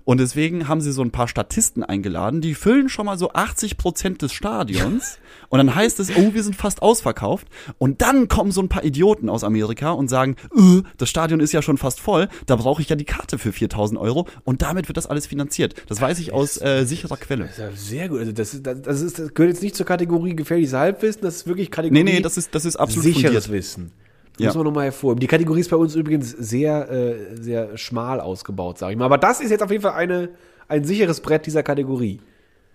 Und 0.05 0.21
deswegen 0.21 0.69
haben 0.69 0.81
sie 0.81 0.93
so 0.93 1.03
ein 1.03 1.11
paar 1.11 1.29
Statisten 1.29 1.83
eingeladen, 1.83 2.40
die 2.40 2.55
füllen 2.55 2.88
schon 2.88 3.07
mal 3.07 3.19
so 3.19 3.33
80 3.33 3.79
Prozent 3.79 4.23
des 4.23 4.33
Stadions. 4.33 5.19
und 5.49 5.59
dann 5.59 5.75
heißt 5.75 5.99
es, 6.01 6.11
oh, 6.17 6.35
wir 6.35 6.43
sind 6.43 6.57
fast 6.57 6.83
ausverkauft. 6.83 7.49
Und 7.79 8.03
dann 8.03 8.29
kommen 8.29 8.51
so 8.51 8.61
ein 8.61 8.69
paar 8.69 8.85
Idioten 8.85 9.29
aus 9.29 9.45
Amerika 9.45 9.93
und 9.93 10.09
sagen, 10.09 10.37
äh, 10.55 10.83
das 10.99 11.09
Stadion 11.09 11.40
ist 11.40 11.53
ja 11.53 11.62
schon 11.62 11.79
fast 11.79 12.01
voll, 12.01 12.29
da 12.47 12.57
brauche 12.57 12.83
ich 12.83 12.88
ja 12.88 12.97
die 12.97 13.05
Karte 13.05 13.38
für 13.38 13.53
4000 13.53 13.99
Euro. 13.99 14.27
Und 14.45 14.62
damit 14.62 14.88
wird 14.88 14.97
das 14.97 15.07
alles 15.07 15.27
finanziert. 15.27 15.75
Das 15.88 16.01
weiß 16.01 16.19
ich 16.19 16.33
aus 16.33 16.61
äh, 16.61 16.85
sicherer 16.85 17.17
Quelle. 17.17 17.49
Ja 17.59 17.71
sehr 17.75 18.09
gut. 18.09 18.21
Also 18.21 18.33
das, 18.33 18.55
ist, 18.55 18.67
das, 18.67 18.83
das, 18.83 19.01
ist, 19.01 19.19
das 19.19 19.35
gehört 19.35 19.55
jetzt 19.55 19.62
nicht 19.62 19.77
zur 19.77 19.87
Kategorie 19.87 20.37
gefährliches 20.37 20.75
Halbwissen, 20.75 21.23
das 21.23 21.37
ist 21.37 21.47
wirklich 21.47 21.71
Kategorie 21.71 22.03
Nee, 22.05 22.12
nee, 22.14 22.21
das 22.21 22.37
ist, 22.37 22.55
das 22.55 22.64
ist 22.64 22.77
absolut 22.77 23.05
sicheres 23.05 23.47
fundiert. 23.47 23.51
Wissen. 23.51 23.93
Ja. 24.38 24.47
Muss 24.49 24.57
man 24.57 24.64
nochmal 24.64 24.85
hervorheben. 24.87 25.20
Die 25.20 25.27
Kategorie 25.29 25.61
ist 25.61 25.70
bei 25.70 25.77
uns 25.77 25.94
übrigens 25.94 26.31
sehr, 26.31 26.90
äh, 26.90 27.37
sehr 27.40 27.79
schmal 27.79 28.20
ausgebaut, 28.20 28.79
sage 28.79 28.92
ich 28.92 28.99
mal. 28.99 29.05
Aber 29.05 29.18
das 29.18 29.40
ist 29.40 29.51
jetzt 29.51 29.62
auf 29.62 29.70
jeden 29.70 29.83
Fall 29.83 29.92
eine, 29.92 30.31
ein 30.66 30.85
sicheres 30.85 31.20
Brett 31.20 31.47
dieser 31.47 31.62
Kategorie. 31.62 32.20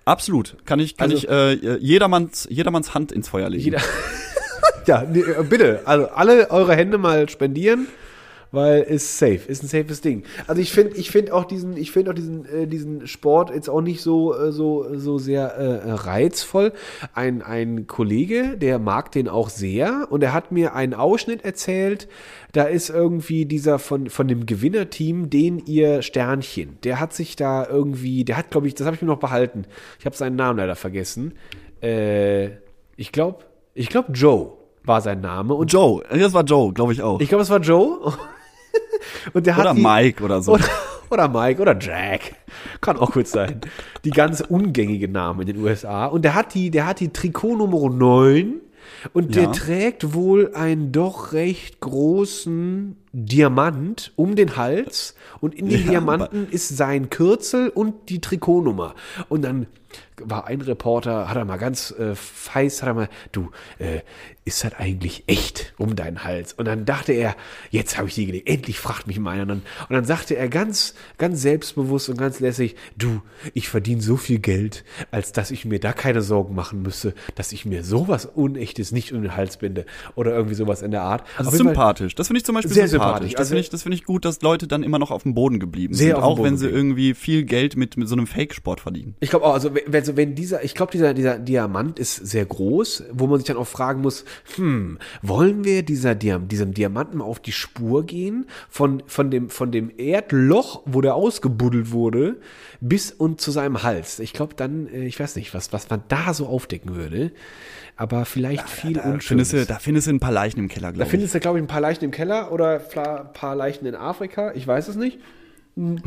Absolut. 0.05 0.55
Kann 0.65 0.79
ich, 0.79 0.95
kann 0.95 1.11
Also- 1.11 1.27
ich 1.27 1.29
äh, 1.29 1.77
jedermanns, 1.79 2.47
jedermanns 2.49 2.93
Hand 2.93 3.11
ins 3.11 3.27
Feuer 3.27 3.49
legen. 3.49 3.63
Jeder 3.63 3.81
ja, 4.87 5.03
nee, 5.03 5.19
äh, 5.19 5.43
bitte. 5.43 5.81
Also 5.85 6.07
alle 6.07 6.49
eure 6.49 6.75
Hände 6.75 6.97
mal 6.97 7.27
spendieren, 7.29 7.87
weil 8.51 8.81
ist 8.81 9.17
safe, 9.17 9.41
ist 9.47 9.63
ein 9.63 9.67
safes 9.67 10.01
Ding. 10.01 10.23
Also 10.47 10.61
ich 10.61 10.71
finde, 10.71 10.95
ich 10.97 11.11
finde 11.11 11.33
auch 11.33 11.45
diesen, 11.45 11.77
ich 11.77 11.91
finde 11.91 12.11
auch 12.11 12.15
diesen, 12.15 12.45
äh, 12.45 12.67
diesen 12.67 13.07
Sport 13.07 13.51
jetzt 13.53 13.69
auch 13.69 13.81
nicht 13.81 14.01
so, 14.01 14.35
äh, 14.35 14.51
so, 14.51 14.85
so 14.95 15.17
sehr 15.17 15.53
äh, 15.53 15.91
reizvoll. 15.91 16.73
Ein, 17.13 17.41
ein 17.41 17.87
Kollege, 17.87 18.57
der 18.57 18.79
mag 18.79 19.11
den 19.11 19.27
auch 19.27 19.49
sehr 19.49 20.07
und 20.09 20.23
er 20.23 20.33
hat 20.33 20.51
mir 20.51 20.73
einen 20.73 20.93
Ausschnitt 20.93 21.45
erzählt. 21.45 22.07
Da 22.51 22.63
ist 22.63 22.89
irgendwie 22.89 23.45
dieser 23.45 23.77
von, 23.77 24.09
von 24.09 24.27
dem 24.27 24.47
Gewinnerteam, 24.47 25.29
den 25.29 25.59
ihr 25.59 26.01
Sternchen, 26.01 26.77
der 26.83 26.99
hat 26.99 27.13
sich 27.13 27.35
da 27.35 27.67
irgendwie, 27.67 28.25
der 28.25 28.37
hat, 28.37 28.49
glaube 28.49 28.67
ich, 28.67 28.73
das 28.73 28.87
habe 28.87 28.95
ich 28.95 29.01
mir 29.01 29.07
noch 29.07 29.19
behalten. 29.19 29.65
Ich 29.99 30.05
habe 30.05 30.15
seinen 30.15 30.35
Namen 30.35 30.57
leider 30.57 30.75
vergessen. 30.75 31.33
Äh, 31.81 32.47
ich 32.95 33.11
glaube, 33.11 33.45
ich 33.75 33.89
glaube 33.89 34.11
Joe 34.13 34.53
war 34.83 35.01
sein 35.01 35.21
Name 35.21 35.53
und 35.53 35.71
Joe, 35.71 36.03
das 36.09 36.33
war 36.33 36.43
Joe, 36.43 36.73
glaube 36.73 36.93
ich 36.93 37.01
auch. 37.03 37.21
ich 37.21 37.29
glaube, 37.29 37.43
es 37.43 37.49
war 37.49 37.59
Joe. 37.59 38.13
Und 39.33 39.45
der 39.45 39.57
oder 39.57 39.69
hat 39.69 39.77
die, 39.77 39.81
Mike 39.81 40.23
oder 40.23 40.41
so. 40.41 40.53
Oder, 40.53 40.65
oder 41.09 41.27
Mike 41.27 41.61
oder 41.61 41.77
Jack. 41.79 42.35
Kann 42.81 42.97
auch 42.97 43.11
kurz 43.11 43.31
sein. 43.31 43.61
Die 44.03 44.11
ganz 44.11 44.41
ungängigen 44.41 45.11
Namen 45.11 45.41
in 45.41 45.47
den 45.47 45.63
USA. 45.63 46.05
Und 46.05 46.23
der 46.23 46.35
hat 46.35 46.53
die, 46.53 46.71
der 46.71 46.85
hat 46.85 46.99
die 46.99 47.09
Trikot 47.11 47.55
Nummer 47.55 47.89
9 47.89 48.61
und 49.13 49.35
der 49.35 49.43
Ja. 49.43 49.51
trägt 49.51 50.13
wohl 50.13 50.53
einen 50.53 50.91
doch 50.91 51.33
recht 51.33 51.79
großen 51.79 52.95
Diamant 53.11 54.11
um 54.15 54.35
den 54.35 54.55
Hals 54.55 55.15
und 55.41 55.55
in 55.55 55.67
den 55.69 55.81
Ja, 55.81 55.91
Diamanten 55.91 56.47
ist 56.49 56.69
sein 56.69 57.09
Kürzel 57.09 57.69
und 57.69 58.09
die 58.09 58.21
Trikotnummer. 58.21 58.95
Und 59.29 59.41
dann 59.43 59.67
war 60.21 60.47
ein 60.47 60.61
Reporter, 60.61 61.29
hat 61.29 61.37
er 61.37 61.45
mal 61.45 61.57
ganz 61.57 61.91
äh, 61.91 62.15
feiß, 62.15 62.81
hat 62.81 62.89
er 62.89 62.93
mal, 62.93 63.09
du, 63.31 63.51
äh, 63.77 64.01
ist 64.45 64.63
das 64.63 64.73
eigentlich 64.73 65.23
echt 65.27 65.73
um 65.77 65.95
deinen 65.95 66.23
Hals? 66.23 66.53
Und 66.53 66.65
dann 66.65 66.85
dachte 66.85 67.13
er, 67.13 67.35
jetzt 67.69 67.97
habe 67.97 68.07
ich 68.07 68.15
die 68.15 68.25
gelegt, 68.25 68.49
endlich 68.49 68.79
fragt 68.79 69.07
mich 69.07 69.19
mal 69.19 69.31
einer. 69.31 69.43
Und 69.43 69.49
dann, 69.49 69.61
und 69.87 69.95
dann 69.95 70.05
sagte 70.05 70.35
er 70.35 70.49
ganz, 70.49 70.95
ganz 71.17 71.41
selbstbewusst 71.41 72.09
und 72.09 72.17
ganz 72.17 72.39
lässig, 72.39 72.75
du, 72.97 73.21
ich 73.53 73.69
verdiene 73.69 74.01
so 74.01 74.17
viel 74.17 74.39
Geld, 74.39 74.83
als 75.11 75.31
dass 75.31 75.51
ich 75.51 75.65
mir 75.65 75.79
da 75.79 75.93
keine 75.93 76.21
Sorgen 76.21 76.55
machen 76.55 76.81
müsste, 76.81 77.13
dass 77.35 77.51
ich 77.51 77.65
mir 77.65 77.83
sowas 77.83 78.25
Unechtes 78.25 78.91
nicht 78.91 79.13
um 79.13 79.21
den 79.21 79.35
Hals 79.35 79.57
binde 79.57 79.85
oder 80.15 80.31
irgendwie 80.31 80.55
sowas 80.55 80.81
in 80.81 80.91
der 80.91 81.03
Art. 81.03 81.23
Also 81.37 81.51
sympathisch. 81.51 82.15
Das 82.15 82.27
finde 82.27 82.39
ich 82.39 82.45
zum 82.45 82.55
Beispiel 82.55 82.73
Sehr 82.73 82.87
sympathisch. 82.87 82.98
Sympathisch. 82.99 83.31
Das 83.31 83.39
Also- 83.39 83.49
finde 83.49 83.61
ich, 83.61 83.69
das 83.69 83.83
finde 83.83 83.95
ich 83.95 84.03
gut, 84.05 84.25
dass 84.25 84.41
Leute 84.41 84.67
dann 84.67 84.83
immer 84.83 84.99
noch 84.99 85.11
auf 85.11 85.23
dem 85.23 85.33
Boden 85.33 85.59
geblieben 85.59 85.93
sind, 85.93 86.13
auch 86.15 86.41
wenn 86.43 86.57
sie 86.57 86.65
geblieben. 86.65 86.77
irgendwie 86.79 87.13
viel 87.13 87.43
Geld 87.43 87.75
mit, 87.77 87.97
mit 87.97 88.07
so 88.07 88.15
einem 88.15 88.27
Fake-Sport 88.27 88.79
verdienen. 88.81 89.15
Ich 89.19 89.29
glaube 89.29 89.45
auch, 89.45 89.53
also 89.53 89.73
wenn, 89.73 89.93
also 89.93 90.15
wenn 90.17 90.35
dieser, 90.35 90.63
ich 90.63 90.75
glaube, 90.75 90.91
dieser, 90.91 91.13
dieser 91.13 91.39
Diamant 91.39 91.99
ist 91.99 92.15
sehr 92.15 92.45
groß, 92.45 93.03
wo 93.11 93.27
man 93.27 93.39
sich 93.39 93.47
dann 93.47 93.57
auch 93.57 93.67
fragen 93.67 94.01
muss, 94.01 94.25
hm, 94.55 94.97
wollen 95.21 95.63
wir 95.63 95.83
dieser 95.83 96.15
Diam 96.15 96.47
diesem 96.47 96.73
Diamanten 96.73 97.21
auf 97.21 97.39
die 97.39 97.51
Spur 97.51 98.05
gehen? 98.05 98.45
Von, 98.69 99.03
von 99.07 99.31
dem, 99.31 99.49
von 99.49 99.71
dem 99.71 99.91
Erdloch, 99.97 100.81
wo 100.85 101.01
der 101.01 101.15
ausgebuddelt 101.15 101.91
wurde, 101.91 102.37
bis 102.81 103.11
und 103.11 103.41
zu 103.41 103.51
seinem 103.51 103.83
Hals. 103.83 104.19
Ich 104.19 104.33
glaube 104.33 104.53
dann, 104.55 104.87
äh, 104.87 105.05
ich 105.05 105.19
weiß 105.19 105.35
nicht, 105.35 105.53
was, 105.53 105.73
was 105.73 105.89
man 105.89 106.03
da 106.07 106.33
so 106.33 106.47
aufdecken 106.47 106.95
würde. 106.95 107.31
Aber 107.99 108.23
vielleicht 108.23 108.69
viel 108.69 108.93
Da 108.93 109.01
Unschönes. 109.01 109.49
findest, 109.49 109.53
du, 109.53 109.73
da 109.73 109.77
findest 109.79 110.07
du 110.07 110.11
ein 110.11 110.21
paar 110.21 110.31
Leichen 110.31 110.57
im 110.59 110.69
Keller, 110.69 110.87
Da 110.87 110.91
glaube 110.93 111.03
ich. 111.03 111.09
findest 111.11 111.35
du, 111.35 111.39
glaube 111.41 111.57
ich, 111.59 111.63
ein 111.63 111.67
paar 111.67 111.81
Leichen 111.81 112.05
im 112.05 112.11
Keller 112.11 112.49
oder 112.53 112.79
ein 112.95 113.33
paar 113.33 113.55
Leichen 113.57 113.85
in 113.85 113.93
Afrika. 113.95 114.53
Ich 114.55 114.65
weiß 114.65 114.87
es 114.87 114.95
nicht. 114.95 115.19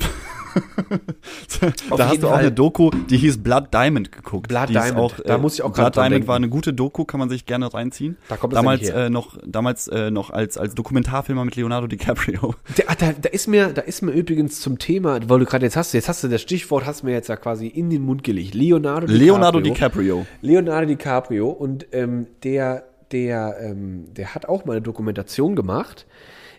Auf 1.90 1.98
da 1.98 2.08
hast 2.08 2.22
du 2.22 2.26
auch 2.26 2.32
Fall. 2.32 2.40
eine 2.40 2.52
Doku, 2.52 2.90
die 3.08 3.16
hieß 3.16 3.42
Blood 3.42 3.72
Diamond 3.72 4.12
geguckt. 4.12 4.48
Blood 4.48 4.68
die 4.68 4.74
Diamond. 4.74 4.98
Auch, 4.98 5.14
Da 5.24 5.38
muss 5.38 5.54
ich 5.54 5.62
auch 5.62 5.72
Blood 5.72 5.96
Diamond 5.96 6.12
denken. 6.12 6.28
war 6.28 6.36
eine 6.36 6.48
gute 6.48 6.72
Doku, 6.72 7.04
kann 7.04 7.20
man 7.20 7.30
sich 7.30 7.46
gerne 7.46 7.72
reinziehen. 7.72 8.16
Da 8.28 8.36
kommt 8.36 8.54
damals 8.54 8.88
äh, 8.88 9.08
noch, 9.08 9.38
damals 9.46 9.88
äh, 9.88 10.10
noch 10.10 10.30
als 10.30 10.58
als 10.58 10.74
Dokumentarfilmer 10.74 11.44
mit 11.44 11.56
Leonardo 11.56 11.86
DiCaprio. 11.86 12.54
Der, 12.76 12.90
ah, 12.90 12.94
da, 12.98 13.12
da 13.12 13.28
ist 13.30 13.48
mir, 13.48 13.68
da 13.68 13.82
ist 13.82 14.02
mir 14.02 14.12
übrigens 14.12 14.60
zum 14.60 14.78
Thema, 14.78 15.20
weil 15.28 15.38
du 15.38 15.46
gerade 15.46 15.64
jetzt 15.64 15.76
hast, 15.76 15.92
jetzt 15.94 16.08
hast 16.08 16.22
du 16.22 16.28
das 16.28 16.42
Stichwort, 16.42 16.86
hast 16.86 17.02
mir 17.02 17.12
jetzt 17.12 17.28
ja 17.28 17.36
quasi 17.36 17.66
in 17.66 17.90
den 17.90 18.02
Mund 18.02 18.24
gelegt. 18.24 18.54
Leonardo 18.54 19.06
DiCaprio. 19.06 19.26
Leonardo 19.26 19.60
DiCaprio. 19.60 20.26
Leonardo 20.42 20.86
DiCaprio 20.86 21.48
und 21.48 21.86
ähm, 21.92 22.26
der, 22.44 22.84
der, 23.10 23.56
ähm, 23.60 24.12
der 24.14 24.34
hat 24.34 24.46
auch 24.46 24.64
mal 24.64 24.74
eine 24.74 24.82
Dokumentation 24.82 25.56
gemacht. 25.56 26.06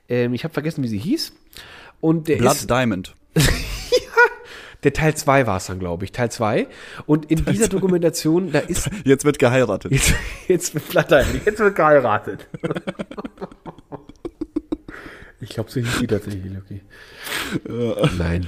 Ähm, 0.10 0.34
ich 0.34 0.43
habe 0.43 0.54
vergessen, 0.54 0.84
wie 0.84 0.88
sie 0.88 0.97
hieß. 0.97 1.34
Und 2.04 2.28
der 2.28 2.36
Blood 2.36 2.56
ist, 2.56 2.70
Diamond. 2.70 3.16
der 4.84 4.92
Teil 4.92 5.16
2 5.16 5.48
war 5.48 5.56
es 5.56 5.68
dann, 5.68 5.80
glaube 5.80 6.04
ich, 6.04 6.12
Teil 6.12 6.30
2. 6.30 6.68
Und 7.06 7.32
in 7.32 7.46
dieser 7.46 7.70
Dokumentation, 7.70 8.52
da 8.52 8.60
ist 8.60 8.89
Jetzt 9.06 9.24
wird 9.24 9.39
geheiratet. 9.39 9.89
Jetzt, 9.89 10.13
jetzt 10.50 10.74
wird 10.74 10.89
Platter, 10.89 11.24
jetzt 11.46 11.60
wird 11.60 11.74
geheiratet. 11.78 12.46
ich 15.39 15.48
glaube, 15.48 15.72
so 15.72 15.80
hieß 15.80 16.00
die 16.02 16.08
tatsächlich, 16.08 16.44
Lucky. 16.54 16.82
Nein, 18.18 18.48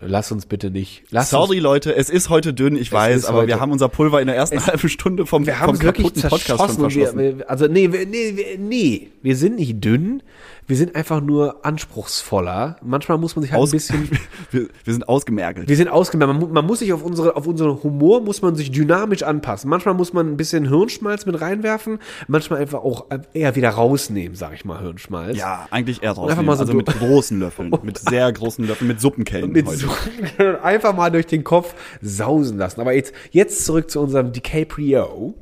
lass 0.00 0.30
uns 0.30 0.46
bitte 0.46 0.70
nicht. 0.70 1.02
Lass 1.10 1.30
Sorry, 1.30 1.58
Leute, 1.58 1.96
es 1.96 2.08
ist 2.08 2.28
heute 2.28 2.54
dünn, 2.54 2.76
ich 2.76 2.92
weiß, 2.92 3.16
ist 3.16 3.24
aber 3.24 3.38
heute- 3.38 3.48
wir 3.48 3.58
haben 3.58 3.72
unser 3.72 3.88
Pulver 3.88 4.20
in 4.20 4.28
der 4.28 4.36
ersten 4.36 4.64
halben 4.64 4.88
Stunde 4.88 5.26
vom, 5.26 5.42
uns, 5.42 5.48
wir 5.48 5.56
vom 5.56 5.74
es 5.74 5.80
kaputten 5.80 6.22
Podcast 6.22 6.60
schon 6.60 6.88
verschossen. 6.88 7.18
wir, 7.18 7.50
also 7.50 7.66
nee, 7.66 7.90
wir, 7.90 8.06
nee, 8.06 8.36
wir, 8.36 8.58
nee, 8.58 9.08
wir 9.22 9.34
sind 9.36 9.56
nicht 9.56 9.84
dünn. 9.84 10.22
Wir 10.66 10.76
sind 10.76 10.94
einfach 10.94 11.20
nur 11.20 11.64
anspruchsvoller. 11.64 12.76
Manchmal 12.82 13.18
muss 13.18 13.34
man 13.34 13.42
sich 13.42 13.52
halt 13.52 13.62
Aus, 13.62 13.70
ein 13.70 13.72
bisschen 13.72 14.10
wir, 14.50 14.68
wir 14.84 14.92
sind 14.92 15.08
ausgemergelt. 15.08 15.68
Wir 15.68 15.76
sind 15.76 15.88
ausgemerkt. 15.88 16.32
Man, 16.32 16.52
man 16.52 16.66
muss 16.66 16.78
sich 16.78 16.92
auf 16.92 17.02
unsere, 17.02 17.36
auf 17.36 17.46
unseren 17.46 17.82
Humor 17.82 18.20
muss 18.20 18.42
man 18.42 18.54
sich 18.54 18.70
dynamisch 18.70 19.22
anpassen. 19.22 19.68
Manchmal 19.68 19.94
muss 19.94 20.12
man 20.12 20.28
ein 20.28 20.36
bisschen 20.36 20.68
Hirnschmalz 20.68 21.26
mit 21.26 21.40
reinwerfen, 21.40 21.98
manchmal 22.28 22.60
einfach 22.60 22.80
auch 22.80 23.06
eher 23.32 23.56
wieder 23.56 23.70
rausnehmen, 23.70 24.36
sag 24.36 24.54
ich 24.54 24.64
mal, 24.64 24.80
Hirnschmalz. 24.80 25.36
ja, 25.36 25.66
eigentlich 25.70 26.02
eher 26.02 26.12
raus. 26.12 26.30
einfach 26.30 26.44
mal 26.44 26.56
so 26.56 26.62
also 26.62 26.74
mit 26.74 26.86
großen 26.86 27.38
Löffeln, 27.38 27.72
mit 27.82 27.98
sehr 27.98 28.32
großen 28.32 28.66
Löffeln, 28.66 28.88
mit 28.88 29.00
Suppenkellen 29.00 29.52
Mit 29.52 29.66
heute. 29.66 29.78
so, 29.78 29.88
einfach 30.62 30.94
mal 30.94 31.10
durch 31.10 31.26
den 31.26 31.44
Kopf 31.44 31.74
sausen 32.00 32.58
lassen. 32.58 32.80
Aber 32.80 32.92
jetzt, 32.92 33.12
jetzt 33.30 33.64
zurück 33.64 33.90
zu 33.90 34.00
unserem 34.00 34.32
DiCaprio. 34.32 35.34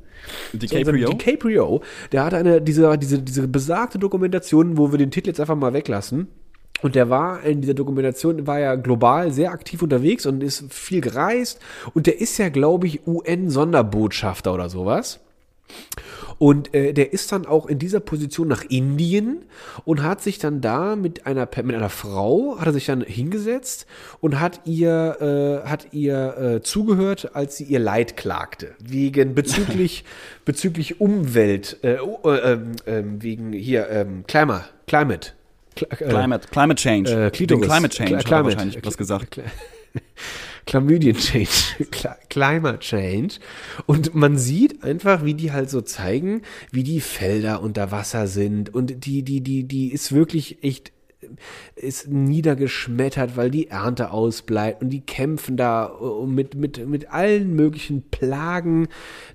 DiCaprio? 0.52 1.10
DiCaprio, 1.10 1.82
der 2.12 2.24
hatte 2.24 2.36
eine, 2.36 2.60
diese, 2.60 2.96
diese, 2.98 3.20
diese 3.20 3.48
besagte 3.48 3.98
Dokumentation, 3.98 4.76
wo 4.76 4.90
wir 4.90 4.98
den 4.98 5.10
Titel 5.10 5.28
jetzt 5.28 5.40
einfach 5.40 5.56
mal 5.56 5.72
weglassen. 5.72 6.28
Und 6.82 6.94
der 6.94 7.10
war 7.10 7.42
in 7.42 7.60
dieser 7.60 7.74
Dokumentation, 7.74 8.46
war 8.46 8.58
ja 8.58 8.74
global 8.74 9.32
sehr 9.32 9.52
aktiv 9.52 9.82
unterwegs 9.82 10.24
und 10.26 10.42
ist 10.42 10.72
viel 10.72 11.00
gereist. 11.00 11.60
Und 11.94 12.06
der 12.06 12.20
ist 12.20 12.38
ja, 12.38 12.48
glaube 12.48 12.86
ich, 12.86 13.06
UN-Sonderbotschafter 13.06 14.54
oder 14.54 14.68
sowas. 14.68 15.20
Und 16.40 16.72
äh, 16.74 16.94
der 16.94 17.12
ist 17.12 17.32
dann 17.32 17.44
auch 17.44 17.66
in 17.66 17.78
dieser 17.78 18.00
Position 18.00 18.48
nach 18.48 18.64
Indien 18.64 19.42
und 19.84 20.02
hat 20.02 20.22
sich 20.22 20.38
dann 20.38 20.62
da 20.62 20.96
mit 20.96 21.26
einer 21.26 21.46
mit 21.62 21.76
einer 21.76 21.90
Frau 21.90 22.56
hat 22.58 22.64
er 22.66 22.72
sich 22.72 22.86
dann 22.86 23.02
hingesetzt 23.02 23.84
und 24.20 24.40
hat 24.40 24.62
ihr 24.64 25.60
äh, 25.64 25.68
hat 25.68 25.88
ihr 25.92 26.38
äh, 26.38 26.62
zugehört, 26.62 27.32
als 27.34 27.58
sie 27.58 27.64
ihr 27.64 27.78
Leid 27.78 28.16
klagte 28.16 28.74
wegen 28.82 29.34
bezüglich 29.40 30.04
bezüglich 30.46 30.98
Umwelt 30.98 31.76
äh, 31.82 31.98
oh, 31.98 32.26
äh, 32.30 32.58
ähm, 32.86 33.22
wegen 33.22 33.52
hier 33.52 33.90
ähm, 33.90 34.24
Climate 34.26 34.64
Climate 34.86 35.32
Cl- 35.76 35.92
äh, 35.92 36.08
Climate, 36.08 36.48
Climate 36.48 36.80
Change. 36.80 37.26
äh, 37.26 37.30
Klitoris. 37.30 37.66
Climate 37.66 37.94
Change 37.94 38.16
Climate. 38.24 38.44
wahrscheinlich 38.44 38.78
etwas 38.78 38.96
gesagt. 38.96 39.38
Chlamydien 40.66 41.16
Change, 41.16 41.50
Cl- 41.90 42.16
Climate 42.28 42.78
Change. 42.80 43.36
Und 43.86 44.14
man 44.14 44.38
sieht 44.38 44.82
einfach, 44.82 45.24
wie 45.24 45.34
die 45.34 45.52
halt 45.52 45.70
so 45.70 45.80
zeigen, 45.80 46.42
wie 46.70 46.84
die 46.84 47.00
Felder 47.00 47.62
unter 47.62 47.90
Wasser 47.90 48.26
sind. 48.26 48.74
Und 48.74 49.04
die, 49.04 49.22
die, 49.22 49.40
die, 49.40 49.64
die 49.64 49.92
ist 49.92 50.12
wirklich 50.12 50.62
echt 50.62 50.92
ist 51.76 52.08
niedergeschmettert, 52.08 53.36
weil 53.36 53.50
die 53.50 53.68
Ernte 53.68 54.10
ausbleibt 54.10 54.82
und 54.82 54.90
die 54.90 55.00
kämpfen 55.00 55.56
da 55.56 55.92
äh, 56.00 56.26
mit, 56.26 56.54
mit, 56.54 56.86
mit 56.88 57.12
allen 57.12 57.54
möglichen 57.54 58.02
Plagen 58.10 58.88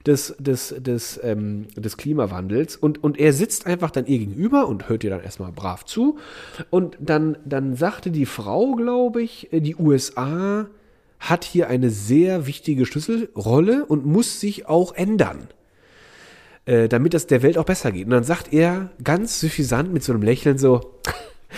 des, 0.06 0.36
des, 0.40 0.76
des, 0.78 1.20
ähm, 1.24 1.68
des 1.76 1.98
Klimawandels 1.98 2.76
und, 2.76 3.04
und 3.04 3.20
er 3.20 3.34
sitzt 3.34 3.66
einfach 3.66 3.92
dann 3.92 4.08
ihr 4.08 4.20
gegenüber 4.20 4.68
und 4.68 4.90
hört 4.90 5.04
ihr 5.04 5.10
dann 5.10 5.24
erstmal 5.24 5.52
brav 5.52 5.86
zu 5.86 6.18
und 6.70 6.98
dann, 7.00 7.38
dann 7.46 7.76
sagte 7.76 8.12
die 8.12 8.26
Frau, 8.26 8.74
glaube 8.74 9.22
ich, 9.22 9.52
äh, 9.54 9.62
die 9.62 9.76
USA 9.76 10.68
hat 11.30 11.44
hier 11.44 11.68
eine 11.68 11.90
sehr 11.90 12.48
wichtige 12.48 12.86
Schlüsselrolle 12.86 13.86
und 13.86 14.06
muss 14.06 14.40
sich 14.40 14.68
auch 14.68 14.94
ändern 14.94 15.48
äh, 16.66 16.88
damit 16.90 17.14
es 17.14 17.28
der 17.28 17.42
Welt 17.42 17.58
auch 17.58 17.66
besser 17.66 17.92
geht. 17.92 18.06
Und 18.06 18.12
dann 18.12 18.24
sagt 18.24 18.52
er 18.54 18.90
ganz 19.04 19.40
suffisant 19.40 19.94
mit 19.94 20.04
so 20.04 20.14
einem 20.14 20.24
Lächeln 20.24 20.58
so, 20.58 21.00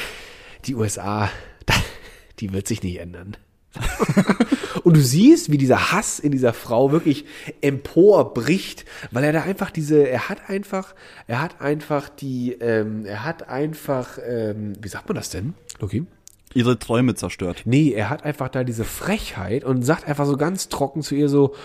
die 0.65 0.75
USA, 0.75 1.29
die 2.39 2.53
wird 2.53 2.67
sich 2.67 2.83
nicht 2.83 2.99
ändern. 2.99 3.37
und 4.83 4.97
du 4.97 5.01
siehst, 5.01 5.51
wie 5.51 5.57
dieser 5.57 5.91
Hass 5.91 6.19
in 6.19 6.31
dieser 6.31 6.53
Frau 6.53 6.91
wirklich 6.91 7.25
emporbricht, 7.61 8.85
weil 9.11 9.23
er 9.23 9.33
da 9.33 9.43
einfach 9.43 9.69
diese, 9.69 10.07
er 10.07 10.29
hat 10.29 10.49
einfach, 10.49 10.95
er 11.27 11.41
hat 11.41 11.61
einfach 11.61 12.09
die, 12.09 12.53
ähm, 12.53 13.05
er 13.05 13.23
hat 13.23 13.49
einfach, 13.49 14.17
ähm, 14.25 14.73
wie 14.81 14.87
sagt 14.87 15.07
man 15.09 15.15
das 15.15 15.29
denn, 15.29 15.53
Okay. 15.79 16.05
Ihre 16.53 16.79
Träume 16.79 17.15
zerstört. 17.15 17.63
Nee, 17.65 17.91
er 17.91 18.09
hat 18.09 18.23
einfach 18.23 18.49
da 18.49 18.63
diese 18.63 18.83
Frechheit 18.83 19.63
und 19.63 19.83
sagt 19.83 20.07
einfach 20.07 20.25
so 20.25 20.37
ganz 20.37 20.69
trocken 20.69 21.01
zu 21.01 21.15
ihr 21.15 21.29
so, 21.29 21.55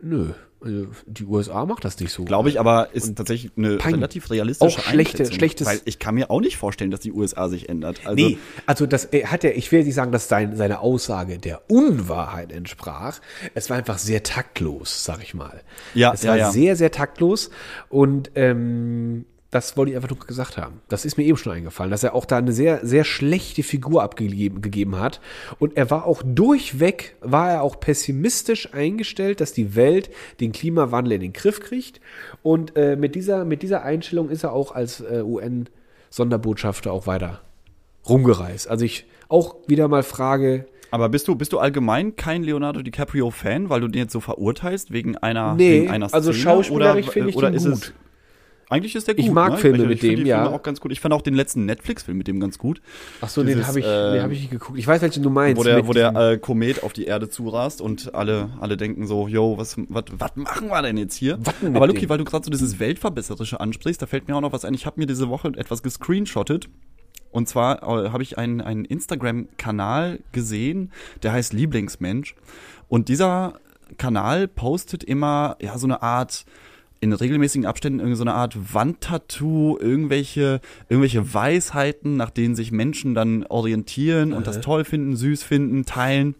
nö, 0.00 0.32
also 0.62 0.88
die 1.06 1.24
USA 1.24 1.64
macht 1.64 1.84
das 1.84 1.98
nicht 2.00 2.12
so. 2.12 2.24
Glaube 2.24 2.50
ich, 2.50 2.60
aber 2.60 2.90
ist 2.92 3.08
und 3.08 3.16
tatsächlich 3.16 3.52
eine 3.56 3.78
Pein 3.78 3.94
relativ 3.94 4.30
realistische 4.30 4.78
auch 4.78 4.84
schlechte, 4.84 5.24
schlechtes 5.32 5.66
Weil 5.66 5.80
ich 5.86 5.98
kann 5.98 6.14
mir 6.14 6.30
auch 6.30 6.40
nicht 6.40 6.58
vorstellen, 6.58 6.90
dass 6.90 7.00
die 7.00 7.12
USA 7.12 7.48
sich 7.48 7.68
ändert. 7.68 8.00
Also, 8.04 8.14
nee, 8.22 8.38
also 8.66 8.86
das 8.86 9.08
hat 9.24 9.44
er, 9.44 9.56
ich 9.56 9.72
will 9.72 9.84
nicht 9.84 9.94
sagen, 9.94 10.12
dass 10.12 10.28
sein, 10.28 10.56
seine 10.56 10.80
Aussage 10.80 11.38
der 11.38 11.70
Unwahrheit 11.70 12.52
entsprach. 12.52 13.20
Es 13.54 13.70
war 13.70 13.78
einfach 13.78 13.98
sehr 13.98 14.22
taktlos, 14.22 15.02
sag 15.04 15.22
ich 15.22 15.32
mal. 15.32 15.62
Ja, 15.94 16.12
es 16.12 16.22
ja, 16.22 16.30
war 16.30 16.36
ja. 16.36 16.50
sehr, 16.50 16.76
sehr 16.76 16.90
taktlos 16.90 17.50
und 17.88 18.30
ähm, 18.34 19.24
das 19.50 19.76
wollte 19.76 19.90
ich 19.90 19.96
einfach 19.96 20.10
nur 20.10 20.18
gesagt 20.18 20.56
haben. 20.56 20.80
Das 20.88 21.04
ist 21.04 21.16
mir 21.16 21.24
eben 21.24 21.36
schon 21.36 21.52
eingefallen, 21.52 21.90
dass 21.90 22.04
er 22.04 22.14
auch 22.14 22.24
da 22.24 22.38
eine 22.38 22.52
sehr, 22.52 22.86
sehr 22.86 23.02
schlechte 23.02 23.64
Figur 23.64 24.02
abgegeben 24.02 24.62
gegeben 24.62 25.00
hat. 25.00 25.20
Und 25.58 25.76
er 25.76 25.90
war 25.90 26.06
auch 26.06 26.22
durchweg, 26.24 27.16
war 27.20 27.50
er 27.50 27.62
auch 27.62 27.80
pessimistisch 27.80 28.72
eingestellt, 28.72 29.40
dass 29.40 29.52
die 29.52 29.74
Welt 29.74 30.10
den 30.38 30.52
Klimawandel 30.52 31.14
in 31.14 31.20
den 31.20 31.32
Griff 31.32 31.60
kriegt. 31.60 32.00
Und 32.42 32.76
äh, 32.76 32.94
mit, 32.94 33.16
dieser, 33.16 33.44
mit 33.44 33.62
dieser 33.62 33.82
Einstellung 33.82 34.30
ist 34.30 34.44
er 34.44 34.52
auch 34.52 34.72
als 34.72 35.00
äh, 35.00 35.22
UN-Sonderbotschafter 35.24 36.92
auch 36.92 37.08
weiter 37.08 37.40
rumgereist. 38.08 38.68
Also 38.68 38.84
ich 38.84 39.06
auch 39.28 39.56
wieder 39.66 39.88
mal 39.88 40.04
frage, 40.04 40.66
aber 40.92 41.08
bist 41.08 41.28
du, 41.28 41.34
bist 41.36 41.52
du 41.52 41.58
allgemein 41.58 42.16
kein 42.16 42.42
Leonardo 42.42 42.82
DiCaprio-Fan, 42.82 43.68
weil 43.68 43.80
du 43.80 43.88
den 43.88 44.02
jetzt 44.02 44.12
so 44.12 44.20
verurteilst 44.20 44.92
wegen 44.92 45.16
einer, 45.16 45.54
nee, 45.54 45.82
wegen 45.82 45.90
einer 45.90 46.08
Szene? 46.08 46.16
Also 46.16 46.32
schauspielerisch 46.32 47.10
finde 47.10 47.30
ich 47.30 47.36
oder 47.36 47.50
den 47.50 47.56
ist 47.56 47.64
gut. 47.64 47.74
Es, 47.74 47.92
eigentlich 48.70 48.94
ist 48.94 49.08
der 49.08 49.16
gut. 49.16 49.24
Ich 49.24 49.30
mag 49.30 49.52
ne? 49.52 49.58
Filme 49.58 49.78
ich, 49.78 49.88
mit 49.88 50.02
ich 50.02 50.16
dem, 50.16 50.26
ja. 50.26 50.42
Filme 50.42 50.56
auch 50.56 50.62
ganz 50.62 50.80
gut. 50.80 50.92
Ich 50.92 51.00
fand 51.00 51.12
auch 51.12 51.22
den 51.22 51.34
letzten 51.34 51.66
Netflix-Film 51.66 52.16
mit 52.16 52.28
dem 52.28 52.38
ganz 52.38 52.56
gut. 52.56 52.80
Ach 53.20 53.28
so, 53.28 53.42
den 53.42 53.56
Dieses, 53.56 53.66
habe 53.66 53.80
ich, 53.80 53.84
äh, 53.84 54.12
den 54.12 54.22
hab 54.22 54.30
ich 54.30 54.40
nicht 54.40 54.50
geguckt. 54.50 54.78
Ich 54.78 54.86
weiß, 54.86 55.02
welchen 55.02 55.22
du 55.22 55.30
meinst. 55.30 55.58
Wo 55.58 55.64
der, 55.64 55.86
wo 55.86 55.92
der 55.92 56.14
äh, 56.14 56.38
Komet 56.38 56.82
auf 56.84 56.92
die 56.92 57.04
Erde 57.04 57.28
zurast 57.28 57.80
und 57.80 58.14
alle, 58.14 58.50
alle 58.60 58.76
denken 58.76 59.06
so, 59.06 59.26
yo, 59.28 59.58
was, 59.58 59.76
was, 59.88 60.04
was 60.16 60.36
machen 60.36 60.68
wir 60.68 60.82
denn 60.82 60.96
jetzt 60.96 61.16
hier? 61.16 61.38
Aber 61.74 61.86
Luki, 61.88 62.08
weil 62.08 62.18
du 62.18 62.24
gerade 62.24 62.44
so 62.44 62.50
dieses 62.50 62.78
Weltverbesserische 62.78 63.60
ansprichst, 63.60 64.00
da 64.00 64.06
fällt 64.06 64.28
mir 64.28 64.36
auch 64.36 64.40
noch 64.40 64.52
was 64.52 64.64
ein. 64.64 64.74
Ich 64.74 64.86
habe 64.86 65.00
mir 65.00 65.06
diese 65.06 65.28
Woche 65.28 65.48
etwas 65.56 65.82
gescreenshottet. 65.82 66.68
Und 67.32 67.48
zwar 67.48 67.82
äh, 67.82 68.10
habe 68.10 68.22
ich 68.22 68.38
einen, 68.38 68.60
einen 68.60 68.84
Instagram-Kanal 68.84 70.20
gesehen, 70.32 70.92
der 71.22 71.32
heißt 71.32 71.52
Lieblingsmensch. 71.52 72.34
Und 72.88 73.08
dieser 73.08 73.54
Kanal 73.98 74.48
postet 74.48 75.04
immer 75.04 75.56
ja 75.60 75.78
so 75.78 75.86
eine 75.86 76.02
Art 76.02 76.44
in 77.00 77.12
regelmäßigen 77.12 77.66
Abständen 77.66 77.98
irgendwie 77.98 78.16
so 78.16 78.24
eine 78.24 78.34
Art 78.34 78.74
Wandtattoo, 78.74 79.78
irgendwelche, 79.78 80.60
irgendwelche 80.88 81.32
Weisheiten, 81.32 82.16
nach 82.16 82.30
denen 82.30 82.54
sich 82.54 82.70
Menschen 82.72 83.14
dann 83.14 83.46
orientieren 83.46 84.34
und 84.34 84.46
das 84.46 84.60
toll 84.60 84.84
finden, 84.84 85.16
süß 85.16 85.42
finden, 85.42 85.86
teilen. 85.86 86.34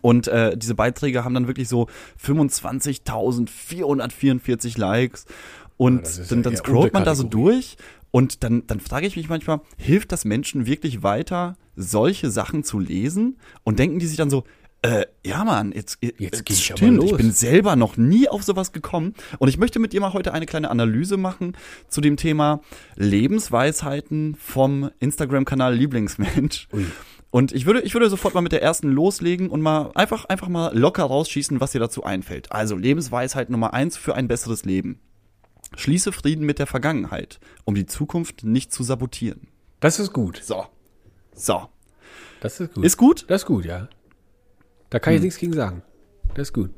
Und 0.00 0.28
äh, 0.28 0.56
diese 0.56 0.74
Beiträge 0.74 1.22
haben 1.24 1.34
dann 1.34 1.48
wirklich 1.48 1.68
so 1.68 1.88
25.444 2.24 4.78
Likes. 4.78 5.26
Und 5.76 6.30
dann, 6.30 6.38
ja 6.38 6.44
dann 6.44 6.52
eher 6.52 6.58
scrollt 6.58 6.94
man 6.94 7.04
da 7.04 7.14
so 7.14 7.24
durch 7.24 7.76
und 8.10 8.42
dann, 8.42 8.66
dann 8.66 8.80
frage 8.80 9.06
ich 9.06 9.16
mich 9.16 9.28
manchmal, 9.28 9.60
hilft 9.76 10.12
das 10.12 10.24
Menschen 10.24 10.64
wirklich 10.66 11.02
weiter, 11.02 11.56
solche 11.76 12.30
Sachen 12.30 12.64
zu 12.64 12.78
lesen? 12.78 13.36
Und 13.62 13.78
denken 13.78 13.98
die 13.98 14.06
sich 14.06 14.16
dann 14.16 14.30
so, 14.30 14.44
äh, 14.82 15.04
ja 15.24 15.44
Mann, 15.44 15.72
jetzt, 15.72 15.98
Jetzt 16.00 16.44
geh 16.46 16.54
ich 16.54 16.70
aber 16.70 16.78
stimmt, 16.78 16.96
los. 16.98 17.10
ich 17.10 17.16
bin 17.16 17.32
selber 17.32 17.76
noch 17.76 17.96
nie 17.96 18.28
auf 18.28 18.42
sowas 18.42 18.72
gekommen. 18.72 19.14
Und 19.38 19.48
ich 19.48 19.58
möchte 19.58 19.78
mit 19.78 19.92
dir 19.92 20.00
mal 20.00 20.12
heute 20.12 20.32
eine 20.32 20.46
kleine 20.46 20.70
Analyse 20.70 21.16
machen 21.16 21.56
zu 21.88 22.00
dem 22.00 22.16
Thema 22.16 22.60
Lebensweisheiten 22.96 24.36
vom 24.36 24.90
Instagram-Kanal 25.00 25.74
Lieblingsmensch. 25.74 26.68
Ui. 26.72 26.86
Und 27.30 27.52
ich 27.52 27.64
würde, 27.66 27.82
ich 27.82 27.94
würde 27.94 28.10
sofort 28.10 28.34
mal 28.34 28.40
mit 28.40 28.52
der 28.52 28.62
ersten 28.62 28.88
loslegen 28.88 29.50
und 29.50 29.60
mal 29.60 29.92
einfach, 29.94 30.24
einfach 30.24 30.48
mal 30.48 30.76
locker 30.76 31.04
rausschießen, 31.04 31.60
was 31.60 31.72
dir 31.72 31.78
dazu 31.78 32.02
einfällt. 32.02 32.50
Also 32.50 32.76
Lebensweisheit 32.76 33.50
Nummer 33.50 33.72
eins 33.72 33.96
für 33.96 34.14
ein 34.14 34.26
besseres 34.26 34.64
Leben. 34.64 34.98
Schließe 35.76 36.10
Frieden 36.10 36.44
mit 36.44 36.58
der 36.58 36.66
Vergangenheit, 36.66 37.38
um 37.64 37.76
die 37.76 37.86
Zukunft 37.86 38.42
nicht 38.42 38.72
zu 38.72 38.82
sabotieren. 38.82 39.46
Das 39.78 40.00
ist 40.00 40.12
gut. 40.12 40.40
So. 40.42 40.66
So. 41.34 41.68
Das 42.40 42.58
ist 42.58 42.74
gut. 42.74 42.84
Ist 42.84 42.96
gut? 42.96 43.24
Das 43.28 43.42
ist 43.42 43.46
gut, 43.46 43.64
ja. 43.64 43.88
Da 44.90 44.98
kann 44.98 45.14
ich 45.14 45.22
nichts 45.22 45.38
gegen 45.38 45.52
sagen. 45.52 45.82
Das 46.34 46.48
ist 46.48 46.52
gut. 46.52 46.70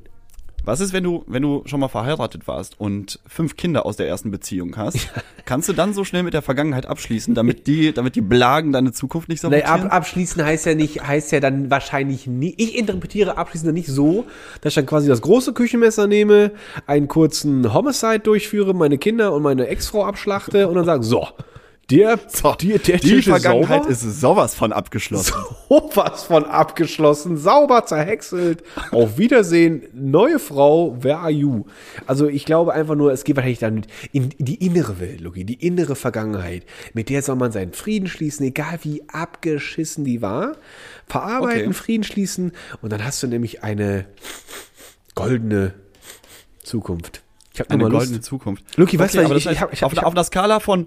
Was 0.65 0.79
ist, 0.79 0.93
wenn 0.93 1.03
du, 1.03 1.25
wenn 1.27 1.43
du 1.43 1.63
schon 1.67 1.81
mal 1.81 1.89
verheiratet 1.89 2.47
warst 2.47 2.79
und 2.79 3.19
fünf 3.27 3.57
Kinder 3.57 3.85
aus 3.85 3.97
der 3.97 4.07
ersten 4.07 4.31
Beziehung 4.31 4.77
hast? 4.77 5.09
Kannst 5.45 5.69
du 5.69 5.73
dann 5.73 5.93
so 5.93 6.05
schnell 6.05 6.23
mit 6.23 6.35
der 6.35 6.43
Vergangenheit 6.43 6.87
abschließen, 6.87 7.35
damit 7.35 7.67
die, 7.67 7.93
damit 7.93 8.15
die 8.15 8.21
Blagen 8.21 8.71
deine 8.71 8.93
Zukunft 8.93 9.29
nicht 9.29 9.41
sabotieren? 9.41 9.69
ab, 9.69 9.93
abschließen 9.93 10.45
heißt 10.45 10.67
ja 10.67 10.77
nicht, 10.77 11.05
heißt 11.05 11.33
ja 11.33 11.41
dann 11.41 11.69
wahrscheinlich 11.69 12.29
nie. 12.29 12.55
Ich 12.59 12.79
interpretiere 12.79 13.39
abschließen 13.39 13.67
dann 13.67 13.75
nicht 13.75 13.89
so, 13.89 14.27
dass 14.61 14.71
ich 14.71 14.75
dann 14.77 14.87
quasi 14.87 15.09
das 15.09 15.21
große 15.21 15.53
Küchenmesser 15.53 16.07
nehme, 16.07 16.53
einen 16.87 17.09
kurzen 17.09 17.75
Homicide 17.75 18.21
durchführe, 18.21 18.73
meine 18.73 18.99
Kinder 18.99 19.33
und 19.33 19.43
meine 19.43 19.67
Ex-Frau 19.67 20.05
abschlachte 20.05 20.69
und 20.69 20.77
dann 20.77 20.85
sage, 20.85 21.03
so, 21.03 21.27
der, 21.93 22.19
so, 22.29 22.55
der, 22.55 22.79
der 22.79 22.99
die 22.99 23.09
Tisch 23.09 23.27
Vergangenheit 23.27 23.87
ist 23.87 24.03
ist 24.03 24.21
sowas 24.21 24.55
von 24.55 24.73
abgeschlossen. 24.73 25.35
sowas 25.69 26.25
von 26.25 26.45
abgeschlossen, 26.45 27.37
sauber 27.37 27.85
zerhäckselt. 27.87 28.63
Auf 28.91 29.19
Wiedersehen, 29.19 29.83
neue 29.93 30.39
Frau, 30.39 30.97
where 31.03 31.19
are 31.19 31.31
you? 31.31 31.65
Also 32.07 32.29
ich 32.29 32.45
glaube 32.45 32.73
einfach 32.73 32.95
nur, 32.95 33.13
es 33.13 33.25
geht 33.25 33.37
wahrscheinlich 33.37 33.59
dann 33.59 33.87
in 34.13 34.31
die 34.39 34.65
innere 34.65 34.99
Welt, 35.01 35.21
Loki, 35.21 35.45
die 35.45 35.65
innere 35.65 35.95
Vergangenheit. 35.95 36.65
Mit 36.95 37.09
der 37.09 37.23
soll 37.23 37.37
man 37.37 37.53
seinen 37.53 37.73
Frieden 37.73 38.09
schließen, 38.09 38.47
egal 38.47 38.79
wie 38.83 39.03
abgeschissen 39.09 40.05
die 40.05 40.23
war. 40.23 40.57
Verarbeiten, 41.07 41.63
Okay. 41.63 41.73
Frieden 41.75 42.05
schließen 42.05 42.53
und 42.81 42.93
dann 42.93 43.05
hast 43.05 43.23
du 43.23 43.27
nämlich 43.27 43.63
eine 43.63 44.07
goldene 45.15 45.75
Zukunft. 46.63 47.23
Ich 47.55 47.61
habe 47.61 47.71
Eine 47.71 47.83
goldene 47.89 48.17
Lust. 48.17 48.25
Zukunft. 48.25 48.65
Luki, 48.79 48.99
weißt 48.99 49.15
du, 49.15 49.25
aber 49.25 49.37
ich- 49.37 49.45
das 49.45 49.53
ich 49.55 49.61
hab- 49.61 49.73
ich 49.73 49.83
hab- 49.83 49.87
auf, 49.89 49.93
ich 49.93 49.99
hab- 49.99 50.07
auf 50.07 50.13
einer 50.15 50.25
Skala 50.25 50.59
von 50.61 50.87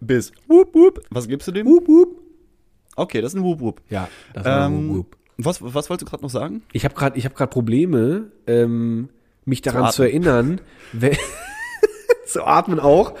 bis 0.00 0.32
wup, 0.46 0.74
wup, 0.74 1.00
was 1.10 1.26
gibst 1.28 1.48
du 1.48 1.52
dem? 1.52 1.66
Wup, 1.66 1.88
wup. 1.88 2.16
Okay, 2.96 3.20
das 3.20 3.32
ist 3.34 3.40
ein 3.40 3.44
wup, 3.44 3.60
wup. 3.60 3.80
Ja, 3.90 4.08
das 4.34 4.44
war 4.44 4.66
Ähm, 4.66 4.88
wup, 4.90 4.96
wup. 4.96 5.16
was, 5.38 5.62
was 5.62 5.90
wolltest 5.90 6.02
du 6.06 6.10
gerade 6.10 6.22
noch 6.22 6.30
sagen? 6.30 6.62
Ich 6.72 6.84
habe 6.84 6.94
gerade, 6.94 7.18
ich 7.18 7.24
habe 7.24 7.34
gerade 7.34 7.50
Probleme, 7.50 8.30
ähm, 8.46 9.08
mich 9.44 9.62
daran 9.62 9.82
atmen. 9.84 9.92
zu, 9.92 10.02
erinnern, 10.04 10.60
zu 12.26 12.44
atmen 12.44 12.78
auch. 12.78 13.14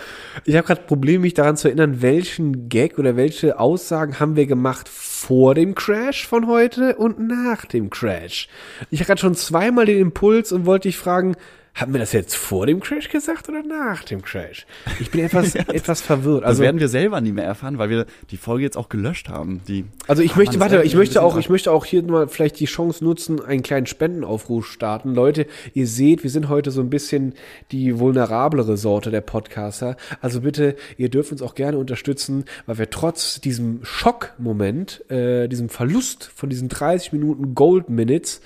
Ich 0.44 0.54
habe 0.56 0.66
gerade 0.66 0.82
Probleme, 0.82 1.20
mich 1.20 1.34
daran 1.34 1.56
zu 1.56 1.68
erinnern, 1.68 2.02
welchen 2.02 2.68
Gag 2.68 2.98
oder 2.98 3.16
welche 3.16 3.58
Aussagen 3.58 4.20
haben 4.20 4.36
wir 4.36 4.46
gemacht 4.46 4.88
vor 4.88 5.54
dem 5.54 5.74
Crash 5.74 6.26
von 6.26 6.46
heute 6.46 6.96
und 6.96 7.18
nach 7.18 7.64
dem 7.64 7.88
Crash. 7.90 8.48
Ich 8.90 9.00
hatte 9.00 9.08
gerade 9.08 9.20
schon 9.20 9.34
zweimal 9.34 9.86
den 9.86 9.98
Impuls 9.98 10.52
und 10.52 10.66
wollte 10.66 10.88
dich 10.88 10.98
fragen, 10.98 11.36
haben 11.74 11.92
wir 11.92 12.00
das 12.00 12.12
jetzt 12.12 12.34
vor 12.34 12.66
dem 12.66 12.80
Crash 12.80 13.08
gesagt 13.08 13.48
oder 13.48 13.62
nach 13.62 14.02
dem 14.04 14.22
Crash? 14.22 14.66
Ich 15.00 15.10
bin 15.10 15.24
etwas, 15.24 15.54
etwas 15.54 16.00
verwirrt. 16.00 16.42
Das 16.42 16.48
Also, 16.48 16.62
werden 16.62 16.80
wir 16.80 16.88
selber 16.88 17.20
nie 17.20 17.32
mehr 17.32 17.44
erfahren, 17.44 17.78
weil 17.78 17.90
wir 17.90 18.06
die 18.30 18.36
Folge 18.36 18.64
jetzt 18.64 18.76
auch 18.76 18.88
gelöscht 18.88 19.28
haben. 19.28 19.60
Die, 19.68 19.84
Also 20.06 20.22
ich 20.22 20.34
möchte, 20.36 20.58
das 20.58 20.70
warte, 20.72 20.84
ich 20.84 20.94
möchte 20.94 21.22
auch, 21.22 21.38
ich 21.38 21.48
möchte 21.48 21.70
auch 21.70 21.84
hier 21.84 22.02
mal 22.02 22.28
vielleicht 22.28 22.58
die 22.58 22.64
Chance 22.66 23.04
nutzen, 23.04 23.44
einen 23.44 23.62
kleinen 23.62 23.86
Spendenaufruf 23.86 24.66
starten. 24.66 25.14
Leute, 25.14 25.46
ihr 25.74 25.86
seht, 25.86 26.22
wir 26.24 26.30
sind 26.30 26.48
heute 26.48 26.70
so 26.70 26.80
ein 26.80 26.90
bisschen 26.90 27.34
die 27.70 27.98
vulnerablere 27.98 28.76
Sorte 28.76 29.10
der 29.10 29.20
Podcaster. 29.20 29.96
Also 30.20 30.40
bitte, 30.40 30.74
ihr 30.96 31.08
dürft 31.08 31.32
uns 31.32 31.42
auch 31.42 31.54
gerne 31.54 31.78
unterstützen, 31.78 32.44
weil 32.66 32.78
wir 32.78 32.90
trotz 32.90 33.40
diesem 33.40 33.80
Schockmoment, 33.82 35.08
äh, 35.10 35.48
diesem 35.48 35.68
Verlust 35.68 36.30
von 36.34 36.48
diesen 36.50 36.68
30 36.68 37.12
Minuten 37.12 37.54
Gold 37.54 37.88
Minutes, 37.88 38.40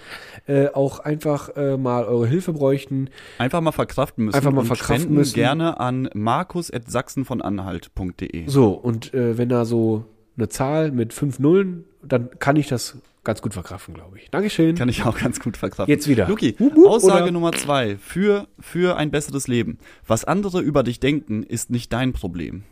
äh, 0.46 0.68
auch 0.68 1.00
einfach 1.00 1.56
äh, 1.56 1.76
mal 1.76 2.04
eure 2.04 2.26
Hilfe 2.26 2.52
bräuchten. 2.52 3.08
Einfach 3.38 3.60
mal 3.60 3.72
verkraften 3.72 4.24
müssen. 4.24 4.36
Einfach 4.36 4.52
mal 4.52 4.64
verkraften 4.64 5.14
müssen. 5.14 5.34
gerne 5.34 5.80
an 5.80 6.08
markus.sachsenvonanhalt.de. 6.14 8.48
So, 8.48 8.70
und 8.72 9.12
äh, 9.14 9.38
wenn 9.38 9.48
da 9.48 9.64
so 9.64 10.04
eine 10.36 10.48
Zahl 10.48 10.92
mit 10.92 11.12
fünf 11.12 11.38
Nullen, 11.38 11.84
dann 12.02 12.30
kann 12.38 12.56
ich 12.56 12.68
das 12.68 12.96
ganz 13.24 13.42
gut 13.42 13.54
verkraften, 13.54 13.94
glaube 13.94 14.18
ich. 14.18 14.30
Dankeschön. 14.30 14.76
Kann 14.76 14.88
ich 14.88 15.04
auch 15.04 15.18
ganz 15.18 15.40
gut 15.40 15.56
verkraften. 15.56 15.92
Jetzt 15.92 16.08
wieder. 16.08 16.28
Luki, 16.28 16.56
Hup, 16.58 16.74
hup, 16.74 16.86
Aussage 16.86 17.24
oder? 17.24 17.32
Nummer 17.32 17.52
zwei. 17.52 17.96
Für, 17.96 18.48
für 18.58 18.96
ein 18.96 19.10
besseres 19.10 19.48
Leben. 19.48 19.78
Was 20.06 20.24
andere 20.24 20.60
über 20.60 20.82
dich 20.82 21.00
denken, 21.00 21.42
ist 21.42 21.70
nicht 21.70 21.92
dein 21.92 22.12
Problem. 22.12 22.64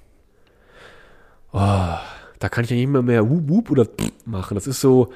Da 1.53 2.49
kann 2.49 2.64
ich 2.64 2.70
ja 2.70 2.76
nicht 2.76 2.88
mehr 2.88 3.03
mehr 3.03 3.28
wup, 3.28 3.49
wup 3.49 3.70
oder 3.70 3.84
pff 3.84 4.11
machen. 4.24 4.55
Das 4.55 4.66
ist 4.66 4.80
so, 4.80 5.12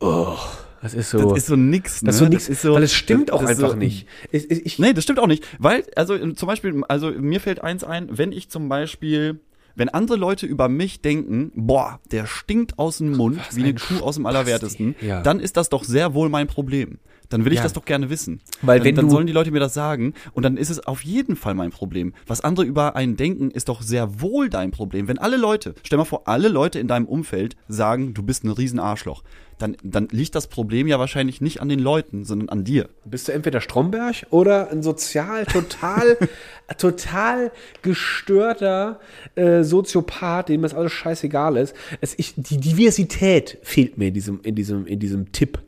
oh, 0.00 0.36
das 0.82 0.94
ist 0.94 1.10
so, 1.10 1.30
Das 1.30 1.38
ist 1.38 1.46
so 1.46 1.56
nix, 1.56 2.02
ne? 2.02 2.06
das 2.06 2.16
ist 2.16 2.18
so 2.20 2.24
nix, 2.26 2.42
Das 2.46 2.48
ist 2.56 2.62
so- 2.62 2.74
weil 2.74 2.82
es 2.82 2.92
stimmt 2.92 3.28
das 3.30 3.36
auch 3.36 3.42
ist 3.42 3.48
einfach 3.50 3.70
so- 3.70 3.76
nicht. 3.76 4.06
Ich, 4.30 4.50
ich, 4.50 4.78
Nee, 4.78 4.92
das 4.92 5.04
stimmt 5.04 5.18
auch 5.18 5.26
nicht. 5.26 5.44
Weil, 5.58 5.84
also 5.96 6.16
zum 6.32 6.46
Beispiel, 6.46 6.82
also 6.88 7.10
mir 7.10 7.40
fällt 7.40 7.62
eins 7.62 7.84
ein, 7.84 8.08
wenn 8.16 8.32
ich 8.32 8.48
zum 8.48 8.68
Beispiel, 8.68 9.40
wenn 9.74 9.88
andere 9.88 10.16
Leute 10.16 10.46
über 10.46 10.68
mich 10.68 11.02
denken, 11.02 11.52
boah, 11.54 12.00
der 12.10 12.26
stinkt 12.26 12.78
aus 12.78 12.98
dem 12.98 13.16
Mund 13.16 13.38
Was 13.38 13.56
wie 13.56 13.60
eine 13.62 13.70
ein 13.70 13.76
Kuh 13.76 14.02
aus 14.04 14.16
dem. 14.16 14.26
Allerwertesten, 14.26 14.96
Ja. 15.00 15.22
dann 15.22 15.38
ist 15.40 15.56
das 15.56 15.68
doch 15.68 15.84
sehr 15.84 16.14
wohl 16.14 16.28
mein 16.28 16.46
Problem. 16.48 16.98
Dann 17.28 17.44
will 17.44 17.52
ich 17.52 17.58
Ja. 17.58 17.64
das 17.64 17.74
doch 17.74 17.84
gerne 17.84 18.08
wissen. 18.08 18.40
Weil 18.62 18.78
dann, 18.78 18.86
wenn 18.86 18.94
dann 18.94 19.10
sollen 19.10 19.26
die 19.26 19.34
Leute 19.34 19.50
mir 19.50 19.60
das 19.60 19.74
sagen 19.74 20.14
und 20.32 20.44
dann 20.44 20.56
ist 20.56 20.70
es 20.70 20.86
auf 20.86 21.04
jeden 21.04 21.36
Fall 21.36 21.52
mein 21.54 21.70
Problem. 21.70 22.14
Was 22.26 22.40
andere 22.40 22.64
über 22.64 22.96
einen 22.96 23.16
denken, 23.18 23.50
ist 23.50 23.68
doch 23.68 23.82
sehr 23.82 24.22
wohl 24.22 24.48
dein 24.48 24.70
Problem. 24.70 25.08
Wenn 25.08 25.18
alle 25.18 25.36
Leute, 25.36 25.74
stell 25.82 25.98
mal 25.98 26.04
vor, 26.06 26.22
alle 26.26 26.48
Leute 26.48 26.78
in 26.78 26.88
deinem 26.88 27.04
Umfeld 27.04 27.54
sagen, 27.68 28.14
du 28.14 28.22
bist 28.22 28.44
ein 28.44 28.50
Riesenarschloch, 28.50 29.22
dann, 29.58 29.76
dann 29.82 30.08
liegt 30.10 30.34
das 30.34 30.46
Problem 30.46 30.86
ja 30.86 30.98
wahrscheinlich 30.98 31.40
nicht 31.40 31.60
an 31.60 31.68
den 31.68 31.80
Leuten, 31.80 32.24
sondern 32.24 32.48
an 32.48 32.64
dir. 32.64 32.88
bist 33.04 33.28
du 33.28 33.32
entweder 33.32 33.60
Stromberg 33.60 34.26
oder 34.30 34.70
ein 34.70 34.82
sozial 34.82 35.46
total, 35.46 36.16
total 36.78 37.50
gestörter 37.82 39.00
äh, 39.34 39.62
Soziopath, 39.62 40.48
dem 40.48 40.62
das 40.62 40.74
alles 40.74 40.92
scheißegal 40.92 41.56
ist. 41.56 41.74
Es, 42.00 42.14
ich, 42.18 42.34
die 42.36 42.58
Diversität 42.58 43.58
fehlt 43.62 43.98
mir 43.98 44.08
in 44.08 44.14
diesem, 44.14 44.40
in 44.42 44.54
diesem, 44.54 44.86
in 44.86 44.98
diesem 45.00 45.32
Tipp. 45.32 45.58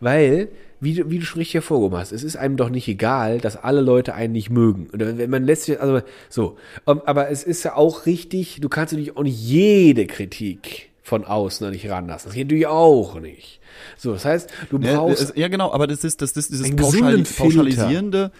Weil, 0.00 0.48
wie 0.80 0.94
du, 0.94 1.10
wie 1.10 1.18
du 1.18 1.24
schon 1.26 1.38
richtig 1.38 1.54
hervorgehoben 1.54 1.98
hast, 1.98 2.12
es 2.12 2.24
ist 2.24 2.36
einem 2.36 2.56
doch 2.56 2.70
nicht 2.70 2.88
egal, 2.88 3.38
dass 3.38 3.56
alle 3.56 3.82
Leute 3.82 4.14
einen 4.14 4.32
nicht 4.32 4.50
mögen. 4.50 4.88
Oder 4.92 5.18
wenn 5.18 5.30
man 5.30 5.44
lässt 5.44 5.64
sich, 5.64 5.80
also 5.80 6.00
so. 6.30 6.56
Aber 6.86 7.28
es 7.28 7.44
ist 7.44 7.62
ja 7.64 7.76
auch 7.76 8.06
richtig, 8.06 8.60
du 8.60 8.68
kannst 8.68 8.92
natürlich 8.92 9.16
auch 9.16 9.22
nicht 9.22 9.38
jede 9.38 10.06
Kritik 10.06 10.89
von 11.02 11.24
außen 11.24 11.66
an 11.66 11.72
dich 11.72 11.88
ranlassen. 11.88 12.28
Das 12.28 12.34
geht 12.34 12.46
natürlich 12.46 12.66
auch 12.66 13.18
nicht. 13.20 13.60
So, 13.96 14.12
das 14.12 14.24
heißt, 14.24 14.50
du 14.70 14.78
Ja, 14.78 14.96
brauchst 14.98 15.22
es- 15.22 15.32
ja, 15.36 15.48
genau, 15.48 15.72
aber 15.72 15.86
das 15.86 16.04
ist, 16.04 16.20
das 16.22 16.32
ist 16.32 16.50
dieses 16.50 16.66
Einen 16.66 16.76
Pauschali 16.76 17.00
gesunden 17.00 17.24
Filter. 17.26 17.42
pauschalisierende, 17.42 18.30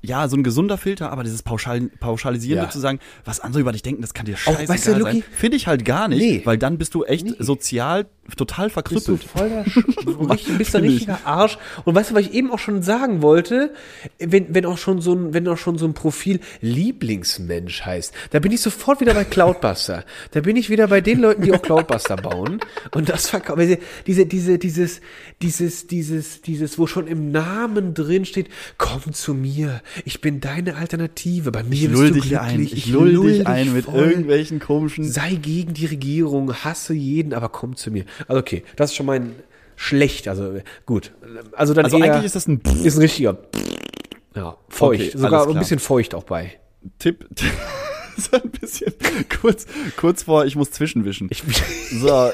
ja, 0.00 0.28
so 0.28 0.36
ein 0.36 0.42
gesunder 0.42 0.78
Filter, 0.78 1.10
aber 1.12 1.24
dieses 1.24 1.42
Pauschal 1.42 1.82
pauschalisierende 2.00 2.66
Ja. 2.66 2.70
zu 2.70 2.80
sagen, 2.80 3.00
was 3.24 3.40
andere 3.40 3.60
über 3.60 3.72
dich 3.72 3.82
denken, 3.82 4.00
das 4.02 4.14
kann 4.14 4.24
dir 4.26 4.36
scheißegal 4.36 4.68
weißt 4.68 4.86
du, 4.88 5.02
sein, 5.02 5.22
finde 5.32 5.56
ich 5.56 5.66
halt 5.66 5.84
gar 5.84 6.08
nicht, 6.08 6.18
Nee. 6.20 6.40
weil 6.44 6.56
dann 6.58 6.78
bist 6.78 6.94
du 6.94 7.04
echt 7.04 7.26
sozial 7.38 8.06
total 8.38 8.68
bist 8.70 8.76
du 9.06 9.16
verkrüppelt. 9.18 9.24
voll 9.24 9.48
der 9.50 9.66
richtig, 10.30 10.56
bist 10.58 10.74
ich. 10.74 10.82
richtiger 10.82 11.18
Arsch. 11.26 11.58
Und 11.84 11.94
weißt 11.94 12.10
du, 12.10 12.14
was 12.14 12.22
ich 12.22 12.32
eben 12.32 12.50
auch 12.50 12.58
schon 12.58 12.82
sagen 12.82 13.20
wollte, 13.20 13.74
wenn, 14.18 14.54
wenn 14.54 14.64
auch 14.64 14.78
schon 14.78 15.02
so 15.02 15.14
ein, 15.14 15.34
wenn 15.34 15.46
auch 15.48 15.58
schon 15.58 15.76
so 15.76 15.84
ein 15.86 15.92
Profil 15.92 16.40
Lieblingsmensch 16.62 17.82
heißt, 17.84 18.14
da 18.30 18.38
bin 18.38 18.52
ich 18.52 18.60
sofort 18.60 19.00
wieder 19.00 19.14
bei 19.14 19.24
Cloudbuster. 19.24 20.04
Da 20.30 20.40
bin 20.40 20.56
ich 20.56 20.70
wieder 20.70 20.88
bei 20.88 21.00
den 21.00 21.20
Leuten, 21.20 21.42
die 21.42 21.52
auch 21.52 21.60
Cloudbuster 21.60 22.16
bauen. 22.16 22.60
Und 22.92 23.08
das 23.08 23.28
verkaufen. 23.28 23.76
Diese, 24.06 24.24
diese, 24.26 24.58
dieses, 24.58 25.00
dieses, 25.42 25.86
dieses, 25.86 26.40
dieses, 26.42 26.78
wo 26.78 26.86
schon 26.86 27.06
im 27.06 27.30
Namen 27.30 27.92
drin 27.94 28.24
steht, 28.24 28.48
komm 28.78 29.12
zu 29.12 29.34
mir. 29.34 29.73
Ich 30.04 30.20
bin 30.20 30.40
deine 30.40 30.76
Alternative. 30.76 31.50
Bei 31.52 31.62
mir 31.62 31.74
Ich 31.74 31.88
bist 31.88 31.94
lull 31.94 32.08
du 32.08 32.14
dich 32.14 32.22
glücklich. 32.30 32.40
ein, 32.40 32.60
ich 32.60 32.86
lull 32.86 33.12
dich 33.32 33.46
ein 33.46 33.72
mit 33.74 33.84
voll. 33.86 34.00
irgendwelchen 34.00 34.58
komischen 34.60 35.04
Sei 35.04 35.34
gegen 35.34 35.74
die 35.74 35.86
Regierung, 35.86 36.52
hasse 36.54 36.94
jeden, 36.94 37.32
aber 37.34 37.48
komm 37.48 37.76
zu 37.76 37.90
mir. 37.90 38.04
Also 38.28 38.40
okay, 38.40 38.64
das 38.76 38.90
ist 38.90 38.96
schon 38.96 39.06
mein 39.06 39.32
schlecht. 39.76 40.28
Also 40.28 40.58
gut. 40.86 41.12
Also 41.52 41.74
dann 41.74 41.84
Also 41.84 41.96
eigentlich 42.00 42.24
ist 42.24 42.36
das 42.36 42.46
ein 42.46 42.60
ist 42.82 42.96
ein 42.96 43.00
richtiger. 43.02 43.38
Ja, 44.34 44.56
feucht. 44.68 45.00
Okay, 45.00 45.12
Sogar 45.18 45.48
ein 45.48 45.58
bisschen 45.58 45.78
feucht 45.78 46.14
auch 46.14 46.24
bei. 46.24 46.58
Tipp. 46.98 47.26
so 48.16 48.36
ein 48.36 48.50
bisschen 48.50 48.92
kurz, 49.40 49.66
kurz 49.96 50.22
vor, 50.24 50.44
ich 50.44 50.54
muss 50.56 50.70
zwischenwischen. 50.70 51.28
Ich, 51.30 51.42
so, 52.00 52.30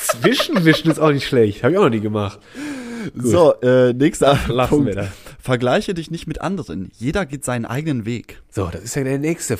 Zwischenwischen 0.00 0.90
ist 0.90 0.98
auch 0.98 1.12
nicht 1.12 1.26
schlecht. 1.26 1.62
Habe 1.62 1.72
ich 1.72 1.78
auch 1.78 1.84
noch 1.84 1.90
nie 1.90 2.00
gemacht. 2.00 2.38
so, 3.14 3.54
äh, 3.60 3.92
nächster 3.92 4.38
Lassen 4.48 4.70
Punkt. 4.70 4.86
wir 4.88 4.94
das. 4.94 5.08
Vergleiche 5.50 5.94
dich 5.94 6.12
nicht 6.12 6.28
mit 6.28 6.40
anderen. 6.40 6.92
Jeder 6.96 7.26
geht 7.26 7.44
seinen 7.44 7.64
eigenen 7.64 8.04
Weg. 8.04 8.40
So, 8.50 8.68
das 8.68 8.82
ist 8.82 8.94
ja 8.94 9.02
der 9.02 9.18
nächste. 9.18 9.58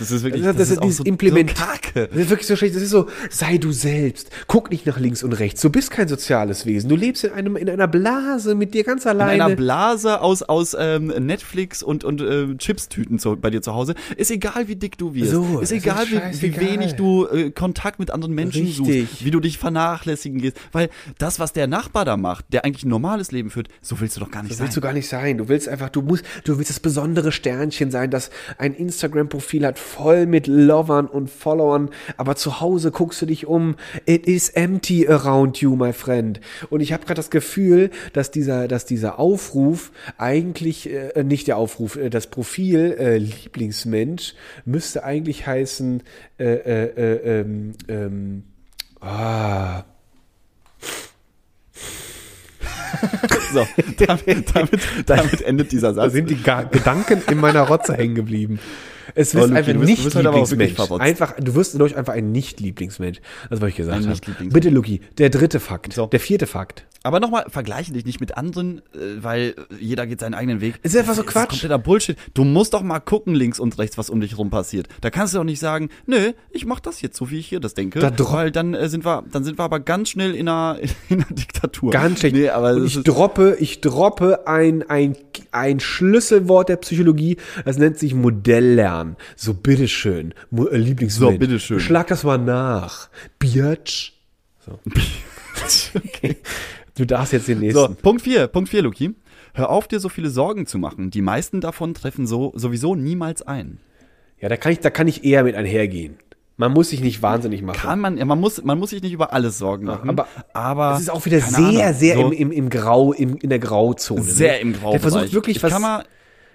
Das 0.00 0.10
ist 0.10 0.24
wirklich, 0.24 0.42
Das, 0.42 0.56
das, 0.56 0.70
ist 0.70 0.82
dieses 0.82 1.00
Implement. 1.00 1.50
so 1.50 1.56
kacke. 1.64 2.08
Das 2.08 2.16
ist 2.22 2.30
wirklich 2.30 2.46
so 2.48 2.56
schlecht. 2.56 2.74
Das 2.74 2.82
ist 2.82 2.90
so, 2.90 3.06
sei 3.30 3.58
du 3.58 3.70
selbst. 3.70 4.30
Guck 4.48 4.70
nicht 4.70 4.86
nach 4.86 4.98
links 4.98 5.22
und 5.22 5.32
rechts. 5.34 5.60
Du 5.60 5.70
bist 5.70 5.90
kein 5.92 6.08
soziales 6.08 6.66
Wesen. 6.66 6.88
Du 6.88 6.96
lebst 6.96 7.22
in 7.22 7.32
einem, 7.32 7.56
in 7.56 7.70
einer 7.70 7.86
Blase 7.86 8.54
mit 8.56 8.74
dir 8.74 8.82
ganz 8.82 9.04
In 9.04 9.10
alleine. 9.10 9.44
einer 9.44 9.54
Blase 9.56 10.20
aus, 10.20 10.42
aus 10.42 10.74
ähm, 10.78 11.06
Netflix 11.06 11.82
und, 11.82 12.02
und 12.02 12.20
äh, 12.20 12.56
Chipstüten 12.56 13.18
zu, 13.18 13.36
bei 13.36 13.50
dir 13.50 13.62
zu 13.62 13.74
Hause. 13.74 13.94
Ist 14.16 14.30
egal, 14.30 14.66
wie 14.68 14.76
dick 14.76 14.98
du 14.98 15.14
wirst. 15.14 15.30
So, 15.32 15.60
ist 15.60 15.70
es 15.70 15.72
ist 15.72 15.84
egal, 15.84 16.06
wie, 16.08 16.42
wie 16.42 16.56
wenig 16.60 16.94
du 16.94 17.26
äh, 17.26 17.50
Kontakt 17.50 17.98
mit 17.98 18.10
anderen 18.10 18.34
Menschen 18.34 18.64
Richtig. 18.66 18.76
suchst, 19.08 19.24
wie 19.24 19.30
du 19.30 19.38
dich 19.40 19.58
vernachlässigen 19.58 20.40
gehst. 20.40 20.56
Weil 20.72 20.88
das, 21.18 21.38
was 21.38 21.52
der 21.52 21.66
Nachbar 21.66 22.04
da 22.04 22.16
macht, 22.16 22.46
der 22.52 22.64
eigentlich 22.64 22.84
ein 22.84 22.88
normales 22.88 23.32
Leben 23.32 23.50
führt, 23.50 23.68
so 23.82 24.00
willst 24.00 24.16
du 24.16 24.20
doch 24.20 24.30
gar 24.30 24.42
nicht 24.42 24.50
Das 24.52 24.58
sein. 24.58 24.66
willst 24.66 24.76
du 24.76 24.80
gar 24.80 24.92
nicht 24.92 25.08
sein. 25.08 25.38
Du 25.38 25.48
willst 25.48 25.68
einfach, 25.68 25.90
du 25.90 26.02
musst, 26.02 26.24
du 26.44 26.56
willst 26.58 26.70
das 26.70 26.80
besondere 26.80 27.32
Sternchen 27.32 27.90
sein, 27.90 28.10
das 28.10 28.30
ein 28.58 28.74
Instagram-Profil 28.74 29.66
hat, 29.66 29.78
voll 29.90 30.26
mit 30.26 30.46
Lovern 30.46 31.06
und 31.06 31.30
Followern, 31.30 31.90
aber 32.16 32.36
zu 32.36 32.60
Hause 32.60 32.90
guckst 32.90 33.20
du 33.22 33.26
dich 33.26 33.46
um. 33.46 33.76
It 34.06 34.26
is 34.26 34.48
empty 34.50 35.08
around 35.08 35.58
you, 35.58 35.74
my 35.74 35.92
friend. 35.92 36.40
Und 36.70 36.80
ich 36.80 36.92
habe 36.92 37.04
gerade 37.04 37.16
das 37.16 37.30
Gefühl, 37.30 37.90
dass 38.12 38.30
dieser, 38.30 38.68
dass 38.68 38.84
dieser 38.84 39.18
Aufruf 39.18 39.90
eigentlich, 40.16 40.90
äh, 40.90 41.24
nicht 41.24 41.48
der 41.48 41.56
Aufruf, 41.56 41.96
äh, 41.96 42.10
das 42.10 42.28
Profil 42.28 42.96
äh, 42.98 43.18
Lieblingsmensch 43.18 44.34
müsste 44.64 45.04
eigentlich 45.04 45.46
heißen, 45.46 46.02
äh, 46.38 46.44
äh, 46.44 46.84
äh, 46.96 47.40
ähm, 47.40 47.72
ähm, 47.88 48.42
ah, 49.00 49.84
So, 53.52 53.66
damit, 54.06 54.54
damit, 54.54 54.80
damit 55.06 55.42
endet 55.42 55.72
dieser 55.72 55.88
Da 55.88 56.04
Satz. 56.04 56.12
sind 56.12 56.30
die 56.30 56.40
Ga 56.40 56.62
Gedanken 56.62 57.20
in 57.28 57.38
meiner 57.38 57.62
Rotze 57.62 57.96
hängen 57.96 58.14
geblieben. 58.14 58.60
Es 59.16 59.34
Oh, 59.34 59.38
wird 59.40 59.48
Luki, 59.50 59.58
einfach 59.58 59.72
du 59.72 59.78
nicht 59.80 60.14
Lieblingsmensch. 60.14 60.78
Einfach, 61.00 61.34
du 61.36 61.54
wirst 61.56 61.78
durch 61.80 61.96
einfach 61.96 62.12
ein 62.12 62.30
Nicht-Lieblingsmensch. 62.30 63.20
Das, 63.48 63.60
was 63.60 63.70
ich 63.70 63.76
gesagt 63.76 63.96
Ein 63.96 64.02
habe. 64.02 64.10
Nicht-Lieblingsmensch. 64.10 64.52
Bitte, 64.54 64.70
Luki, 64.70 65.00
der 65.18 65.30
dritte 65.30 65.58
Fakt. 65.58 65.92
So. 65.94 66.06
Der 66.06 66.20
vierte 66.20 66.46
Fakt. 66.46 66.84
Aber 67.02 67.18
nochmal, 67.18 67.44
vergleiche 67.48 67.92
dich 67.92 68.04
nicht 68.04 68.20
mit 68.20 68.36
anderen, 68.36 68.78
äh, 68.94 69.22
weil 69.22 69.54
jeder 69.78 70.06
geht 70.06 70.20
seinen 70.20 70.34
eigenen 70.34 70.60
Weg. 70.60 70.78
Ist 70.82 70.96
einfach 70.96 71.14
so 71.14 71.22
Das 71.22 71.32
Quatsch. 71.32 71.48
kompletter 71.50 71.78
Bullshit. 71.78 72.16
Du 72.34 72.44
musst 72.44 72.74
doch 72.74 72.82
mal 72.82 73.00
gucken 73.00 73.34
links 73.34 73.58
und 73.58 73.78
rechts, 73.78 73.96
was 73.96 74.10
um 74.10 74.20
dich 74.20 74.36
rum 74.36 74.50
passiert. 74.50 74.88
Da 75.00 75.08
kannst 75.10 75.32
du 75.32 75.38
doch 75.38 75.44
nicht 75.44 75.60
sagen, 75.60 75.88
nö, 76.06 76.32
ich 76.50 76.66
mach 76.66 76.80
das 76.80 77.00
jetzt 77.00 77.16
so, 77.16 77.30
wie 77.30 77.38
ich 77.38 77.46
hier 77.46 77.60
das 77.60 77.74
denke. 77.74 78.00
Da 78.00 78.10
weil 78.32 78.50
dann 78.50 78.74
äh, 78.74 78.88
sind 78.88 79.04
wir, 79.04 79.24
dann 79.30 79.44
sind 79.44 79.58
wir 79.58 79.64
aber 79.64 79.80
ganz 79.80 80.10
schnell 80.10 80.34
in 80.34 80.48
einer, 80.48 80.78
in 81.08 81.22
einer 81.22 81.34
Diktatur. 81.34 81.90
Ganz 81.90 82.20
schlecht. 82.20 82.36
Nee, 82.36 82.50
aber 82.50 82.74
Und 82.74 82.86
ich 82.86 82.96
ist, 82.96 83.08
droppe, 83.08 83.56
ich 83.60 83.80
droppe 83.80 84.46
ein, 84.46 84.88
ein, 84.88 85.16
ein 85.52 85.80
Schlüsselwort 85.80 86.68
der 86.68 86.76
Psychologie. 86.76 87.38
Das 87.64 87.78
nennt 87.78 87.98
sich 87.98 88.14
Modelllernen. 88.14 89.16
So, 89.36 89.54
bitteschön. 89.54 90.34
Äh, 90.52 90.76
Lieblingsmensch. 90.76 91.32
So, 91.32 91.38
bitteschön. 91.38 91.80
Schlag 91.80 92.08
das 92.08 92.24
mal 92.24 92.38
nach. 92.38 93.08
Biatch. 93.38 94.14
So. 94.64 94.78
okay. 95.94 96.36
Du 97.00 97.06
darfst 97.06 97.32
jetzt 97.32 97.48
den 97.48 97.60
nächsten. 97.60 97.80
so, 97.80 97.88
Punkt 98.02 98.20
vier, 98.20 98.46
Punkt 98.46 98.68
vier, 98.68 98.82
Luki. 98.82 99.14
Hör 99.54 99.70
auf, 99.70 99.88
dir 99.88 100.00
so 100.00 100.10
viele 100.10 100.28
Sorgen 100.28 100.66
zu 100.66 100.78
machen. 100.78 101.08
Die 101.10 101.22
meisten 101.22 101.62
davon 101.62 101.94
treffen 101.94 102.26
so 102.26 102.52
sowieso 102.54 102.94
niemals 102.94 103.40
ein. 103.40 103.78
Ja, 104.38 104.50
da 104.50 104.58
kann 104.58 104.72
ich, 104.72 104.80
da 104.80 104.90
kann 104.90 105.08
ich 105.08 105.24
eher 105.24 105.42
mit 105.44 105.54
einhergehen. 105.54 106.18
Man 106.58 106.72
muss 106.72 106.90
sich 106.90 107.00
nicht 107.00 107.22
wahnsinnig 107.22 107.62
machen. 107.62 107.78
Kann 107.78 108.00
man, 108.00 108.18
ja, 108.18 108.26
man 108.26 108.38
muss, 108.38 108.62
man 108.62 108.78
muss 108.78 108.90
sich 108.90 109.00
nicht 109.02 109.14
über 109.14 109.32
alles 109.32 109.56
Sorgen 109.56 109.86
machen. 109.86 110.10
aber- 110.10 110.28
aber 110.52 110.92
Es 110.94 111.00
ist 111.00 111.10
auch 111.10 111.24
wieder 111.24 111.40
sehr, 111.40 111.86
Ahnung, 111.86 111.94
sehr 111.98 112.16
so- 112.16 112.26
im, 112.26 112.32
im, 112.32 112.52
im 112.52 112.68
Grau, 112.68 113.14
im, 113.14 113.36
in 113.38 113.48
der 113.48 113.58
Grauzone. 113.60 114.20
sehr 114.22 114.52
ne? 114.52 114.58
im 114.60 114.72
Grau. 114.74 114.90
Der 114.90 115.00
versucht 115.00 115.32
wirklich 115.32 115.56
ich 115.56 115.62
was. 115.62 115.72
Kann 115.72 115.80
mal, 115.80 116.04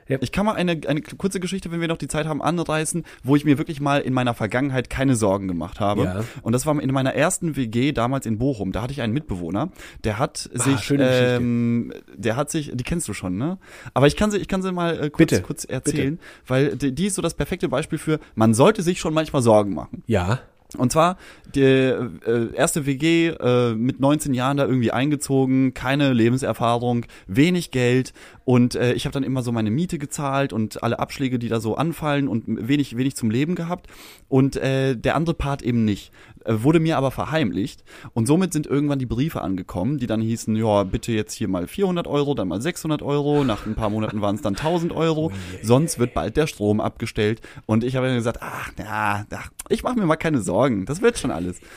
Ja. 0.07 0.17
Ich 0.21 0.31
kann 0.31 0.45
mal 0.45 0.53
eine, 0.55 0.79
eine 0.87 1.01
kurze 1.01 1.39
Geschichte, 1.39 1.71
wenn 1.71 1.81
wir 1.81 1.87
noch 1.87 1.97
die 1.97 2.07
Zeit 2.07 2.27
haben, 2.27 2.41
anreißen, 2.41 3.03
wo 3.23 3.35
ich 3.35 3.43
mir 3.45 3.57
wirklich 3.57 3.81
mal 3.81 4.01
in 4.01 4.13
meiner 4.13 4.33
Vergangenheit 4.33 4.89
keine 4.89 5.15
Sorgen 5.15 5.47
gemacht 5.47 5.79
habe. 5.79 6.03
Ja. 6.03 6.23
Und 6.43 6.53
das 6.53 6.65
war 6.65 6.79
in 6.79 6.91
meiner 6.91 7.13
ersten 7.15 7.55
WG 7.55 7.91
damals 7.91 8.25
in 8.25 8.37
Bochum. 8.37 8.71
Da 8.71 8.81
hatte 8.83 8.93
ich 8.93 9.01
einen 9.01 9.13
Mitbewohner, 9.13 9.71
der 10.03 10.19
hat 10.19 10.37
sich, 10.37 10.73
Ah, 10.73 10.75
Geschichte. 10.75 11.03
ähm, 11.39 11.93
der 12.15 12.35
hat 12.35 12.51
sich, 12.51 12.71
die 12.73 12.83
kennst 12.83 13.07
du 13.07 13.13
schon, 13.13 13.37
ne? 13.37 13.57
Aber 13.93 14.07
ich 14.07 14.15
kann 14.15 14.29
sie, 14.31 14.37
ich 14.37 14.47
kann 14.47 14.61
sie 14.61 14.71
mal 14.71 14.93
äh, 14.95 15.09
kurz, 15.09 15.17
Bitte, 15.17 15.41
kurz 15.41 15.65
erzählen, 15.65 16.19
weil 16.47 16.75
die, 16.75 16.93
die 16.93 17.07
ist 17.07 17.15
so 17.15 17.21
das 17.21 17.33
perfekte 17.33 17.67
Beispiel 17.69 17.97
für, 17.97 18.19
man 18.35 18.53
sollte 18.53 18.83
sich 18.83 18.99
schon 18.99 19.13
manchmal 19.13 19.41
Sorgen 19.41 19.73
machen. 19.73 20.03
ja. 20.07 20.39
Und 20.75 20.91
zwar 20.91 21.17
die 21.53 21.61
äh, 21.61 22.53
erste 22.53 22.85
WG 22.85 23.29
äh, 23.29 23.73
mit 23.73 23.99
19 23.99 24.33
Jahren 24.33 24.57
da 24.57 24.65
irgendwie 24.65 24.91
eingezogen, 24.91 25.73
keine 25.73 26.13
Lebenserfahrung, 26.13 27.05
wenig 27.27 27.71
Geld 27.71 28.13
und 28.45 28.75
äh, 28.75 28.93
ich 28.93 29.05
habe 29.05 29.13
dann 29.13 29.23
immer 29.23 29.41
so 29.41 29.51
meine 29.51 29.71
Miete 29.71 29.97
gezahlt 29.97 30.53
und 30.53 30.83
alle 30.83 30.99
Abschläge, 30.99 31.39
die 31.39 31.49
da 31.49 31.59
so 31.59 31.75
anfallen 31.75 32.27
und 32.27 32.43
wenig 32.47 32.95
wenig 32.95 33.15
zum 33.15 33.31
Leben 33.31 33.55
gehabt 33.55 33.87
und 34.29 34.55
äh, 34.55 34.95
der 34.95 35.15
andere 35.15 35.35
Part 35.35 35.63
eben 35.63 35.83
nicht. 35.83 36.11
Äh, 36.45 36.63
wurde 36.63 36.79
mir 36.79 36.97
aber 36.97 37.11
verheimlicht 37.11 37.83
und 38.13 38.27
somit 38.27 38.53
sind 38.53 38.67
irgendwann 38.67 38.99
die 38.99 39.05
Briefe 39.05 39.41
angekommen, 39.41 39.97
die 39.97 40.07
dann 40.07 40.21
hießen, 40.21 40.55
ja, 40.55 40.83
bitte 40.83 41.11
jetzt 41.11 41.33
hier 41.33 41.47
mal 41.47 41.67
400 41.67 42.07
Euro, 42.07 42.35
dann 42.35 42.47
mal 42.47 42.61
600 42.61 43.01
Euro, 43.01 43.43
nach 43.43 43.65
ein 43.65 43.75
paar 43.75 43.89
Monaten 43.89 44.21
waren 44.21 44.35
es 44.35 44.41
dann 44.41 44.55
1000 44.55 44.93
Euro, 44.93 45.31
sonst 45.63 45.99
wird 45.99 46.13
bald 46.13 46.37
der 46.37 46.47
Strom 46.47 46.79
abgestellt 46.79 47.41
und 47.65 47.83
ich 47.83 47.95
habe 47.95 48.07
dann 48.07 48.15
gesagt, 48.15 48.39
ach, 48.41 48.71
na, 48.77 49.25
ach, 49.31 49.49
ich 49.69 49.83
mache 49.83 49.97
mir 49.97 50.05
mal 50.05 50.15
keine 50.15 50.39
Sorgen, 50.39 50.85
das 50.85 51.01
wird 51.01 51.17
schon 51.17 51.31
alles. 51.31 51.59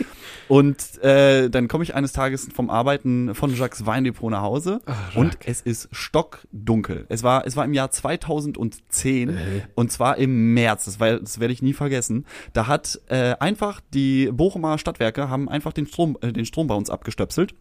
Und 0.49 1.03
äh, 1.03 1.51
dann 1.51 1.69
komme 1.69 1.85
ich 1.85 1.95
eines 1.95 2.13
Tages 2.13 2.49
vom 2.55 2.71
Arbeiten 2.71 3.35
von 3.35 3.55
Jacques 3.55 3.85
Weindepot 3.85 4.31
nach 4.31 4.41
Hause 4.41 4.81
ach, 4.87 5.15
und 5.15 5.37
es 5.45 5.61
ist 5.61 5.91
stockdunkel. 5.93 7.05
Es 7.11 7.23
war, 7.23 7.47
es 7.47 7.55
war 7.55 7.67
im 7.67 7.75
Jahr 7.75 7.91
2010 7.91 9.29
äh. 9.29 9.35
und 9.75 9.93
zwar 9.93 10.17
im 10.17 10.55
März, 10.55 10.87
das, 10.87 11.01
war, 11.01 11.21
das 11.21 11.39
werde 11.39 11.53
ich 11.53 11.61
nie 11.61 11.75
vergessen. 11.75 12.25
Da 12.55 12.67
hat 12.67 12.99
äh, 13.09 13.35
einfach 13.39 13.83
die 13.93 14.31
Bochum 14.33 14.58
Bochumer 14.61 14.79
Stadtwerke 14.79 15.29
haben 15.29 15.49
einfach 15.49 15.73
den 15.73 15.87
Strom, 15.87 16.17
äh, 16.21 16.33
den 16.33 16.45
Strom 16.45 16.67
bei 16.67 16.75
uns 16.75 16.91
abgestöpselt. 16.91 17.55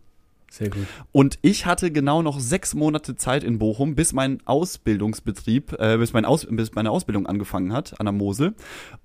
Sehr 0.49 0.69
gut. 0.69 0.87
Und 1.11 1.39
ich 1.41 1.65
hatte 1.65 1.91
genau 1.91 2.21
noch 2.21 2.39
sechs 2.39 2.73
Monate 2.73 3.15
Zeit 3.15 3.43
in 3.43 3.59
Bochum, 3.59 3.95
bis 3.95 4.13
mein 4.13 4.39
Ausbildungsbetrieb, 4.45 5.73
äh, 5.73 5.97
bis, 5.97 6.13
mein 6.13 6.23
Aus, 6.23 6.47
bis 6.49 6.73
meine 6.73 6.89
Ausbildung 6.89 7.27
angefangen 7.27 7.73
hat 7.73 7.99
an 7.99 8.05
der 8.05 8.13
Mosel. 8.13 8.55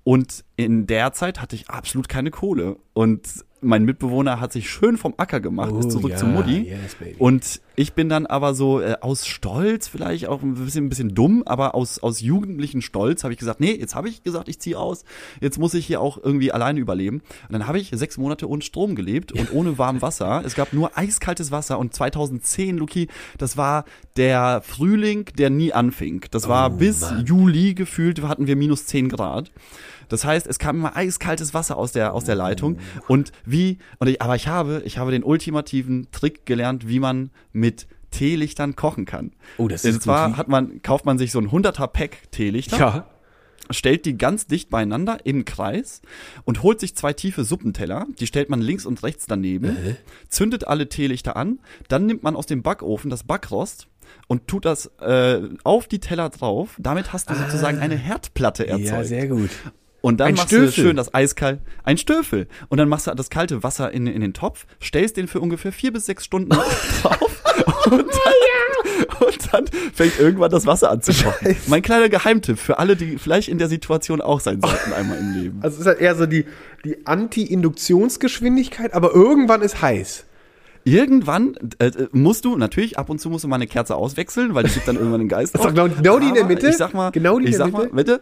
Und 0.03 0.45
in 0.55 0.87
der 0.87 1.11
Zeit 1.11 1.41
hatte 1.41 1.55
ich 1.55 1.69
absolut 1.69 2.07
keine 2.07 2.31
Kohle. 2.31 2.77
Und 2.93 3.43
mein 3.63 3.83
Mitbewohner 3.83 4.39
hat 4.39 4.51
sich 4.51 4.69
schön 4.69 4.97
vom 4.97 5.13
Acker 5.17 5.39
gemacht, 5.39 5.71
oh, 5.73 5.79
ist 5.79 5.91
zurück 5.91 6.11
ja, 6.11 6.17
zu 6.17 6.25
Mutti. 6.25 6.69
Yes, 6.69 6.95
und 7.17 7.61
ich 7.75 7.93
bin 7.93 8.07
dann 8.09 8.25
aber 8.25 8.53
so 8.53 8.81
äh, 8.81 8.95
aus 9.01 9.25
Stolz, 9.25 9.87
vielleicht 9.87 10.27
auch 10.27 10.43
ein 10.43 10.53
bisschen, 10.53 10.85
ein 10.85 10.89
bisschen 10.89 11.15
dumm, 11.15 11.43
aber 11.45 11.73
aus, 11.73 11.99
aus 11.99 12.21
jugendlichen 12.21 12.81
Stolz 12.81 13.23
habe 13.23 13.33
ich 13.33 13.39
gesagt, 13.39 13.59
nee, 13.59 13.73
jetzt 13.73 13.95
habe 13.95 14.09
ich 14.09 14.23
gesagt, 14.23 14.47
ich 14.47 14.59
ziehe 14.59 14.77
aus, 14.77 15.05
jetzt 15.41 15.57
muss 15.57 15.73
ich 15.73 15.85
hier 15.87 16.01
auch 16.01 16.17
irgendwie 16.21 16.51
alleine 16.51 16.79
überleben. 16.79 17.21
Und 17.47 17.53
dann 17.53 17.67
habe 17.67 17.79
ich 17.79 17.91
sechs 17.93 18.17
Monate 18.17 18.47
ohne 18.47 18.61
Strom 18.61 18.95
gelebt 18.95 19.31
und 19.31 19.51
ohne 19.53 19.77
warm 19.77 20.01
Wasser. 20.01 20.43
Es 20.45 20.55
gab 20.55 20.73
nur 20.73 20.97
eiskaltes 20.97 21.51
Wasser 21.51 21.79
und 21.79 21.93
2010, 21.93 22.77
Luki, 22.77 23.07
das 23.37 23.57
war 23.57 23.85
der 24.17 24.61
Frühling, 24.63 25.25
der 25.37 25.49
nie 25.49 25.73
anfing. 25.73 26.25
Das 26.31 26.47
war 26.47 26.71
oh, 26.71 26.77
bis 26.77 27.01
Mann. 27.01 27.25
Juli 27.25 27.73
gefühlt, 27.73 28.21
hatten 28.21 28.47
wir 28.47 28.55
minus 28.55 28.85
zehn 28.85 29.09
Grad. 29.09 29.51
Das 30.13 30.25
heißt, 30.25 30.45
es 30.45 30.59
kam 30.59 30.75
immer 30.75 30.95
eiskaltes 30.95 31.55
Wasser 31.55 31.75
aus 31.75 31.91
der, 31.91 32.13
aus 32.13 32.23
der 32.23 32.35
Leitung. 32.35 32.77
Und 33.07 33.31
wie, 33.45 33.79
und 33.97 34.07
ich, 34.07 34.21
aber 34.21 34.35
ich 34.35 34.47
habe, 34.47 34.83
ich 34.85 34.99
habe 34.99 35.09
den 35.09 35.23
ultimativen 35.23 36.07
Trick 36.11 36.45
gelernt, 36.45 36.87
wie 36.87 36.99
man 36.99 37.31
mit 37.51 37.87
Teelichtern 38.11 38.75
kochen 38.75 39.05
kann. 39.05 39.31
Oh, 39.57 39.67
das 39.67 39.83
ist 39.83 39.95
Und 39.95 40.01
zwar 40.03 40.37
hat 40.37 40.49
man, 40.49 40.83
kauft 40.83 41.05
man 41.05 41.17
sich 41.17 41.31
so 41.31 41.39
ein 41.39 41.49
100er 41.49 41.87
Pack 41.87 42.31
Teelichter. 42.31 42.77
Ja 42.77 43.07
stellt 43.69 44.05
die 44.05 44.17
ganz 44.17 44.45
dicht 44.45 44.69
beieinander 44.69 45.19
im 45.23 45.45
Kreis 45.45 46.01
und 46.43 46.63
holt 46.63 46.81
sich 46.81 46.95
zwei 46.95 47.13
tiefe 47.13 47.45
Suppenteller, 47.45 48.05
die 48.19 48.27
stellt 48.27 48.49
man 48.49 48.59
links 48.59 48.85
und 48.85 49.01
rechts 49.03 49.25
daneben, 49.25 49.69
äh. 49.69 49.95
zündet 50.27 50.67
alle 50.67 50.89
Teelichter 50.89 51.37
an, 51.37 51.59
dann 51.87 52.05
nimmt 52.05 52.23
man 52.23 52.35
aus 52.35 52.45
dem 52.45 52.61
Backofen 52.61 53.09
das 53.09 53.23
Backrost 53.23 53.87
und 54.27 54.49
tut 54.49 54.65
das 54.65 54.87
äh, 54.99 55.39
auf 55.63 55.87
die 55.87 55.99
Teller 55.99 56.29
drauf. 56.29 56.75
Damit 56.77 57.13
hast 57.13 57.29
du 57.29 57.33
ah. 57.33 57.37
sozusagen 57.37 57.79
eine 57.79 57.95
Herdplatte 57.95 58.67
erzeugt. 58.67 58.89
Ja, 58.89 59.03
sehr 59.05 59.27
gut. 59.27 59.49
Und 60.03 60.19
dann 60.19 60.27
ein 60.27 60.35
machst 60.35 60.49
Stöfel. 60.49 60.65
du 60.65 60.71
schön 60.73 60.95
das 60.97 61.13
eiskalt, 61.13 61.61
ein 61.85 61.97
Stöfel. 61.97 62.47
Und 62.67 62.77
dann 62.77 62.89
machst 62.89 63.07
du 63.07 63.11
das 63.11 63.29
kalte 63.29 63.63
Wasser 63.63 63.89
in, 63.93 64.05
in 64.05 64.19
den 64.19 64.33
Topf, 64.33 64.65
stellst 64.81 65.15
den 65.15 65.29
für 65.29 65.39
ungefähr 65.39 65.71
vier 65.71 65.93
bis 65.93 66.07
sechs 66.07 66.25
Stunden 66.25 66.49
drauf 67.01 67.41
und 67.85 68.05
dann, 68.11 69.25
und 69.25 69.53
dann 69.53 69.65
fängt 69.93 70.19
irgendwann 70.19 70.51
das 70.51 70.65
Wasser 70.65 70.91
an 70.91 71.01
zu 71.01 71.13
kochen. 71.13 71.55
Mein 71.67 71.81
kleiner 71.81 72.09
Geheimtipp 72.09 72.59
für 72.59 72.79
alle, 72.79 72.97
die 72.97 73.17
vielleicht 73.17 73.47
in 73.47 73.59
der 73.59 73.69
Situation 73.69 74.19
auch 74.19 74.41
sein 74.41 74.59
sollten 74.59 74.91
einmal 74.91 75.19
im 75.19 75.41
Leben. 75.41 75.59
Also 75.61 75.75
es 75.75 75.81
ist 75.81 75.87
halt 75.87 76.01
eher 76.01 76.15
so 76.15 76.25
die, 76.25 76.47
die 76.83 77.07
Anti-Induktionsgeschwindigkeit, 77.07 78.93
aber 78.93 79.13
irgendwann 79.13 79.61
ist 79.61 79.81
heiß. 79.81 80.25
Irgendwann 80.83 81.55
äh, 81.79 81.91
musst 82.11 82.43
du, 82.43 82.57
natürlich, 82.57 82.99
ab 82.99 83.09
und 83.09 83.19
zu 83.19 83.29
musst 83.29 83.45
du 83.45 83.47
mal 83.47 83.55
eine 83.55 83.67
Kerze 83.67 83.95
auswechseln, 83.95 84.53
weil 84.53 84.65
die 84.65 84.71
gibt 84.71 84.85
dann 84.85 84.97
irgendwann 84.97 85.21
den 85.21 85.29
Geist. 85.29 85.55
Also 85.57 85.69
genau, 85.69 85.87
genau 85.87 86.19
die 86.19 86.27
in 86.27 86.33
der 86.33 86.43
Mitte? 86.43 86.67
Ich 86.67 86.75
sag 86.75 86.93
mal, 86.93 87.11
genau 87.11 87.39
die 87.39 87.45
in 87.45 87.51
der 87.53 87.67
Mitte? 87.67 87.77
Mal, 87.77 87.89
bitte? 87.91 88.21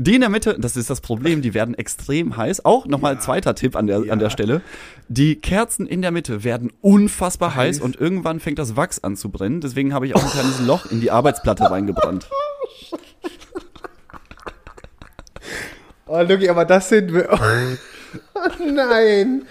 Die 0.00 0.14
in 0.14 0.20
der 0.20 0.30
Mitte, 0.30 0.56
das 0.56 0.76
ist 0.76 0.90
das 0.90 1.00
Problem, 1.00 1.42
die 1.42 1.54
werden 1.54 1.74
extrem 1.74 2.36
heiß. 2.36 2.64
Auch 2.64 2.86
nochmal 2.86 3.14
ja. 3.14 3.20
zweiter 3.20 3.56
Tipp 3.56 3.74
an 3.74 3.88
der, 3.88 4.04
ja. 4.04 4.12
an 4.12 4.20
der 4.20 4.30
Stelle. 4.30 4.62
Die 5.08 5.34
Kerzen 5.34 5.88
in 5.88 6.02
der 6.02 6.12
Mitte 6.12 6.44
werden 6.44 6.72
unfassbar 6.80 7.56
heiß. 7.56 7.78
heiß 7.78 7.80
und 7.80 7.96
irgendwann 7.96 8.38
fängt 8.38 8.60
das 8.60 8.76
Wachs 8.76 9.02
an 9.02 9.16
zu 9.16 9.28
brennen. 9.28 9.60
Deswegen 9.60 9.92
habe 9.92 10.06
ich 10.06 10.14
auch 10.14 10.22
ein 10.22 10.30
kleines 10.30 10.60
Loch 10.60 10.86
in 10.92 11.00
die 11.00 11.10
Arbeitsplatte 11.10 11.64
reingebrannt. 11.70 12.28
Oh, 16.06 16.20
Lucky, 16.22 16.48
aber 16.48 16.64
das 16.64 16.88
sind 16.88 17.12
wir. 17.12 17.28
Oh, 18.34 18.64
nein 18.64 19.42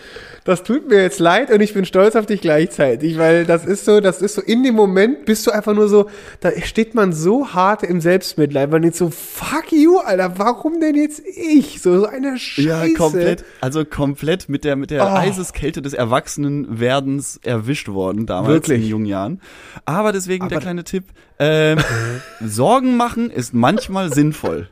das 0.47 0.63
tut 0.63 0.87
mir 0.87 1.01
jetzt 1.01 1.19
leid 1.19 1.51
und 1.51 1.59
ich 1.59 1.73
bin 1.73 1.83
stolz 1.83 2.15
auf 2.15 2.25
dich 2.25 2.39
gleichzeitig, 2.39 3.17
weil 3.17 3.45
das 3.45 3.65
ist 3.65 3.83
so, 3.83 3.99
das 3.99 4.21
ist 4.21 4.35
so, 4.35 4.41
in 4.41 4.63
dem 4.63 4.75
Moment 4.75 5.25
bist 5.25 5.45
du 5.45 5.51
einfach 5.51 5.73
nur 5.73 5.89
so, 5.89 6.09
da 6.39 6.51
steht 6.61 6.95
man 6.95 7.11
so 7.11 7.53
hart 7.53 7.83
im 7.83 7.99
Selbstmitleid, 7.99 8.71
man 8.71 8.81
denkt 8.81 8.95
so, 8.95 9.09
fuck 9.09 9.73
you, 9.73 9.97
Alter, 9.97 10.39
warum 10.39 10.79
denn 10.79 10.95
jetzt 10.95 11.21
ich? 11.25 11.81
So, 11.81 11.99
so 11.99 12.05
eine 12.05 12.39
Scheiße. 12.39 12.65
Ja, 12.65 12.85
komplett, 12.95 13.43
also 13.59 13.83
komplett 13.83 14.47
mit 14.47 14.63
der, 14.63 14.77
mit 14.77 14.89
der 14.89 15.03
oh. 15.03 15.17
Eiseskälte 15.17 15.81
des 15.81 15.93
Erwachsenenwerdens 15.93 17.41
erwischt 17.43 17.89
worden, 17.89 18.25
damals 18.25 18.53
Wirklich? 18.53 18.83
in 18.83 18.87
jungen 18.87 19.05
Jahren. 19.05 19.41
Aber 19.83 20.13
deswegen 20.13 20.45
Aber 20.45 20.51
der 20.51 20.59
kleine 20.61 20.85
Tipp, 20.85 21.03
ähm, 21.39 21.79
Sorgen 22.39 22.95
machen 22.95 23.31
ist 23.31 23.53
manchmal 23.53 24.13
sinnvoll. 24.13 24.69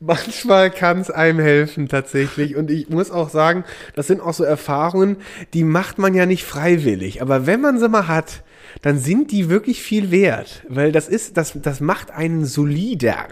Manchmal 0.00 0.70
kann 0.70 1.00
es 1.00 1.10
einem 1.10 1.40
helfen 1.40 1.88
tatsächlich. 1.88 2.56
Und 2.56 2.70
ich 2.70 2.88
muss 2.88 3.10
auch 3.10 3.30
sagen, 3.30 3.64
das 3.94 4.06
sind 4.06 4.20
auch 4.20 4.34
so 4.34 4.44
Erfahrungen, 4.44 5.16
die 5.54 5.64
macht 5.64 5.98
man 5.98 6.14
ja 6.14 6.26
nicht 6.26 6.44
freiwillig. 6.44 7.22
Aber 7.22 7.46
wenn 7.46 7.60
man 7.60 7.78
sie 7.78 7.88
mal 7.88 8.08
hat, 8.08 8.42
dann 8.82 8.98
sind 8.98 9.32
die 9.32 9.48
wirklich 9.48 9.82
viel 9.82 10.10
wert. 10.10 10.62
Weil 10.68 10.92
das 10.92 11.08
ist, 11.08 11.36
das, 11.36 11.52
das 11.54 11.80
macht 11.80 12.10
einen 12.10 12.44
solider. 12.44 13.26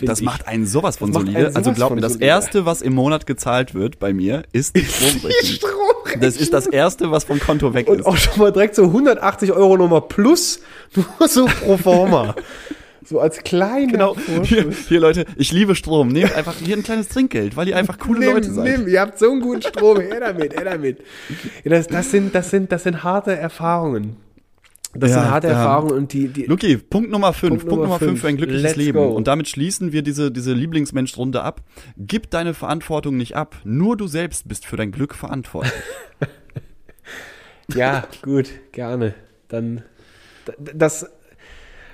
Das 0.00 0.18
ich. 0.18 0.24
macht 0.24 0.48
einen 0.48 0.66
sowas 0.66 0.96
von 0.96 1.12
solide. 1.12 1.52
Also 1.54 1.72
glaub 1.72 1.94
mir, 1.94 2.00
das 2.00 2.14
solide. 2.14 2.26
erste, 2.26 2.66
was 2.66 2.82
im 2.82 2.94
Monat 2.94 3.26
gezahlt 3.26 3.74
wird 3.74 4.00
bei 4.00 4.12
mir, 4.12 4.42
ist 4.52 4.74
die 4.76 4.84
Stromrechnung. 4.84 5.70
Das 6.20 6.36
ist 6.36 6.52
das 6.52 6.66
erste, 6.66 7.10
was 7.10 7.24
vom 7.24 7.38
Konto 7.38 7.74
weg 7.74 7.88
ist. 7.88 7.98
Und 7.98 8.06
auch 8.06 8.16
schon 8.16 8.38
mal 8.38 8.52
direkt 8.52 8.74
so 8.74 8.84
180 8.84 9.52
Euro 9.52 9.76
nochmal 9.76 10.02
plus, 10.02 10.60
nur 10.94 11.28
so 11.28 11.46
pro 11.46 11.76
forma. 11.76 12.34
So 13.04 13.20
als 13.20 13.42
kleine 13.42 13.92
Genau, 13.92 14.16
hier, 14.44 14.70
hier, 14.70 15.00
Leute, 15.00 15.26
ich 15.36 15.52
liebe 15.52 15.74
Strom. 15.74 16.08
Nehmt 16.08 16.34
einfach 16.34 16.54
hier 16.56 16.76
ein 16.76 16.82
kleines 16.82 17.08
Trinkgeld, 17.08 17.56
weil 17.56 17.68
ihr 17.68 17.76
einfach 17.76 17.98
coole 17.98 18.20
nimm, 18.20 18.34
Leute 18.34 18.52
seid. 18.52 18.78
Nimm, 18.78 18.88
ihr 18.88 19.00
habt 19.00 19.18
so 19.18 19.30
einen 19.30 19.40
guten 19.40 19.62
Strom, 19.62 20.00
her 20.00 20.20
damit, 20.20 20.54
her 20.54 20.64
damit. 20.64 20.98
Ja, 21.64 21.70
das, 21.70 21.86
das, 21.86 22.10
sind, 22.10 22.34
das, 22.34 22.50
sind, 22.50 22.72
das 22.72 22.84
sind 22.84 23.04
harte 23.04 23.36
Erfahrungen. 23.36 24.16
Das 24.94 25.10
ja, 25.10 25.22
sind 25.22 25.30
harte 25.30 25.48
ja. 25.48 25.54
Erfahrungen 25.54 25.92
und 25.92 26.12
die, 26.12 26.28
die. 26.28 26.46
Luki, 26.46 26.76
Punkt 26.76 27.10
Nummer 27.10 27.32
5. 27.32 27.66
Punkt, 27.66 27.82
Nummer 27.82 27.98
5 27.98 28.20
für 28.20 28.28
ein 28.28 28.36
glückliches 28.36 28.62
Let's 28.62 28.76
Leben. 28.76 28.98
Go. 28.98 29.08
Und 29.08 29.26
damit 29.26 29.48
schließen 29.48 29.92
wir 29.92 30.02
diese, 30.02 30.30
diese 30.30 30.52
Lieblingsmensch-Runde 30.52 31.42
ab. 31.42 31.62
Gib 31.96 32.30
deine 32.30 32.54
Verantwortung 32.54 33.16
nicht 33.16 33.34
ab. 33.36 33.56
Nur 33.64 33.96
du 33.96 34.06
selbst 34.06 34.48
bist 34.48 34.66
für 34.66 34.76
dein 34.76 34.92
Glück 34.92 35.14
verantwortlich. 35.14 35.72
ja, 37.74 38.06
gut, 38.22 38.50
gerne. 38.72 39.14
Dann, 39.48 39.82
das, 40.58 41.10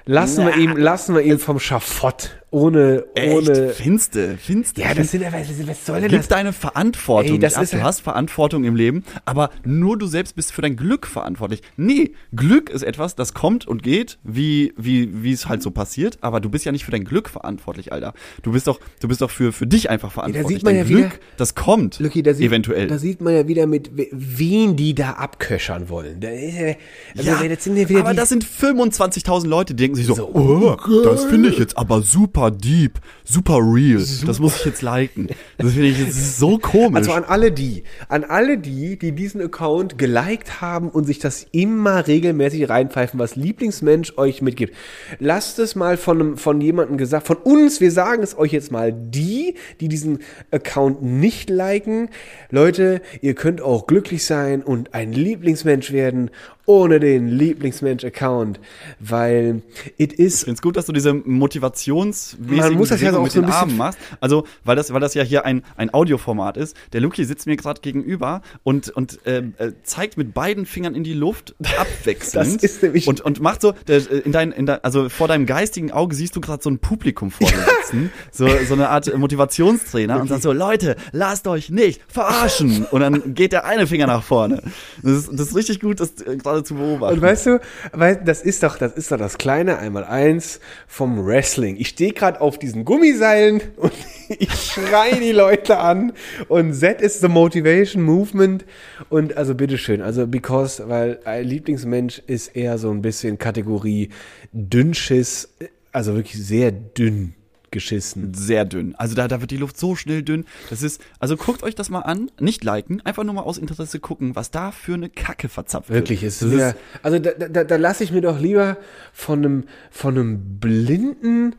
Lassen 0.04 0.46
wir 0.46 0.56
ihm, 0.56 0.76
lassen 0.76 1.14
wir 1.14 1.22
ihn 1.22 1.38
vom 1.38 1.58
Schafott 1.58 2.39
ohne, 2.52 3.04
Echt? 3.14 3.48
ohne. 3.48 3.68
Finste, 3.70 4.36
finste. 4.36 4.80
Ja, 4.80 4.92
das 4.92 5.12
sind, 5.12 5.22
was 5.22 5.86
soll 5.86 6.00
denn 6.00 6.10
Gib 6.10 6.18
das? 6.18 6.28
deine 6.28 6.52
Verantwortung. 6.52 7.34
Ey, 7.34 7.38
das 7.38 7.56
ist, 7.56 7.72
du 7.72 7.82
hast 7.82 8.00
Verantwortung 8.00 8.64
im 8.64 8.74
Leben, 8.74 9.04
aber 9.24 9.50
nur 9.64 9.96
du 9.96 10.06
selbst 10.06 10.34
bist 10.34 10.52
für 10.52 10.60
dein 10.60 10.74
Glück 10.74 11.06
verantwortlich. 11.06 11.62
Nee, 11.76 12.12
Glück 12.34 12.68
ist 12.68 12.82
etwas, 12.82 13.14
das 13.14 13.34
kommt 13.34 13.68
und 13.68 13.84
geht, 13.84 14.18
wie, 14.24 14.72
wie, 14.76 15.22
wie 15.22 15.32
es 15.32 15.48
halt 15.48 15.62
so 15.62 15.70
passiert, 15.70 16.18
aber 16.22 16.40
du 16.40 16.50
bist 16.50 16.64
ja 16.64 16.72
nicht 16.72 16.84
für 16.84 16.90
dein 16.90 17.04
Glück 17.04 17.28
verantwortlich, 17.28 17.92
Alter. 17.92 18.14
Du 18.42 18.50
bist 18.50 18.66
doch, 18.66 18.80
du 19.00 19.06
bist 19.06 19.20
doch 19.20 19.30
für, 19.30 19.52
für 19.52 19.68
dich 19.68 19.88
einfach 19.88 20.10
verantwortlich. 20.10 20.42
Ja, 20.42 20.48
da 20.48 20.58
sieht 20.58 20.64
man 20.64 20.74
dein 20.74 20.88
ja 20.88 20.88
Glück, 20.88 21.12
wieder, 21.12 21.24
das 21.36 21.54
kommt. 21.54 22.00
Lucky, 22.00 22.24
da 22.24 22.34
sieht, 22.34 22.48
eventuell. 22.48 22.88
Da 22.88 22.98
sieht 22.98 23.20
man 23.20 23.32
ja 23.34 23.46
wieder 23.46 23.68
mit, 23.68 23.92
wen 24.10 24.74
die 24.74 24.96
da 24.96 25.12
abköchern 25.12 25.88
wollen. 25.88 26.18
Da 26.18 26.28
also, 26.28 27.30
ja, 27.30 27.48
das 27.48 27.62
sind 27.62 27.76
ja 27.76 28.00
aber 28.00 28.14
das 28.14 28.28
sind 28.28 28.44
25.000 28.44 29.46
Leute, 29.46 29.74
die 29.74 29.84
denken 29.84 29.96
sich 29.96 30.06
so, 30.06 30.14
so 30.14 30.30
oh, 30.32 30.76
das 31.04 31.24
finde 31.26 31.50
ich 31.50 31.58
jetzt 31.58 31.78
aber 31.78 32.02
super 32.02 32.39
super 32.40 32.50
deep, 32.50 33.00
super 33.24 33.58
real. 33.58 33.98
Super. 33.98 34.26
Das 34.26 34.38
muss 34.38 34.56
ich 34.56 34.64
jetzt 34.64 34.82
liken. 34.82 35.28
Das 35.58 35.72
finde 35.72 35.88
ich 35.88 36.00
ist 36.00 36.38
so 36.38 36.58
komisch. 36.58 36.96
Also 36.96 37.12
an 37.12 37.24
alle 37.24 37.52
die, 37.52 37.84
an 38.08 38.24
alle 38.24 38.58
die, 38.58 38.98
die 38.98 39.12
diesen 39.12 39.42
Account 39.42 39.98
geliked 39.98 40.60
haben 40.60 40.88
und 40.88 41.04
sich 41.04 41.18
das 41.18 41.46
immer 41.52 42.06
regelmäßig 42.06 42.68
reinpfeifen, 42.68 43.18
was 43.18 43.36
Lieblingsmensch 43.36 44.16
euch 44.16 44.42
mitgibt. 44.42 44.74
Lasst 45.18 45.58
es 45.58 45.74
mal 45.74 45.96
von, 45.96 46.36
von 46.36 46.60
jemandem 46.60 46.96
gesagt, 46.96 47.26
von 47.26 47.36
uns, 47.36 47.80
wir 47.80 47.92
sagen 47.92 48.22
es 48.22 48.36
euch 48.36 48.52
jetzt 48.52 48.72
mal, 48.72 48.92
die, 48.92 49.54
die 49.80 49.88
diesen 49.88 50.20
Account 50.50 51.02
nicht 51.02 51.50
liken. 51.50 52.08
Leute, 52.50 53.02
ihr 53.20 53.34
könnt 53.34 53.60
auch 53.60 53.86
glücklich 53.86 54.24
sein 54.24 54.62
und 54.62 54.94
ein 54.94 55.12
Lieblingsmensch 55.12 55.92
werden 55.92 56.30
ohne 56.70 57.00
den 57.00 57.26
Lieblingsmensch-Account, 57.26 58.60
weil 59.00 59.62
it 59.96 60.12
is. 60.12 60.34
Ich 60.34 60.44
finde 60.44 60.54
es 60.54 60.62
gut, 60.62 60.76
dass 60.76 60.86
du 60.86 60.92
diese 60.92 61.12
motivationsmäßigen 61.12 62.56
Man 62.56 62.74
muss 62.74 62.90
das 62.90 63.00
ja 63.00 63.12
auch 63.12 63.24
mit 63.24 63.32
so 63.32 63.40
den 63.40 63.50
Armen 63.50 63.76
machst. 63.76 63.98
Also, 64.20 64.44
weil 64.62 64.76
das, 64.76 64.92
weil 64.92 65.00
das 65.00 65.14
ja 65.14 65.24
hier 65.24 65.44
ein, 65.44 65.64
ein 65.76 65.92
Audioformat 65.92 66.56
ist. 66.56 66.76
Der 66.92 67.00
Luki 67.00 67.24
sitzt 67.24 67.48
mir 67.48 67.56
gerade 67.56 67.80
gegenüber 67.80 68.42
und, 68.62 68.88
und 68.90 69.18
ähm, 69.26 69.54
äh, 69.58 69.72
zeigt 69.82 70.16
mit 70.16 70.32
beiden 70.32 70.64
Fingern 70.64 70.94
in 70.94 71.02
die 71.02 71.12
Luft 71.12 71.56
abwechselnd. 71.76 72.62
das 72.62 72.62
ist 72.62 72.82
nämlich 72.84 73.08
und, 73.08 73.20
und 73.20 73.40
macht 73.40 73.62
so, 73.62 73.74
äh, 73.88 73.96
in 74.24 74.30
dein, 74.30 74.52
in 74.52 74.66
dein, 74.66 74.84
also 74.84 75.08
vor 75.08 75.26
deinem 75.26 75.46
geistigen 75.46 75.90
Auge 75.90 76.14
siehst 76.14 76.36
du 76.36 76.40
gerade 76.40 76.62
so 76.62 76.70
ein 76.70 76.78
Publikum 76.78 77.32
vor 77.32 77.48
dir 77.48 77.56
sitzen. 77.82 78.12
so, 78.30 78.46
so 78.68 78.74
eine 78.74 78.90
Art 78.90 79.12
Motivationstrainer 79.16 80.14
okay. 80.14 80.22
und 80.22 80.28
sagt 80.28 80.42
so, 80.42 80.52
Leute, 80.52 80.94
lasst 81.10 81.48
euch 81.48 81.70
nicht 81.70 82.00
verarschen. 82.06 82.86
Und 82.92 83.00
dann 83.00 83.34
geht 83.34 83.50
der 83.50 83.64
eine 83.64 83.88
Finger 83.88 84.06
nach 84.06 84.22
vorne. 84.22 84.62
Das 85.02 85.12
ist, 85.12 85.30
das 85.32 85.48
ist 85.48 85.56
richtig 85.56 85.80
gut, 85.80 85.98
dass 85.98 86.20
äh, 86.20 86.36
gerade 86.60 86.64
zu 86.64 86.74
beobachten. 86.74 87.14
Und 87.14 87.22
weißt 87.22 87.46
du, 87.46 87.60
weil 87.92 88.16
das 88.16 88.42
ist 88.42 88.62
doch, 88.62 88.78
das 88.78 88.92
ist 88.92 89.12
doch 89.12 89.18
das 89.18 89.38
kleine 89.38 89.78
Einmaleins 89.78 90.60
vom 90.86 91.24
Wrestling. 91.24 91.76
Ich 91.78 91.88
stehe 91.88 92.12
gerade 92.12 92.40
auf 92.40 92.58
diesen 92.58 92.84
Gummiseilen 92.84 93.60
und 93.76 93.92
ich 94.28 94.52
schreie 94.52 95.18
die 95.20 95.32
Leute 95.32 95.78
an 95.78 96.12
und 96.48 96.80
that 96.80 97.00
is 97.00 97.20
the 97.20 97.28
motivation 97.28 98.02
movement. 98.02 98.64
Und 99.08 99.36
also 99.36 99.54
bitteschön, 99.54 100.02
also 100.02 100.26
because, 100.26 100.88
weil 100.88 101.20
Lieblingsmensch 101.42 102.22
ist 102.26 102.48
eher 102.48 102.78
so 102.78 102.90
ein 102.90 103.02
bisschen 103.02 103.38
Kategorie 103.38 104.10
Dünnschiss, 104.52 105.48
also 105.92 106.14
wirklich 106.14 106.44
sehr 106.44 106.70
dünn 106.70 107.34
geschissen. 107.70 108.34
Sehr 108.34 108.64
dünn. 108.64 108.94
Also 108.96 109.14
da, 109.14 109.28
da 109.28 109.40
wird 109.40 109.50
die 109.50 109.56
Luft 109.56 109.78
so 109.78 109.96
schnell 109.96 110.22
dünn. 110.22 110.44
Das 110.70 110.82
ist, 110.82 111.02
also 111.18 111.36
guckt 111.36 111.62
euch 111.62 111.74
das 111.74 111.90
mal 111.90 112.00
an, 112.00 112.30
nicht 112.40 112.64
liken, 112.64 113.00
einfach 113.02 113.24
nur 113.24 113.34
mal 113.34 113.42
aus 113.42 113.58
Interesse 113.58 114.00
gucken, 114.00 114.36
was 114.36 114.50
da 114.50 114.70
für 114.70 114.94
eine 114.94 115.08
Kacke 115.08 115.48
verzapft 115.48 115.90
Wirklich, 115.90 116.22
wird. 116.22 116.40
Wirklich, 116.40 116.52
ist 116.52 116.58
sehr, 116.58 116.76
also 117.02 117.18
da, 117.18 117.32
da, 117.32 117.64
da 117.64 117.76
lasse 117.76 118.04
ich 118.04 118.12
mir 118.12 118.20
doch 118.20 118.40
lieber 118.40 118.76
von 119.12 119.38
einem, 119.40 119.64
von 119.90 120.16
einem 120.16 120.58
blinden 120.58 121.54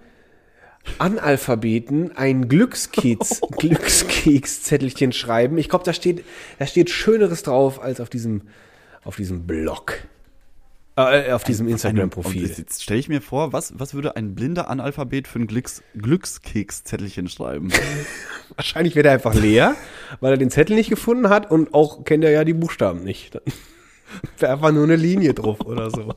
Analphabeten 0.98 2.16
ein 2.18 2.48
Glückskeks, 2.48 3.42
Glückskekszettelchen 3.58 5.12
schreiben. 5.12 5.58
Ich 5.58 5.70
glaube, 5.70 5.86
da 5.86 5.94
steht, 5.94 6.24
da 6.60 6.66
steht 6.66 6.90
Schöneres 6.90 7.44
drauf 7.44 7.82
als 7.82 8.00
auf 8.00 8.10
diesem, 8.10 8.44
auf 9.04 9.16
diesem 9.16 9.46
Blog. 9.46 10.00
Äh, 10.98 11.32
auf 11.32 11.44
diesem 11.46 11.68
Instagram-Profil. 11.70 12.48
Jetzt 12.48 12.84
stelle 12.84 13.00
ich 13.00 13.08
mir 13.08 13.22
vor, 13.22 13.54
was, 13.54 13.74
was 13.80 13.94
würde 13.94 14.18
ein 14.18 14.36
blinder 14.36 14.70
Analphabet 14.70 15.28
für 15.28 15.40
ein 15.40 15.48
Glücks, 15.48 15.82
Glückskeks-Zettelchen 15.98 17.30
schreiben? 17.30 17.70
Wahrscheinlich 18.56 18.96
wäre 18.96 19.08
er 19.08 19.14
einfach 19.14 19.34
leer, 19.34 19.76
weil 20.20 20.34
er 20.34 20.38
den 20.38 20.50
Zettel 20.50 20.76
nicht 20.76 20.90
gefunden 20.90 21.30
hat 21.30 21.50
und 21.50 21.74
auch 21.74 22.04
kennt 22.04 22.26
er 22.26 22.32
ja 22.32 22.44
die 22.44 22.54
Buchstaben 22.54 23.04
nicht. 23.04 23.40
wäre 24.40 24.52
einfach 24.52 24.74
nur 24.74 24.84
eine 24.84 24.98
Linie 24.98 25.34
drauf 25.34 25.62
oder 25.62 25.90
so. 25.90 26.16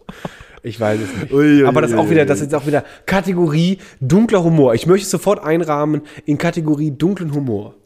Ich 0.65 0.81
weiß 0.81 0.99
es 1.01 1.17
nicht. 1.21 1.33
Ui, 1.33 1.63
ui, 1.63 1.67
Aber 1.67 1.81
das 1.81 1.93
ist 1.93 1.97
auch 1.97 2.11
wieder, 2.11 2.25
das 2.25 2.41
ist 2.41 2.55
auch 2.55 2.67
wieder 2.67 2.85
Kategorie 3.07 3.79
dunkler 4.01 4.43
Humor. 4.43 4.75
Ich 4.75 4.87
möchte 4.87 5.07
sofort 5.07 5.45
einrahmen 5.45 6.03
in 6.25 6.37
Kategorie 6.39 6.91
dunklen 6.91 7.33
Humor. 7.33 7.77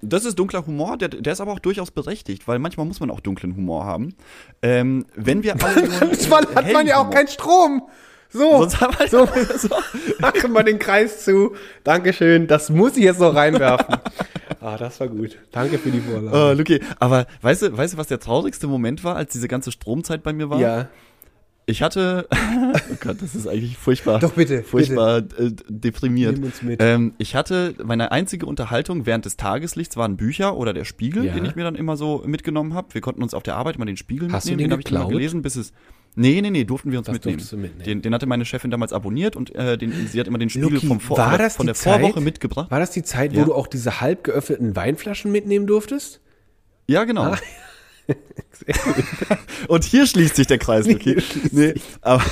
Das 0.00 0.24
ist 0.24 0.38
dunkler 0.38 0.66
Humor, 0.66 0.96
der, 0.96 1.08
der 1.08 1.32
ist 1.32 1.40
aber 1.40 1.52
auch 1.52 1.58
durchaus 1.58 1.90
berechtigt, 1.90 2.46
weil 2.46 2.58
manchmal 2.58 2.86
muss 2.86 3.00
man 3.00 3.10
auch 3.10 3.20
dunklen 3.20 3.56
Humor 3.56 3.84
haben. 3.84 4.14
Ähm, 4.62 5.06
wenn 5.14 5.42
wir 5.42 5.62
alle 5.62 5.88
Manchmal 6.00 6.46
hat 6.54 6.72
man 6.72 6.86
ja 6.86 6.98
auch 6.98 7.10
keinen 7.10 7.28
Strom. 7.28 7.82
So, 8.30 8.68
so, 8.68 9.26
so. 9.56 9.68
machen 10.18 10.52
wir 10.52 10.62
den 10.62 10.78
Kreis 10.78 11.24
zu. 11.24 11.54
Dankeschön, 11.82 12.46
das 12.46 12.68
muss 12.68 12.96
ich 12.96 13.04
jetzt 13.04 13.20
noch 13.20 13.34
reinwerfen. 13.34 13.96
ah, 14.60 14.76
das 14.76 15.00
war 15.00 15.08
gut. 15.08 15.38
Danke 15.50 15.78
für 15.78 15.90
die 15.90 16.00
Vorlage. 16.00 16.36
Oh, 16.36 16.52
Luki, 16.52 16.80
aber 16.98 17.26
weißt 17.40 17.62
du, 17.62 17.76
weißt 17.76 17.94
du, 17.94 17.98
was 17.98 18.08
der 18.08 18.20
traurigste 18.20 18.66
Moment 18.66 19.02
war, 19.02 19.16
als 19.16 19.32
diese 19.32 19.48
ganze 19.48 19.72
Stromzeit 19.72 20.22
bei 20.22 20.34
mir 20.34 20.50
war? 20.50 20.60
Ja. 20.60 20.88
Ich 21.68 21.82
hatte, 21.82 22.26
oh 22.32 22.94
Gott, 23.00 23.18
das 23.20 23.34
ist 23.34 23.46
eigentlich 23.46 23.76
furchtbar. 23.76 24.18
Doch 24.20 24.32
bitte, 24.32 24.62
furchtbar 24.62 25.20
bitte. 25.20 25.44
Äh, 25.44 25.52
deprimiert. 25.68 26.32
Nimm 26.32 26.44
uns 26.44 26.62
mit. 26.62 26.82
Ähm, 26.82 27.12
ich 27.18 27.34
hatte 27.34 27.74
meine 27.84 28.10
einzige 28.10 28.46
Unterhaltung 28.46 29.04
während 29.04 29.26
des 29.26 29.36
Tageslichts 29.36 29.96
waren 29.98 30.16
Bücher 30.16 30.56
oder 30.56 30.72
der 30.72 30.86
Spiegel, 30.86 31.26
ja. 31.26 31.34
den 31.34 31.44
ich 31.44 31.56
mir 31.56 31.64
dann 31.64 31.74
immer 31.74 31.98
so 31.98 32.22
mitgenommen 32.24 32.72
habe. 32.72 32.94
Wir 32.94 33.02
konnten 33.02 33.22
uns 33.22 33.34
auf 33.34 33.42
der 33.42 33.56
Arbeit 33.56 33.78
mal 33.78 33.84
den 33.84 33.98
Spiegel 33.98 34.32
Hast 34.32 34.46
mitnehmen. 34.46 34.58
Du 34.58 34.62
den, 34.62 34.68
den 34.68 34.72
habe 34.72 34.80
ich 34.80 34.84
dann 34.86 35.02
mal 35.02 35.08
gelesen, 35.08 35.42
bis 35.42 35.56
es 35.56 35.72
Nee, 36.14 36.40
nee, 36.40 36.50
nee, 36.50 36.64
durften 36.64 36.90
wir 36.90 36.98
uns 36.98 37.06
das 37.06 37.12
mitnehmen. 37.12 37.36
mitnehmen. 37.36 37.82
Den, 37.84 38.02
den 38.02 38.14
hatte 38.14 38.26
meine 38.26 38.44
Chefin 38.44 38.70
damals 38.70 38.92
abonniert 38.92 39.36
und 39.36 39.54
äh, 39.54 39.76
den, 39.78 39.92
sie 40.08 40.18
hat 40.18 40.26
immer 40.26 40.38
den 40.38 40.50
Spiegel 40.50 40.72
Luki, 40.72 40.86
vom 40.86 41.00
Vor 41.00 41.18
war 41.18 41.38
das 41.38 41.56
von 41.56 41.66
der 41.66 41.76
Zeit, 41.76 42.00
Vorwoche 42.00 42.20
mitgebracht. 42.20 42.70
War 42.70 42.80
das 42.80 42.90
die 42.90 43.04
Zeit, 43.04 43.34
wo 43.34 43.40
ja. 43.40 43.44
du 43.44 43.54
auch 43.54 43.68
diese 43.68 44.00
halb 44.00 44.24
geöffneten 44.24 44.74
Weinflaschen 44.74 45.30
mitnehmen 45.30 45.66
durftest? 45.68 46.20
Ja, 46.88 47.04
genau. 47.04 47.22
Ah. 47.22 47.38
Und 49.68 49.84
hier 49.84 50.06
schließt 50.06 50.36
sich 50.36 50.46
der 50.46 50.58
Kreis, 50.58 50.86
okay? 50.88 51.22
Nee, 51.50 51.74
aber, 52.00 52.24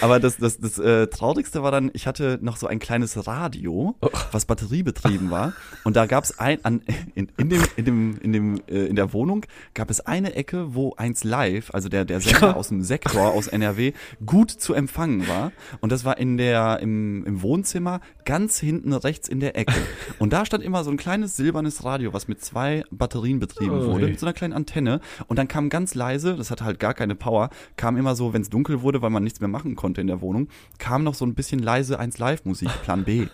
aber 0.00 0.20
das, 0.20 0.36
das, 0.36 0.58
das 0.58 0.78
äh, 0.78 1.06
Traurigste 1.08 1.62
war 1.62 1.70
dann, 1.70 1.90
ich 1.92 2.06
hatte 2.06 2.38
noch 2.40 2.56
so 2.56 2.66
ein 2.66 2.78
kleines 2.78 3.26
Radio, 3.26 3.94
oh. 4.00 4.08
was 4.30 4.46
batteriebetrieben 4.46 5.30
war. 5.30 5.52
Und 5.84 5.96
da 5.96 6.06
gab 6.06 6.24
es 6.24 6.38
ein, 6.38 6.64
an, 6.64 6.82
in, 7.14 7.28
in 7.36 7.48
dem, 7.48 7.62
in 7.76 7.84
dem, 7.84 8.18
in 8.20 8.32
dem, 8.32 8.60
äh, 8.68 8.86
in 8.86 8.96
der 8.96 9.12
Wohnung 9.12 9.44
gab 9.74 9.90
es 9.90 10.00
eine 10.00 10.34
Ecke, 10.34 10.74
wo 10.74 10.94
eins 10.96 11.24
live, 11.24 11.72
also 11.74 11.88
der, 11.88 12.04
der 12.04 12.20
Sender 12.20 12.48
ja. 12.48 12.54
aus 12.54 12.68
dem 12.68 12.82
Sektor 12.82 13.32
aus 13.32 13.48
NRW, 13.48 13.92
gut 14.24 14.50
zu 14.50 14.74
empfangen 14.74 15.28
war. 15.28 15.52
Und 15.80 15.92
das 15.92 16.04
war 16.04 16.18
in 16.18 16.36
der, 16.36 16.78
im, 16.80 17.24
im 17.24 17.42
Wohnzimmer 17.42 18.00
ganz 18.24 18.58
hinten 18.58 18.92
rechts 18.92 19.28
in 19.28 19.40
der 19.40 19.56
Ecke. 19.56 19.74
Und 20.18 20.32
da 20.32 20.46
stand 20.46 20.64
immer 20.64 20.84
so 20.84 20.90
ein 20.90 20.96
kleines 20.96 21.36
silbernes 21.36 21.84
Radio, 21.84 22.12
was 22.12 22.28
mit 22.28 22.42
zwei 22.42 22.84
Batterien 22.90 23.40
betrieben 23.40 23.78
oh, 23.78 23.92
wurde, 23.92 24.06
mit 24.06 24.20
so 24.20 24.26
einer 24.26 24.32
kleinen 24.32 24.52
Antenne. 24.52 25.00
Und 25.26 25.38
dann 25.38 25.48
kam 25.48 25.68
ganz 25.68 25.94
leise, 25.94 26.36
das 26.36 26.50
hatte 26.50 26.64
halt 26.64 26.78
gar 26.78 26.94
keine 26.94 27.14
Power, 27.14 27.50
kam 27.76 27.96
immer 27.96 28.14
so, 28.14 28.32
wenn 28.32 28.42
es 28.42 28.50
dunkel 28.50 28.82
wurde, 28.82 29.02
weil 29.02 29.10
man 29.10 29.22
nichts 29.22 29.40
mehr 29.40 29.48
machen 29.48 29.76
konnte 29.76 29.81
in 29.84 30.06
der 30.06 30.20
Wohnung, 30.20 30.48
kam 30.78 31.04
noch 31.04 31.14
so 31.14 31.24
ein 31.24 31.34
bisschen 31.34 31.60
leise 31.60 31.98
1 31.98 32.18
Live-Musik, 32.18 32.70
Plan 32.82 33.04
B. 33.04 33.26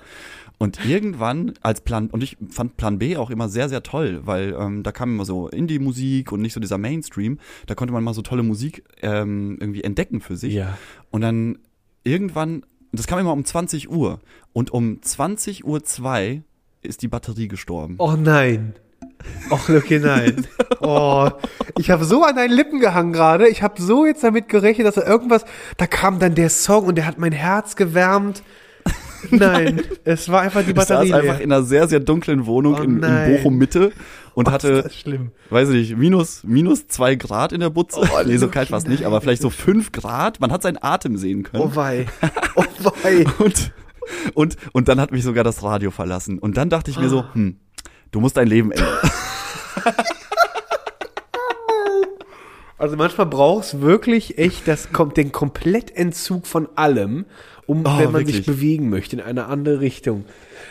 Und 0.59 0.85
irgendwann 0.85 1.55
als 1.63 1.81
Plan, 1.81 2.09
und 2.09 2.23
ich 2.23 2.37
fand 2.51 2.77
Plan 2.77 2.99
B 2.99 3.17
auch 3.17 3.31
immer 3.31 3.49
sehr, 3.49 3.69
sehr 3.69 3.85
toll, 3.85 4.23
weil 4.25 4.57
ähm, 4.59 4.83
da 4.83 4.91
kam 4.91 5.11
immer 5.11 5.25
so 5.25 5.49
Indie-Musik 5.49 6.33
und 6.33 6.43
nicht 6.43 6.53
so 6.53 6.59
dieser 6.59 6.79
Mainstream. 6.79 7.39
Da 7.67 7.77
konnte 7.77 7.95
man 7.95 8.03
mal 8.03 8.13
so 8.13 8.23
tolle 8.23 8.43
Musik 8.43 8.83
ähm, 9.01 9.57
irgendwie 9.61 9.85
entdecken 9.85 10.21
für 10.21 10.37
sich. 10.37 10.55
Ja. 10.55 10.77
Und 11.11 11.21
dann 11.21 11.59
irgendwann, 12.03 12.65
das 12.91 13.07
kam 13.07 13.21
immer 13.21 13.33
um 13.33 13.45
20 13.45 13.89
Uhr. 13.89 14.19
Und 14.53 14.73
um 14.73 15.01
20 15.01 15.65
Uhr 15.65 15.85
2 15.85 16.43
ist 16.83 17.03
die 17.03 17.09
Batterie 17.09 17.47
gestorben. 17.47 17.95
Oh 17.99 18.17
nein. 18.19 18.75
Och, 19.51 19.69
Lucky, 19.69 19.99
nein. 19.99 20.47
Oh, 20.81 21.31
ich 21.79 21.91
habe 21.91 22.05
so 22.05 22.23
an 22.25 22.37
deinen 22.37 22.53
Lippen 22.53 22.81
gehangen 22.81 23.13
gerade. 23.13 23.49
Ich 23.49 23.63
habe 23.63 23.81
so 23.81 24.07
jetzt 24.07 24.23
damit 24.23 24.49
gerechnet, 24.49 24.87
dass 24.87 24.95
da 24.95 25.07
irgendwas. 25.07 25.45
Da 25.77 25.87
kam 25.87 26.19
dann 26.19 26.35
der 26.35 26.51
Song 26.51 26.87
und 26.87 26.97
der 26.97 27.07
hat 27.07 27.19
mein 27.19 27.33
Herz 27.33 27.77
gewärmt. 27.77 28.43
Nein, 29.31 29.41
nein. 29.41 29.83
es 30.05 30.29
war 30.29 30.43
einfach 30.43 30.65
die 30.65 30.73
Batterie. 30.73 31.07
Ich 31.07 31.11
saß 31.11 31.21
einfach 31.21 31.41
in 31.41 31.53
einer 31.53 31.63
sehr, 31.63 31.89
sehr 31.89 32.01
dunklen 32.01 32.47
Wohnung 32.47 32.75
oh, 32.79 32.83
in, 32.83 33.03
in 33.03 33.37
Bochum 33.37 33.57
Mitte 33.57 33.93
und 34.35 34.49
oh, 34.49 34.53
hatte, 34.53 34.89
weiß 35.51 35.71
ich 35.71 35.91
nicht, 35.91 35.97
minus, 35.97 36.45
minus 36.45 36.87
zwei 36.87 37.17
Grad 37.17 37.53
in 37.53 37.61
der 37.61 37.71
Butze. 37.71 38.01
Oh, 38.01 38.23
nee, 38.25 38.37
so 38.37 38.49
kalt 38.49 38.71
war 38.71 38.79
es 38.79 38.87
nicht, 38.87 39.05
aber 39.05 39.21
vielleicht 39.21 39.43
so 39.43 39.51
fünf 39.51 39.93
Grad. 39.93 40.41
Man 40.41 40.53
hat 40.53 40.63
seinen 40.63 40.79
Atem 40.81 41.17
sehen 41.17 41.43
können. 41.43 41.65
Oh 41.65 41.75
wei. 41.75 42.07
Oh 42.55 42.65
wei. 43.03 43.25
und, 43.39 43.73
und, 44.35 44.57
und 44.73 44.89
dann 44.89 45.01
hat 45.01 45.13
mich 45.13 45.23
sogar 45.23 45.45
das 45.45 45.63
Radio 45.63 45.93
verlassen. 45.93 46.41
Und 46.41 46.57
dann 46.57 46.71
dachte 46.71 46.91
ich 46.91 46.99
mir 46.99 47.09
so, 47.09 47.25
hm, 47.35 47.61
Du 48.11 48.21
musst 48.21 48.37
dein 48.37 48.49
Leben 48.49 48.73
ändern. 48.73 48.99
Also 52.79 52.97
manchmal 52.97 53.27
brauchst 53.27 53.73
du 53.73 53.81
wirklich 53.81 54.39
echt 54.39 54.69
das, 54.69 54.89
den 55.17 55.33
Komplettentzug 55.33 56.47
von 56.47 56.69
allem, 56.77 57.27
um, 57.67 57.81
oh, 57.81 57.99
wenn 57.99 58.13
man 58.13 58.21
wirklich? 58.21 58.37
sich 58.37 58.47
bewegen 58.47 58.89
möchte 58.89 59.17
in 59.17 59.23
eine 59.23 59.47
andere 59.47 59.81
Richtung. 59.81 60.25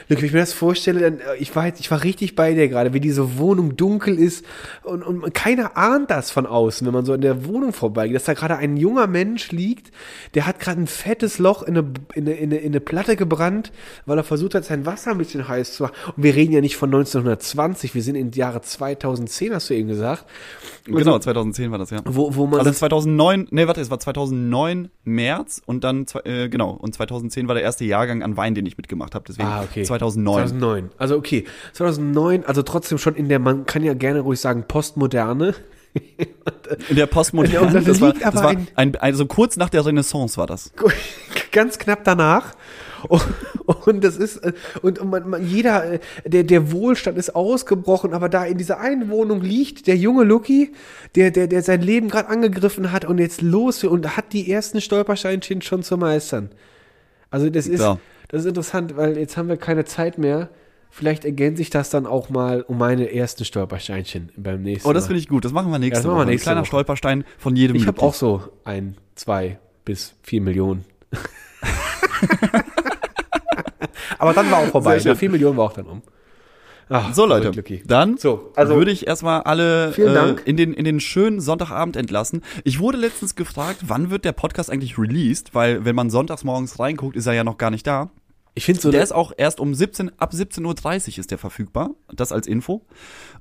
Wenn 0.07 0.23
ich 0.23 0.33
mir 0.33 0.39
das 0.39 0.53
vorstelle, 0.53 1.01
dann, 1.01 1.19
äh, 1.19 1.35
ich 1.39 1.55
war 1.55 1.65
jetzt, 1.67 1.79
ich 1.79 1.91
war 1.91 2.03
richtig 2.03 2.35
bei 2.35 2.53
dir 2.53 2.67
gerade, 2.67 2.93
wie 2.93 2.99
diese 2.99 3.37
Wohnung 3.37 3.75
dunkel 3.75 4.17
ist 4.17 4.45
und, 4.83 5.03
und 5.03 5.33
keiner 5.33 5.77
ahnt 5.77 6.09
das 6.09 6.31
von 6.31 6.45
außen, 6.45 6.85
wenn 6.85 6.93
man 6.93 7.05
so 7.05 7.13
in 7.13 7.21
der 7.21 7.45
Wohnung 7.45 7.73
vorbeigeht, 7.73 8.15
dass 8.15 8.25
da 8.25 8.33
gerade 8.33 8.57
ein 8.57 8.77
junger 8.77 9.07
Mensch 9.07 9.51
liegt, 9.51 9.91
der 10.33 10.45
hat 10.45 10.59
gerade 10.59 10.81
ein 10.81 10.87
fettes 10.87 11.39
Loch 11.39 11.63
in 11.63 11.77
eine, 11.77 11.93
in, 12.15 12.27
eine, 12.27 12.33
in, 12.35 12.51
eine, 12.51 12.57
in 12.61 12.67
eine 12.67 12.79
Platte 12.79 13.15
gebrannt, 13.15 13.71
weil 14.05 14.17
er 14.17 14.23
versucht 14.23 14.55
hat, 14.55 14.65
sein 14.65 14.85
Wasser 14.85 15.11
ein 15.11 15.17
bisschen 15.17 15.47
heiß 15.47 15.73
zu 15.73 15.83
machen. 15.83 15.95
Und 16.15 16.23
wir 16.23 16.35
reden 16.35 16.53
ja 16.53 16.61
nicht 16.61 16.77
von 16.77 16.89
1920, 16.89 17.95
wir 17.95 18.01
sind 18.01 18.15
im 18.15 18.31
Jahre 18.31 18.61
2010, 18.61 19.53
hast 19.53 19.69
du 19.69 19.73
eben 19.73 19.87
gesagt. 19.87 20.25
Und 20.87 20.95
genau, 20.95 21.19
2010 21.19 21.71
war 21.71 21.77
das, 21.77 21.89
ja. 21.89 22.01
Wo, 22.05 22.35
wo 22.35 22.47
man 22.47 22.59
also 22.59 22.71
2009, 22.71 23.47
nee, 23.51 23.67
warte, 23.67 23.81
es 23.81 23.89
war 23.89 23.99
2009 23.99 24.89
März 25.03 25.61
und 25.65 25.83
dann, 25.83 26.05
äh, 26.23 26.49
genau, 26.49 26.71
und 26.71 26.93
2010 26.93 27.47
war 27.47 27.55
der 27.55 27.63
erste 27.63 27.85
Jahrgang 27.85 28.23
an 28.23 28.37
Wein, 28.37 28.55
den 28.55 28.65
ich 28.65 28.77
mitgemacht 28.77 29.15
habe. 29.15 29.25
Deswegen 29.27 29.47
Ah, 29.47 29.63
okay. 29.63 29.76
2009. 29.83 30.47
2009. 30.47 30.89
Also 30.97 31.15
okay, 31.17 31.45
2009, 31.73 32.45
also 32.45 32.61
trotzdem 32.63 32.97
schon 32.97 33.15
in 33.15 33.29
der, 33.29 33.39
man 33.39 33.65
kann 33.65 33.83
ja 33.83 33.93
gerne 33.93 34.21
ruhig 34.21 34.39
sagen, 34.39 34.63
Postmoderne. 34.67 35.55
In 36.89 36.95
der 36.95 37.07
Postmoderne. 37.07 37.55
Ja, 37.55 37.61
und 37.61 37.73
da 37.73 37.79
das 37.79 37.99
war, 38.01 38.09
liegt 38.13 38.23
aber 38.25 38.33
das 38.35 38.43
war 38.43 38.49
ein- 38.51 38.67
ein, 38.75 38.95
also 38.97 39.25
kurz 39.25 39.57
nach 39.57 39.69
der 39.69 39.85
Renaissance 39.85 40.37
war 40.37 40.45
das. 40.47 40.71
Ganz 41.51 41.79
knapp 41.79 42.03
danach. 42.03 42.53
Und, 43.07 43.23
und 43.85 44.03
das 44.03 44.17
ist, 44.17 44.41
und, 44.81 45.03
man, 45.05 45.29
man, 45.29 45.47
jeder, 45.47 45.99
der, 46.25 46.43
der 46.43 46.71
Wohlstand 46.71 47.17
ist 47.17 47.35
ausgebrochen, 47.35 48.13
aber 48.13 48.27
da 48.29 48.43
in 48.45 48.57
dieser 48.57 48.79
einen 48.79 49.09
Wohnung 49.09 49.41
liegt 49.41 49.85
der 49.87 49.95
junge 49.97 50.23
Lucky, 50.23 50.71
der, 51.15 51.29
der, 51.31 51.47
der 51.47 51.61
sein 51.61 51.81
Leben 51.81 52.09
gerade 52.09 52.29
angegriffen 52.29 52.91
hat 52.91 53.05
und 53.05 53.19
jetzt 53.19 53.41
los 53.41 53.81
will 53.83 53.89
und 53.91 54.17
hat 54.17 54.33
die 54.33 54.51
ersten 54.51 54.81
Stolpersteinchen 54.81 55.61
schon 55.61 55.83
zu 55.83 55.95
meistern. 55.97 56.49
Also 57.29 57.49
das 57.49 57.67
ist, 57.67 57.81
Ja. 57.81 57.97
Das 58.29 58.41
ist 58.41 58.47
interessant, 58.47 58.95
weil 58.97 59.17
jetzt 59.17 59.37
haben 59.37 59.49
wir 59.49 59.57
keine 59.57 59.85
Zeit 59.85 60.17
mehr. 60.17 60.49
Vielleicht 60.89 61.25
ergänzt 61.25 61.57
sich 61.57 61.69
das 61.69 61.89
dann 61.89 62.05
auch 62.05 62.29
mal 62.29 62.61
um 62.61 62.77
meine 62.77 63.13
ersten 63.13 63.43
Stolpersteinchen 63.45 64.31
beim 64.37 64.61
nächsten 64.63 64.87
Oh, 64.89 64.93
das 64.93 65.07
finde 65.07 65.19
ich 65.19 65.27
gut. 65.27 65.43
Das 65.45 65.51
machen 65.51 65.71
wir 65.71 65.79
nächste 65.79 65.95
Ja, 65.97 66.03
das 66.03 66.05
machen 66.07 66.15
wir 66.17 66.21
Woche. 66.23 66.31
nächste 66.31 66.49
ein 66.49 66.53
kleiner 66.53 66.61
Woche. 66.61 66.67
Stolperstein 66.67 67.23
von 67.37 67.55
jedem. 67.55 67.75
Ich 67.75 67.87
habe 67.87 68.01
auch 68.01 68.13
so 68.13 68.41
ein, 68.63 68.95
zwei 69.15 69.59
bis 69.85 70.15
vier 70.23 70.41
Millionen. 70.41 70.85
Aber 74.17 74.33
dann 74.33 74.49
war 74.49 74.59
auch 74.59 74.67
vorbei. 74.67 74.97
Sehr 74.99 75.13
Ne? 75.13 75.17
Vier 75.17 75.29
Millionen 75.29 75.57
war 75.57 75.65
auch 75.65 75.73
dann 75.73 75.85
um. 75.85 76.01
Ach, 76.89 77.13
So 77.13 77.25
Leute, 77.25 77.51
dann 77.85 78.17
So, 78.17 78.51
also- 78.55 78.75
würde 78.75 78.91
ich 78.91 79.07
erstmal 79.07 79.41
alle 79.41 79.91
Vielen 79.91 80.11
äh, 80.11 80.13
Dank. 80.13 80.43
in, 80.45 80.55
den, 80.57 80.73
in 80.73 80.85
den 80.85 80.99
schönen 80.99 81.41
Sonntagabend 81.41 81.95
entlassen. 81.97 82.41
Ich 82.63 82.79
wurde 82.79 82.97
letztens 82.97 83.35
gefragt, 83.35 83.79
wann 83.87 84.09
wird 84.09 84.23
der 84.25 84.31
Podcast 84.31 84.71
eigentlich 84.71 84.97
released? 84.97 85.53
Weil 85.53 85.83
wenn 85.85 85.95
man 85.95 86.09
sonntags 86.09 86.43
morgens 86.43 86.79
reinguckt, 86.79 87.15
ist 87.15 87.25
er 87.25 87.33
ja 87.33 87.43
noch 87.43 87.57
gar 87.57 87.71
nicht 87.71 87.85
da. 87.85 88.09
Ich 88.57 88.65
finde 88.65 88.81
so, 88.81 88.91
Der 88.91 89.03
ist 89.03 89.13
auch 89.13 89.31
erst 89.37 89.59
um 89.59 89.73
17, 89.73 90.11
ab 90.17 90.33
17.30 90.33 90.63
Uhr 91.13 91.19
ist 91.19 91.31
der 91.31 91.37
verfügbar. 91.37 91.91
Das 92.13 92.31
als 92.31 92.47
Info. 92.47 92.81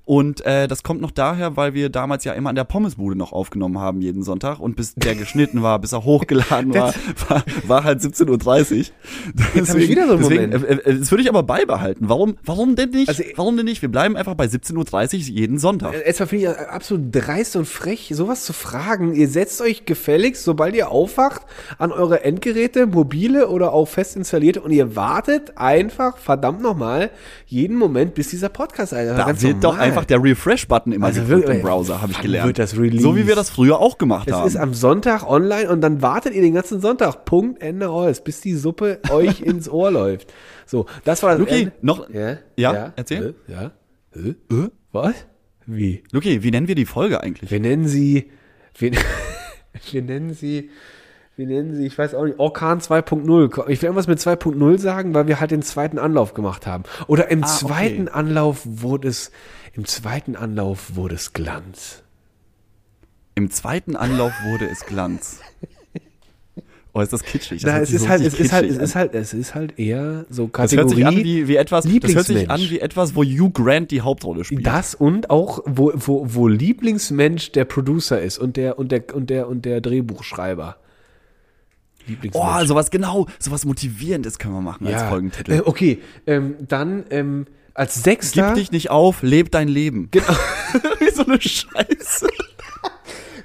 Und 0.04 0.44
äh, 0.46 0.68
das 0.68 0.82
kommt 0.84 1.00
noch 1.00 1.10
daher, 1.10 1.56
weil 1.56 1.74
wir 1.74 1.88
damals 1.88 2.22
ja 2.24 2.32
immer 2.34 2.50
an 2.50 2.54
der 2.54 2.62
Pommesbude 2.64 3.16
noch 3.16 3.32
aufgenommen 3.32 3.80
haben 3.80 4.00
jeden 4.00 4.22
Sonntag. 4.22 4.60
Und 4.60 4.76
bis 4.76 4.94
der 4.94 5.14
geschnitten 5.16 5.62
war, 5.62 5.80
bis 5.80 5.92
er 5.92 6.04
hochgeladen 6.04 6.74
war, 6.74 6.94
war, 7.28 7.44
war 7.66 7.84
halt 7.84 8.00
17.30 8.02 8.28
Uhr. 8.28 9.66
Hab 9.66 9.76
ich 9.76 9.88
wieder 9.88 10.06
so 10.06 10.12
einen 10.12 10.20
deswegen, 10.22 10.50
Moment. 10.52 10.64
äh, 10.64 10.90
äh, 10.90 10.98
Das 10.98 11.10
würde 11.10 11.22
ich 11.22 11.28
aber 11.28 11.42
beibehalten. 11.42 12.08
Warum, 12.08 12.36
warum 12.44 12.76
denn 12.76 12.90
nicht? 12.90 13.08
Also, 13.08 13.24
warum 13.34 13.56
denn 13.56 13.64
nicht? 13.64 13.82
Wir 13.82 13.88
bleiben 13.90 14.16
einfach 14.16 14.34
bei 14.34 14.44
17.30 14.44 15.14
Uhr 15.14 15.20
jeden 15.22 15.58
Sonntag. 15.58 15.94
Erstmal 16.04 16.28
finde 16.28 16.44
ich 16.52 16.58
absolut 16.68 17.06
dreist 17.10 17.56
und 17.56 17.66
frech, 17.66 18.12
sowas 18.14 18.44
zu 18.44 18.52
fragen. 18.52 19.14
Ihr 19.14 19.28
setzt 19.28 19.60
euch 19.60 19.86
gefälligst, 19.86 20.44
sobald 20.44 20.76
ihr 20.76 20.90
aufwacht, 20.90 21.42
an 21.78 21.90
eure 21.90 22.22
Endgeräte, 22.22 22.86
mobile 22.86 23.48
oder 23.48 23.72
auch 23.72 23.86
fest 23.86 24.14
installierte 24.14 24.60
und 24.60 24.70
ihr 24.70 24.94
wartet 24.94 25.05
einfach, 25.57 26.18
verdammt 26.18 26.61
nochmal, 26.62 27.11
jeden 27.46 27.76
Moment, 27.76 28.14
bis 28.14 28.28
dieser 28.30 28.48
Podcast 28.48 28.92
ist. 28.92 28.98
Da 29.16 29.40
wird 29.42 29.62
doch 29.64 29.76
einfach 29.78 30.04
der 30.04 30.22
Refresh-Button 30.22 30.92
immer 30.92 31.07
Also 31.07 31.28
wirklich, 31.28 31.57
im 31.57 31.62
Browser, 31.62 32.02
habe 32.02 32.12
ich 32.12 32.20
gelernt. 32.20 32.57
so 32.59 33.16
wie 33.16 33.26
wir 33.26 33.34
das 33.34 33.50
früher 33.50 33.78
auch 33.78 33.98
gemacht 33.98 34.28
Es 34.28 34.34
haben. 34.34 34.46
ist 34.46 34.57
am 34.57 34.74
Sonntag 34.74 35.26
online 35.28 35.68
und 35.70 35.80
dann 35.80 36.02
wartet 36.02 36.34
ihr 36.34 36.42
den 36.42 36.54
ganzen 36.54 36.80
Sonntag. 36.80 37.24
Punkt, 37.24 37.62
Ende 37.62 37.88
aus, 37.88 38.22
bis 38.22 38.40
die 38.40 38.54
Suppe 38.54 39.00
euch 39.11 39.40
ins 39.42 39.68
Ohr 39.68 39.90
läuft. 39.90 40.32
So, 40.66 40.86
das 41.04 41.22
war 41.22 41.30
das 41.32 41.40
Luki, 41.40 41.62
Ende. 41.62 41.72
noch, 41.82 42.09
Ja, 42.11 42.36
Ja, 42.57 42.92
erzähl. 42.96 43.34
Äh, 43.48 43.52
ja. 43.52 43.70
Äh, 44.14 44.34
was? 44.92 45.14
Wie? 45.66 46.02
Luki, 46.12 46.42
wie 46.42 46.50
nennen 46.50 46.68
wir 46.68 46.74
die 46.74 46.86
Folge 46.86 47.20
eigentlich? 47.22 47.50
Wir 47.50 47.61
nennen 47.61 47.86
sie, 47.88 48.30
wir, 48.78 48.92
wir 49.90 50.02
nennen 50.02 50.32
sie, 50.34 50.70
wir 51.37 51.47
nennen 51.47 51.74
sie, 51.74 51.87
ich 51.87 51.97
weiß 51.97 52.14
auch 52.14 52.24
nicht, 52.24 52.39
Orkan 52.39 52.80
2.0. 52.80 53.68
Ich 53.68 53.82
will 53.82 53.87
irgendwas 53.89 54.07
mit 54.07 54.18
2.0 54.18 54.78
sagen, 54.78 55.14
weil 55.14 55.26
wir 55.28 55.39
halt 55.41 55.51
den 55.51 55.62
zweiten 55.62 55.99
Anlauf 55.99 56.34
gemacht 56.34 56.66
haben. 56.66 56.84
Oder 57.07 57.30
im 57.30 57.45
Ah, 57.45 57.47
okay. 57.47 57.66
zweiten 57.66 58.09
Anlauf 58.09 58.62
wurde 58.64 59.09
es, 59.09 59.30
im 59.74 59.84
zweiten 59.84 60.34
Anlauf 60.37 60.97
wurde 60.97 61.14
es 61.16 61.32
Glanz. 61.34 62.03
Im 63.34 63.51
zweiten 63.51 63.97
Anlauf 63.97 64.32
wurde 64.47 64.66
es 64.66 64.87
Glanz. 64.87 65.41
Oh, 66.95 67.03
ist 67.03 67.12
das 67.12 67.22
kitschig. 67.24 67.61
Das 67.61 67.70
Na, 67.70 67.72
hört 67.74 67.82
es 67.82 67.89
sich 67.91 67.97
ist 67.97 68.03
so 68.05 68.09
halt, 68.09 68.22
es 68.24 68.34
ist 68.39 68.53
halt, 68.53 68.70
es 68.70 68.78
ist 68.78 68.95
halt, 68.95 69.14
es 69.14 69.34
ist 69.34 69.55
halt 69.55 69.78
eher 69.78 70.24
so 70.30 70.47
Das 70.51 70.72
hört 70.72 70.89
Kategorie. 70.89 70.95
sich 70.95 71.07
an 71.07 71.16
wie, 71.16 71.49
wie 71.49 71.57
etwas, 71.57 71.84
das 71.84 72.14
hört 72.14 72.24
sich 72.26 72.51
an 72.51 72.61
wie 72.61 72.80
etwas, 72.80 73.14
wo 73.14 73.22
Hugh 73.22 73.51
Grant 73.53 73.91
die 73.91 74.01
Hauptrolle 74.01 74.45
spielt. 74.45 74.66
Das 74.66 74.95
und 74.95 75.28
auch, 75.28 75.61
wo, 75.66 75.93
wo, 75.95 76.24
wo 76.30 76.49
Lieblingsmensch 76.49 77.53
der 77.53 77.66
Producer 77.66 78.22
ist 78.22 78.39
und 78.39 78.57
der, 78.57 78.78
und 78.78 78.93
der, 78.93 79.14
und 79.14 79.28
der, 79.28 79.47
und 79.49 79.66
der 79.66 79.82
Drehbuchschreiber. 79.82 80.76
Lieblingsmensch. 82.07 82.46
Oh, 82.62 82.64
sowas 82.66 82.90
genau, 82.90 83.26
sowas 83.38 83.64
motivierendes 83.64 84.38
können 84.38 84.54
wir 84.54 84.61
machen 84.62 84.86
als 84.86 85.02
Folgentitel. 85.04 85.52
Äh, 85.52 85.61
okay, 85.64 86.00
ähm, 86.26 86.54
dann 86.66 87.04
ähm, 87.11 87.46
als 87.74 88.02
Sechster. 88.02 88.46
Gib 88.48 88.54
dich 88.57 88.72
nicht 88.72 88.90
auf, 88.90 89.22
leb 89.22 89.50
dein 89.50 89.68
Leben. 89.68 90.09
Genau. 90.11 90.26
wie 90.98 91.11
so 91.11 91.24
eine 91.24 91.40
Scheiße. 91.40 92.26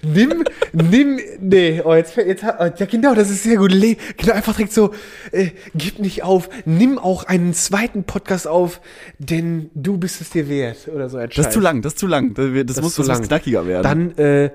Nimm, 0.03 0.43
nimm, 0.73 1.19
nee, 1.39 1.79
oh, 1.85 1.93
jetzt, 1.93 2.15
jetzt, 2.17 2.41
hat- 2.41 2.79
ja 2.79 2.85
genau, 2.87 3.13
das 3.13 3.29
ist 3.29 3.43
sehr 3.43 3.57
gut. 3.57 3.71
Le 3.71 3.97
genau, 4.17 4.33
einfach 4.33 4.55
direkt 4.55 4.73
so, 4.73 4.93
äh, 5.31 5.49
gib 5.75 5.99
nicht 5.99 6.23
auf, 6.23 6.49
nimm 6.65 6.97
auch 6.97 7.25
einen 7.25 7.53
zweiten 7.53 8.03
Podcast 8.05 8.47
auf, 8.47 8.81
denn 9.19 9.69
du 9.75 9.97
bist 9.97 10.19
es 10.19 10.31
dir 10.31 10.49
wert, 10.49 10.87
oder 10.91 11.07
so 11.07 11.17
ein 11.17 11.27
Das 11.29 11.37
ist 11.37 11.43
Scheiß. 11.45 11.53
zu 11.53 11.59
lang, 11.59 11.83
das 11.83 11.93
ist 11.93 11.99
zu 11.99 12.07
lang. 12.07 12.33
Das, 12.33 12.47
das, 12.51 12.65
Das 12.77 12.81
muss, 12.81 12.95
zu 12.95 13.03
lang. 13.03 13.21
knackiger 13.21 13.67
werden. 13.67 13.83
Dann, 14.17 14.17
äh, 14.17 14.49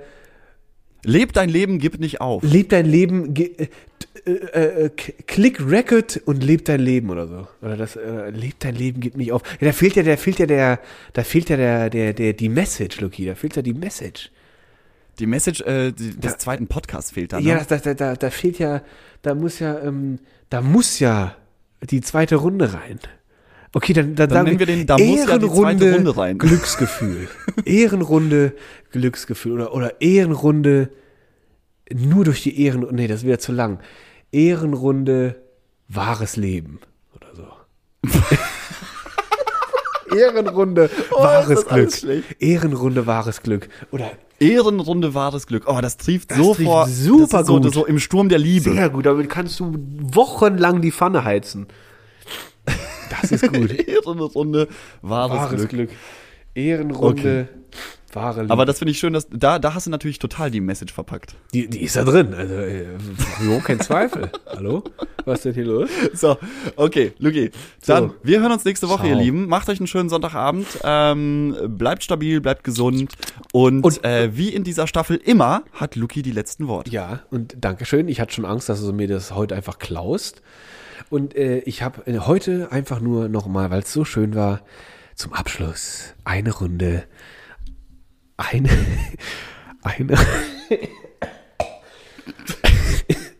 leb 1.04 1.32
dein 1.32 1.48
Leben, 1.48 1.78
gib 1.78 1.98
nicht 2.00 2.20
auf. 2.20 2.42
leb 2.42 2.68
dein 2.70 2.86
Leben, 2.86 3.34
äh, 3.36 3.68
äh, 4.26 4.84
äh, 4.86 4.90
klick 4.90 5.60
Record 5.64 6.20
und 6.24 6.42
leb 6.42 6.64
dein 6.64 6.80
Leben 6.80 7.10
oder 7.10 7.26
so. 7.28 7.46
Oder 7.62 7.76
das, 7.76 7.96
äh, 7.96 8.30
leb 8.30 8.58
dein 8.60 8.74
Leben, 8.74 9.00
gib 9.00 9.16
nicht 9.16 9.32
auf. 9.32 9.42
Ja, 9.60 9.68
da 9.68 9.72
fehlt 9.72 9.96
ja, 9.96 10.02
da 10.02 10.16
fehlt 10.16 10.38
ja 10.38 10.46
der, 10.46 10.80
da 11.12 11.22
fehlt 11.22 11.48
ja 11.48 11.56
der, 11.56 11.90
der, 11.90 12.12
der, 12.12 12.32
die 12.32 12.48
Message, 12.48 13.00
Luki, 13.00 13.24
da 13.26 13.34
fehlt 13.34 13.56
ja 13.56 13.62
die 13.62 13.74
Message. 13.74 14.30
Die 15.18 15.26
Message 15.26 15.60
äh, 15.62 15.92
die, 15.92 16.10
des 16.18 16.32
Ja. 16.32 16.38
zweiten 16.38 16.66
Podcasts 16.66 17.12
fehlt 17.12 17.32
da. 17.32 17.40
Ne? 17.40 17.48
Ja, 17.48 17.64
da, 17.64 17.76
da, 17.78 17.94
da, 17.94 18.16
da 18.16 18.30
fehlt 18.30 18.58
ja, 18.58 18.82
da 19.22 19.34
muss 19.34 19.60
ja, 19.60 19.78
ähm, 19.80 20.18
da 20.50 20.60
muss 20.60 20.98
ja 20.98 21.36
die 21.82 22.00
zweite 22.00 22.36
Runde 22.36 22.72
rein. 22.74 22.98
Okay, 23.76 23.92
dann, 23.92 24.14
dann, 24.14 24.30
Dann 24.30 24.30
sagen 24.30 24.44
nennen 24.46 24.58
wir 24.58 24.64
den, 24.64 24.86
da 24.86 24.96
muss 24.96 25.28
ja 25.28 25.36
die 25.36 25.50
zweite 25.50 25.94
Runde 25.94 26.16
rein. 26.16 26.38
Glücksgefühl. 26.38 27.28
Ehrenrunde 27.66 28.54
Glücksgefühl 28.90 29.52
oder, 29.52 29.74
oder 29.74 30.00
Ehrenrunde 30.00 30.88
nur 31.94 32.24
durch 32.24 32.42
die 32.42 32.58
Ehren, 32.58 32.86
nee, 32.92 33.06
das 33.06 33.18
ist 33.18 33.26
wieder 33.26 33.38
zu 33.38 33.52
lang. 33.52 33.80
Ehrenrunde 34.32 35.42
wahres 35.88 36.36
Leben 36.36 36.80
oder 37.14 37.26
so. 37.34 37.46
Ehrenrunde 40.16 40.88
wahres 41.10 41.66
Oh, 41.70 41.76
das 41.76 42.00
Glück. 42.00 42.24
Ehrenrunde 42.40 43.06
wahres 43.06 43.42
Glück 43.42 43.68
oder 43.90 44.10
Ehrenrunde 44.40 45.12
wahres 45.12 45.46
Glück. 45.46 45.64
Oh, 45.66 45.80
das 45.82 45.98
trieft 45.98 46.30
Das 46.30 46.38
so 46.38 46.54
trieft 46.54 46.66
vor. 46.66 46.86
super 46.88 47.40
ist 47.40 47.46
so, 47.46 47.60
gut. 47.60 47.74
so 47.74 47.84
im 47.84 47.98
Sturm 47.98 48.30
der 48.30 48.38
Liebe. 48.38 48.72
Sehr 48.72 48.88
gut, 48.88 49.04
damit 49.04 49.28
kannst 49.28 49.60
du 49.60 49.74
wochenlang 50.00 50.80
die 50.80 50.92
Pfanne 50.92 51.24
heizen. 51.24 51.66
Das 53.10 53.32
ist 53.32 53.52
gut. 53.52 53.72
Ehrenrunde 53.88 54.68
wahres, 55.02 55.36
Wahres 55.36 55.56
Glück. 55.68 55.68
Glück. 55.70 55.90
Ehrenrunde, 56.54 57.48
wahre 58.14 58.40
Liebe. 58.42 58.52
Aber 58.52 58.64
das 58.64 58.78
finde 58.78 58.92
ich 58.92 58.98
schön, 58.98 59.12
dass 59.12 59.26
da, 59.30 59.58
da 59.58 59.74
hast 59.74 59.86
du 59.86 59.90
natürlich 59.90 60.18
total 60.18 60.50
die 60.50 60.62
Message 60.62 60.92
verpackt. 60.94 61.34
die, 61.52 61.68
die 61.68 61.82
ist 61.82 61.96
da 61.96 62.04
drin. 62.04 62.32
Also, 62.32 62.54
äh, 62.54 62.86
jo, 63.44 63.60
kein 63.60 63.78
Zweifel. 63.80 64.30
Hallo? 64.46 64.82
Was 65.26 65.40
ist 65.40 65.44
denn 65.44 65.54
hier 65.54 65.64
los? 65.66 65.90
So, 66.14 66.38
okay, 66.76 67.12
Luki. 67.18 67.50
Dann, 67.86 68.08
So. 68.08 68.14
wir 68.22 68.40
hören 68.40 68.52
uns 68.52 68.64
nächste 68.64 68.88
Woche, 68.88 69.00
Ciao. 69.06 69.10
ihr 69.10 69.16
Lieben. 69.22 69.48
Macht 69.48 69.68
euch 69.68 69.78
einen 69.80 69.86
schönen 69.86 70.08
Sonntagabend. 70.08 70.66
Ähm, 70.82 71.54
bleibt 71.76 72.02
stabil, 72.04 72.40
bleibt 72.40 72.64
gesund. 72.64 73.12
Und, 73.52 73.84
Und- 73.84 74.02
äh, 74.04 74.34
wie 74.34 74.48
in 74.48 74.64
dieser 74.64 74.86
Staffel 74.86 75.16
immer 75.22 75.64
hat 75.72 75.94
Luki 75.94 76.22
die 76.22 76.30
letzten 76.32 76.68
Worte. 76.68 76.90
Ja, 76.90 77.20
und 77.30 77.54
Dankeschön. 77.60 78.08
Ich 78.08 78.18
hatte 78.20 78.32
schon 78.32 78.46
Angst, 78.46 78.70
dass 78.70 78.80
du 78.80 78.92
mir 78.94 79.08
das 79.08 79.34
heute 79.34 79.54
einfach 79.54 79.78
klaust. 79.78 80.40
Und 81.10 81.36
äh, 81.36 81.58
ich 81.60 81.82
habe 81.82 82.06
äh, 82.06 82.18
heute 82.20 82.72
einfach 82.72 83.00
nur 83.00 83.28
nochmal, 83.28 83.70
weil 83.70 83.80
es 83.80 83.92
so 83.92 84.04
schön 84.04 84.34
war, 84.34 84.62
zum 85.14 85.32
Abschluss 85.32 86.14
eine 86.24 86.52
Runde, 86.52 87.04
eine, 88.36 88.70
eine 89.82 90.16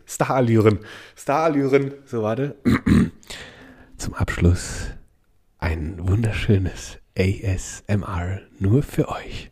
Starallüren, 0.05 0.79
Starallüren. 1.15 1.93
So, 2.05 2.23
warte. 2.23 2.55
Zum 3.97 4.13
Abschluss 4.13 4.87
ein 5.59 6.07
wunderschönes 6.07 6.99
ASMR 7.17 8.41
nur 8.59 8.83
für 8.83 9.09
euch. 9.09 9.51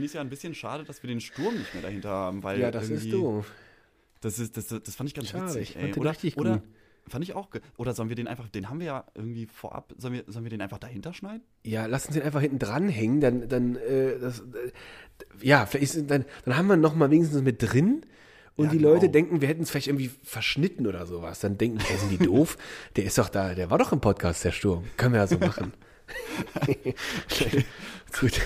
Finde 0.00 0.06
ich 0.06 0.10
es 0.10 0.14
ja 0.14 0.20
ein 0.20 0.30
bisschen 0.30 0.54
schade, 0.54 0.84
dass 0.84 1.02
wir 1.02 1.08
den 1.08 1.20
Sturm 1.20 1.54
nicht 1.56 1.74
mehr 1.74 1.82
dahinter 1.82 2.08
haben, 2.08 2.42
weil 2.42 2.58
Ja, 2.58 2.70
das 2.70 2.88
ist 2.88 3.12
doof. 3.12 3.52
Das, 4.20 4.38
ist, 4.38 4.56
das, 4.56 4.68
das 4.68 4.94
fand 4.94 5.08
ich 5.08 5.14
ganz 5.14 5.28
Schade, 5.28 5.46
witzig, 5.46 5.76
ich 5.76 5.82
ey. 5.82 5.94
Oder, 5.94 6.10
richtig 6.10 6.36
oder 6.36 6.58
gut. 6.58 6.62
Fand 7.08 7.24
ich 7.24 7.34
auch. 7.34 7.48
Oder 7.76 7.94
sollen 7.94 8.08
wir 8.08 8.16
den 8.16 8.28
einfach, 8.28 8.48
den 8.48 8.68
haben 8.68 8.78
wir 8.78 8.86
ja 8.86 9.04
irgendwie 9.14 9.46
vorab, 9.46 9.94
sollen 9.96 10.14
wir, 10.14 10.24
sollen 10.26 10.44
wir 10.44 10.50
den 10.50 10.60
einfach 10.60 10.78
dahinter 10.78 11.12
schneiden? 11.12 11.42
Ja, 11.64 11.86
lass 11.86 12.06
uns 12.06 12.14
den 12.14 12.22
einfach 12.22 12.40
hinten 12.40 12.58
dranhängen, 12.58 13.20
dann, 13.20 13.48
dann, 13.48 13.76
äh, 13.76 14.18
das, 14.18 14.40
äh, 14.40 14.70
ja, 15.42 15.66
vielleicht 15.66 16.10
dann, 16.10 16.24
dann 16.44 16.56
haben 16.56 16.68
wir 16.68 16.76
noch 16.76 16.94
mal 16.94 17.10
wenigstens 17.10 17.42
mit 17.42 17.62
drin. 17.62 18.06
Und 18.56 18.66
ja, 18.66 18.72
die 18.72 18.78
Leute 18.78 19.00
genau. 19.00 19.12
denken, 19.12 19.40
wir 19.40 19.48
hätten 19.48 19.62
es 19.62 19.70
vielleicht 19.70 19.88
irgendwie 19.88 20.10
verschnitten 20.22 20.86
oder 20.86 21.06
sowas. 21.06 21.40
Dann 21.40 21.56
denken, 21.56 21.80
hey, 21.80 21.96
sind 21.96 22.10
die 22.10 22.24
doof? 22.24 22.58
Der 22.96 23.04
ist 23.04 23.16
doch 23.16 23.30
da, 23.30 23.54
der 23.54 23.70
war 23.70 23.78
doch 23.78 23.92
im 23.92 24.00
Podcast, 24.00 24.44
der 24.44 24.52
Sturm. 24.52 24.84
Können 24.96 25.14
wir 25.14 25.20
ja 25.20 25.26
so 25.26 25.38
machen. 25.38 25.72
Gut. 28.20 28.40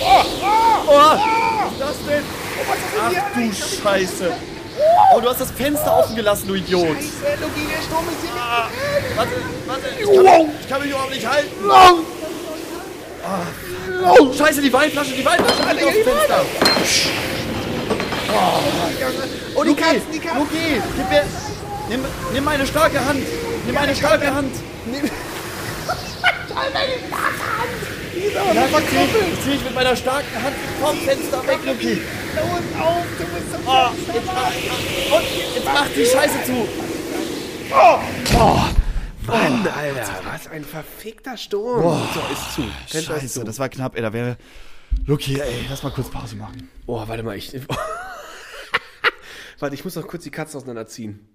Oh, 0.00 0.24
oh, 0.42 0.86
oh, 0.86 0.90
was 0.90 1.72
ist 1.72 1.80
das 1.80 1.96
denn? 2.06 2.24
Oh, 2.24 2.64
was 2.68 2.78
ist 2.78 2.92
denn 2.94 3.02
Ach 3.02 3.34
du 3.34 3.82
Scheiße. 3.82 4.32
Oh, 5.14 5.20
du 5.20 5.28
hast 5.28 5.40
das 5.40 5.50
Fenster 5.50 5.98
offen 5.98 6.16
gelassen, 6.16 6.48
du 6.48 6.54
Idiot. 6.54 6.96
Scheiße, 6.96 7.40
Luki, 7.40 7.66
der 7.66 7.82
Sturm 7.82 8.06
ist 8.08 8.20
hier 8.22 8.40
ah, 8.40 8.68
Warte, 9.16 9.30
warte, 9.66 9.88
ich 9.98 10.04
kann, 10.04 10.24
mich, 10.24 10.60
ich 10.60 10.68
kann 10.68 10.80
mich 10.82 10.90
überhaupt 10.90 11.10
nicht 11.14 11.26
halten. 11.26 11.48
Oh, 14.04 14.32
Scheiße, 14.32 14.62
die 14.62 14.72
Weinflasche, 14.72 15.12
die 15.12 15.24
Weinflasche 15.24 15.74
liegt 15.74 15.86
aufs 15.86 15.96
Fenster. 15.96 16.44
Oh, 18.30 18.60
oh 19.56 19.64
die 19.64 19.74
Katzen, 19.74 20.12
die 20.12 20.18
Katzen. 20.18 20.38
Luki, 20.38 20.82
gib 20.96 21.10
mir, 21.10 21.24
nimm, 21.88 22.04
nimm 22.32 22.44
meine 22.44 22.66
starke 22.66 23.04
Hand. 23.04 23.22
Nimm 23.66 23.74
meine 23.80 23.94
starke 23.94 24.34
Hand. 24.34 24.54
Nimm, 24.86 25.10
meine 26.54 26.70
starke 26.70 26.78
Hand. 26.78 27.97
Ja, 28.18 28.66
ich 28.66 28.72
zieh, 28.88 28.96
ich 29.32 29.40
zieh 29.44 29.52
ich 29.52 29.64
mit 29.64 29.74
meiner 29.74 29.94
starken 29.94 30.42
Hand 30.42 30.56
vom 30.80 30.96
Fenster 30.98 31.46
weg, 31.46 31.58
Luki. 31.64 32.00
Los, 32.34 32.64
auf, 32.80 33.06
du 33.18 33.24
bist 33.24 33.52
zum 33.52 33.60
oh, 33.66 33.90
jetzt, 34.12 34.26
mach, 34.26 35.18
Und 35.18 35.24
jetzt 35.54 35.64
mach 35.64 35.88
die 35.88 36.04
Scheiße 36.04 36.44
zu. 36.44 36.68
Oh, 37.70 37.98
oh. 38.34 38.60
Mann, 39.26 39.66
oh, 39.66 39.78
Alter, 39.78 40.20
was 40.24 40.46
ein 40.48 40.64
verfickter 40.64 41.36
Sturm. 41.36 41.82
Boah. 41.82 42.08
So, 42.14 42.20
ist 42.32 42.54
zu. 42.54 42.62
Kennt 42.90 43.04
Scheiße, 43.04 43.40
zu. 43.40 43.44
das 43.44 43.58
war 43.58 43.68
knapp, 43.68 43.94
ey, 43.94 44.00
da 44.02 44.10
wäre... 44.12 44.38
Luki, 45.04 45.38
ey, 45.38 45.66
lass 45.68 45.82
mal 45.82 45.92
kurz 45.92 46.08
Pause 46.10 46.36
machen. 46.36 46.70
Oh, 46.86 47.06
warte 47.06 47.22
mal, 47.22 47.36
ich... 47.36 47.52
warte, 49.58 49.74
ich 49.74 49.84
muss 49.84 49.96
noch 49.96 50.06
kurz 50.06 50.24
die 50.24 50.30
Katzen 50.30 50.56
auseinanderziehen. 50.56 51.28